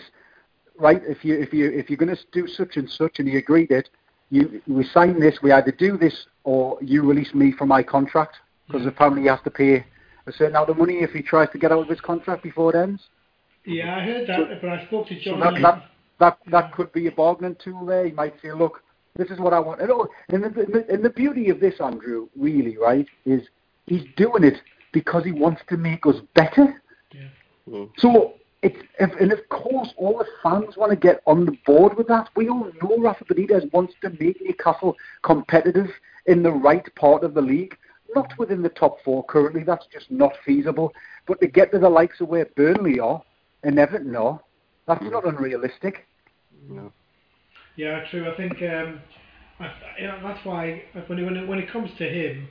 [0.77, 3.37] right, if you if you if you're going to do such and such, and he
[3.37, 3.89] agreed it,
[4.29, 5.39] you we sign this.
[5.41, 8.37] We either do this or you release me from my contract
[8.67, 8.89] because mm-hmm.
[8.89, 9.85] apparently he has to pay
[10.25, 12.75] a certain amount of money if he tries to get out of his contract before
[12.75, 13.01] it ends.
[13.65, 15.39] Yeah, I heard that, but I spoke to So John.
[15.39, 15.83] that, that,
[16.19, 18.05] that, that could be a bargaining tool there.
[18.05, 18.83] He might say, look,
[19.15, 19.81] this is what I want.
[19.81, 23.41] And, oh, and, the, and the beauty of this, Andrew, really, right, is
[23.89, 24.61] he's doing it
[24.91, 26.81] because he wants to make us better.
[27.13, 27.85] Yeah.
[27.97, 31.97] So, it's, if, and of course, all the fans want to get on the board
[31.97, 32.29] with that.
[32.35, 35.89] We all know Rafa Benitez wants to make Newcastle competitive
[36.25, 37.77] in the right part of the league.
[38.15, 40.93] Not within the top four currently, that's just not feasible.
[41.27, 43.21] But to get to the likes of where Burnley are
[43.63, 44.39] and Everton are,
[44.87, 46.07] that's not unrealistic.
[46.67, 46.91] No.
[47.75, 48.29] Yeah, true.
[48.29, 48.99] I think um,
[49.59, 52.49] I, you know, that's why when it, when it, when it comes to him,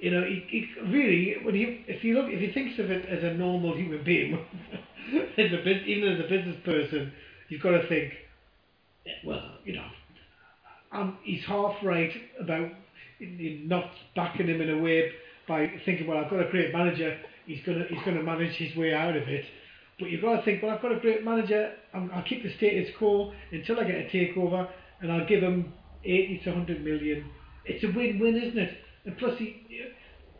[0.00, 3.24] you know, he, really when he if you look if he thinks of it as
[3.24, 4.34] a normal human being,
[5.36, 7.12] as a even as a business person,
[7.48, 8.12] you've got to think,
[9.24, 12.70] well, you know, he's half right about
[13.20, 15.10] not backing him in a way
[15.48, 18.94] by thinking, well, I've got a great manager, he's gonna he's gonna manage his way
[18.94, 19.44] out of it.
[19.98, 21.72] But you've got to think, well, I've got a great manager.
[21.92, 24.68] I'm, I'll keep the status quo until I get a takeover,
[25.00, 25.72] and I'll give him
[26.04, 27.28] 80 to 100 million.
[27.64, 28.78] It's a win-win, isn't it?
[29.08, 29.56] And plus, he,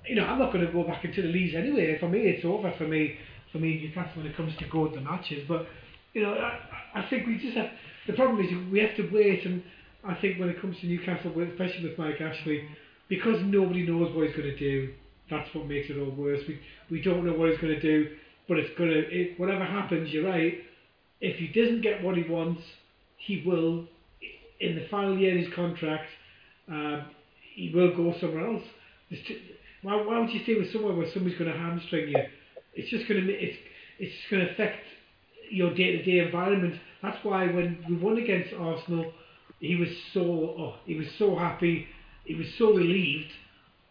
[0.06, 1.96] you know, I'm not going to go back into the leagues anyway.
[1.98, 2.70] For me, it's over.
[2.76, 3.16] For me,
[3.50, 5.46] for me, Newcastle when it comes to to matches.
[5.48, 5.66] But
[6.12, 7.70] you know, I, I think we just have.
[8.06, 9.62] The problem is we have to wait, and
[10.04, 12.68] I think when it comes to Newcastle, especially with Mike Ashley,
[13.08, 14.92] because nobody knows what he's going to do.
[15.30, 16.40] That's what makes it all worse.
[16.46, 18.10] We we don't know what he's going to do,
[18.48, 18.98] but it's going to.
[18.98, 20.58] It, whatever happens, you're right.
[21.22, 22.60] If he doesn't get what he wants,
[23.16, 23.86] he will,
[24.60, 26.04] in the final year of his contract,
[26.68, 27.06] um,
[27.58, 28.62] he will go somewhere else.
[29.82, 32.22] Why, why would you stay with somewhere where somebody's going to hamstring you?
[32.74, 33.58] It's just going to it's
[33.98, 34.84] it's going to affect
[35.50, 36.74] your day-to-day environment.
[37.02, 39.12] That's why when we won against Arsenal,
[39.58, 41.86] he was so oh, he was so happy,
[42.24, 43.32] he was so relieved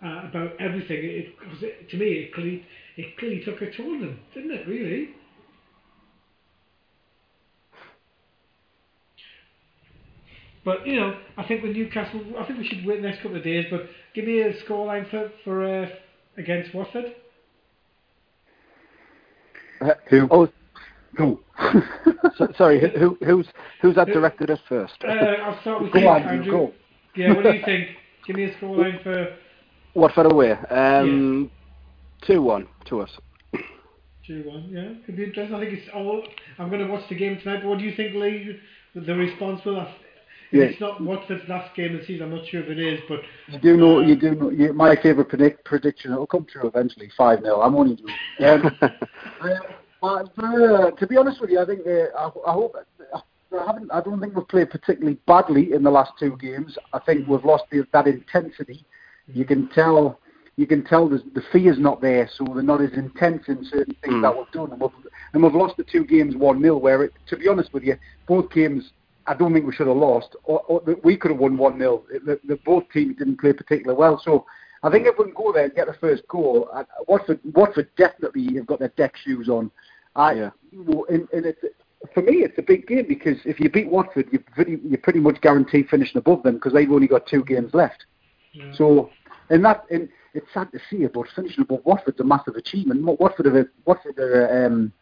[0.01, 0.99] uh, about everything.
[1.03, 2.65] It, it, to me, it clearly
[2.95, 4.67] it clearly took a toll on him, didn't it?
[4.67, 5.09] Really.
[10.67, 13.37] But you know, I think with Newcastle, I think we should wait the next couple
[13.37, 13.67] of days.
[13.71, 13.83] But
[14.13, 15.87] give me a scoreline for for uh,
[16.37, 17.15] against Watford.
[19.79, 20.27] Uh, Who?
[20.29, 20.49] oh,
[21.15, 21.39] Who?
[22.37, 23.47] so, sorry, who, who's
[23.81, 24.95] who's that directed at first?
[25.07, 26.51] Uh, I'll start with Go you, on, Andrew.
[26.51, 26.73] go.
[27.15, 27.87] Yeah, what do you think?
[28.25, 29.37] Give me a scoreline for
[29.93, 30.51] Watford away.
[30.51, 31.49] Um,
[32.23, 33.11] two one to us.
[34.27, 34.67] two one.
[34.69, 35.55] Yeah, could be interesting.
[35.55, 36.23] I think it's all.
[36.59, 37.61] I'm going to watch the game tonight.
[37.63, 38.59] But what do you think, Lee?
[38.95, 39.79] The response will.
[39.79, 39.93] Have,
[40.51, 40.63] Yeah.
[40.63, 42.23] It's not Watford's last game of the season.
[42.23, 43.19] I'm not sure if it is, but
[43.49, 46.67] You do know, uh, you do know, you, my favourite predict, prediction, it'll come true
[46.67, 47.61] eventually, 5 0.
[47.61, 48.71] I'm only joking.
[48.71, 48.77] Um,
[49.41, 49.49] uh,
[50.01, 52.75] but, uh, to be honest with you, I think, uh, I, I hope,
[53.13, 56.77] I, haven't, I don't think we've played particularly badly in the last two games.
[56.93, 58.85] I think we've lost the, that intensity.
[59.27, 60.19] You can tell.
[60.59, 63.95] You can tell the, the fear's not there, so they're not as intense in certain
[64.01, 64.21] things Mm.
[64.23, 64.71] that we've done.
[64.71, 64.89] And we've,
[65.33, 67.95] and we've lost the two games 1 0, where, it, to be honest with you,
[68.27, 68.91] both games
[69.27, 70.35] I don't think we should have lost.
[70.43, 72.03] Or, or we could have won 1 0.
[72.25, 74.19] The, the, both teams didn't play particularly well.
[74.23, 74.45] So
[74.83, 77.89] I think if we can go there and get the first goal, uh, Watford, Watford
[77.97, 79.71] definitely have got their deck shoes on.
[80.15, 80.49] I, Yeah.
[80.73, 81.59] well, and, and it's,
[82.13, 85.19] for me, it's a big game because if you beat Watford, you're pretty, you're pretty
[85.19, 88.05] much guaranteed finishing above them because they've only got two games left.
[88.53, 88.71] yeah.
[88.73, 89.09] So,
[89.49, 93.03] and that, and it's sad to see it, but finishing above Watford's a massive achievement.
[93.19, 94.93] Watford are, Watford are, um,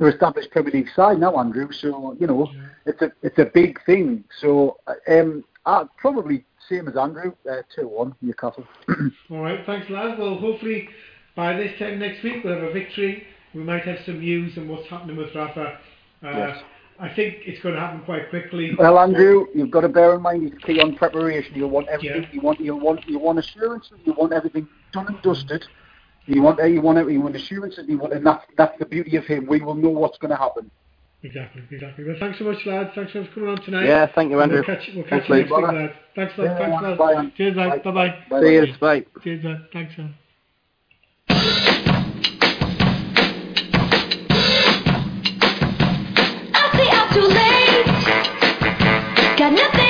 [0.00, 1.70] they're established Premier League side now, Andrew.
[1.70, 2.60] So you know, Yeah.
[2.86, 4.24] it's a it's a big thing.
[4.40, 4.78] So
[5.08, 8.64] um, uh, probably same as Andrew, uh, two one Newcastle.
[9.30, 10.18] All right, thanks, lads.
[10.18, 10.88] Well, hopefully
[11.36, 13.24] by this time next week we'll have a victory.
[13.54, 15.78] We might have some news on what's happening with Rafa.
[16.24, 16.58] Uh, Yes.
[17.02, 18.72] I think it's going to happen quite quickly.
[18.78, 21.54] well, Andrew, you've got to bear in mind he's key on preparation.
[21.54, 22.24] You want everything.
[22.24, 22.28] Yeah.
[22.32, 23.92] You want you want you want assurances.
[24.04, 25.64] You want everything done and dusted.
[26.26, 27.84] You want you want you want assurances.
[27.88, 29.46] You want, and that's that's the beauty of him.
[29.46, 30.70] We will know what's going to happen.
[31.22, 32.04] Exactly, exactly.
[32.04, 32.90] Well, thanks so much, lads.
[32.94, 33.84] Thanks so much for coming on tonight.
[33.84, 34.62] Yeah, thank you, Andrew.
[34.66, 35.40] We'll catch, we'll Thanks, catch you Lee.
[35.42, 35.72] next week, Bye.
[35.74, 35.92] lads.
[36.16, 36.50] Thanks, lads.
[36.50, 36.98] Yeah, Thanks, lads.
[36.98, 37.30] bye, Andrew.
[37.36, 37.82] Cheers, lads.
[37.84, 37.90] Bye.
[37.92, 38.24] Bye-bye.
[38.30, 38.40] Bye.
[38.40, 38.74] See you.
[38.80, 39.04] Bye.
[39.22, 39.62] Cheers, lads.
[39.72, 40.14] Thanks, man.
[46.52, 47.86] I say I'm too late.
[49.38, 49.89] Got nothing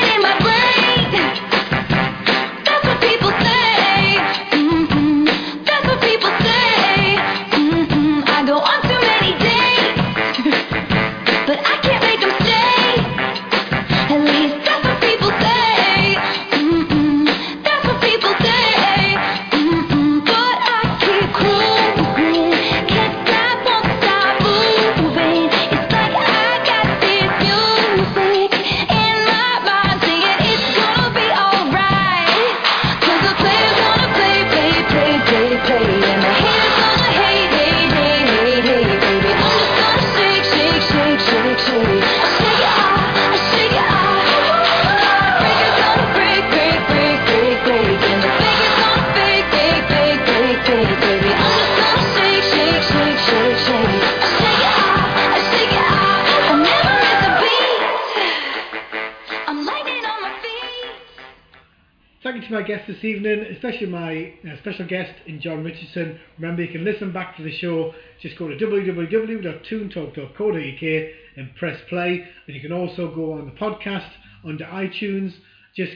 [62.70, 66.20] guest this evening, especially my uh, special guest in John Richardson.
[66.38, 67.92] Remember, you can listen back to the show.
[68.22, 72.24] Just go to www.toontalk.co.uk and press play.
[72.46, 74.08] And you can also go on the podcast
[74.44, 75.32] under iTunes.
[75.74, 75.94] Just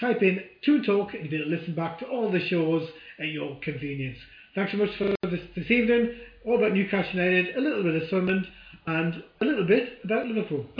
[0.00, 2.88] type in Toon Talk and you'll listen back to all the shows
[3.20, 4.16] at your convenience.
[4.54, 6.14] Thanks so much for this, this evening.
[6.46, 8.46] All about Newcastle United, a little bit of Sunderland,
[8.86, 10.64] and a little bit about Liverpool.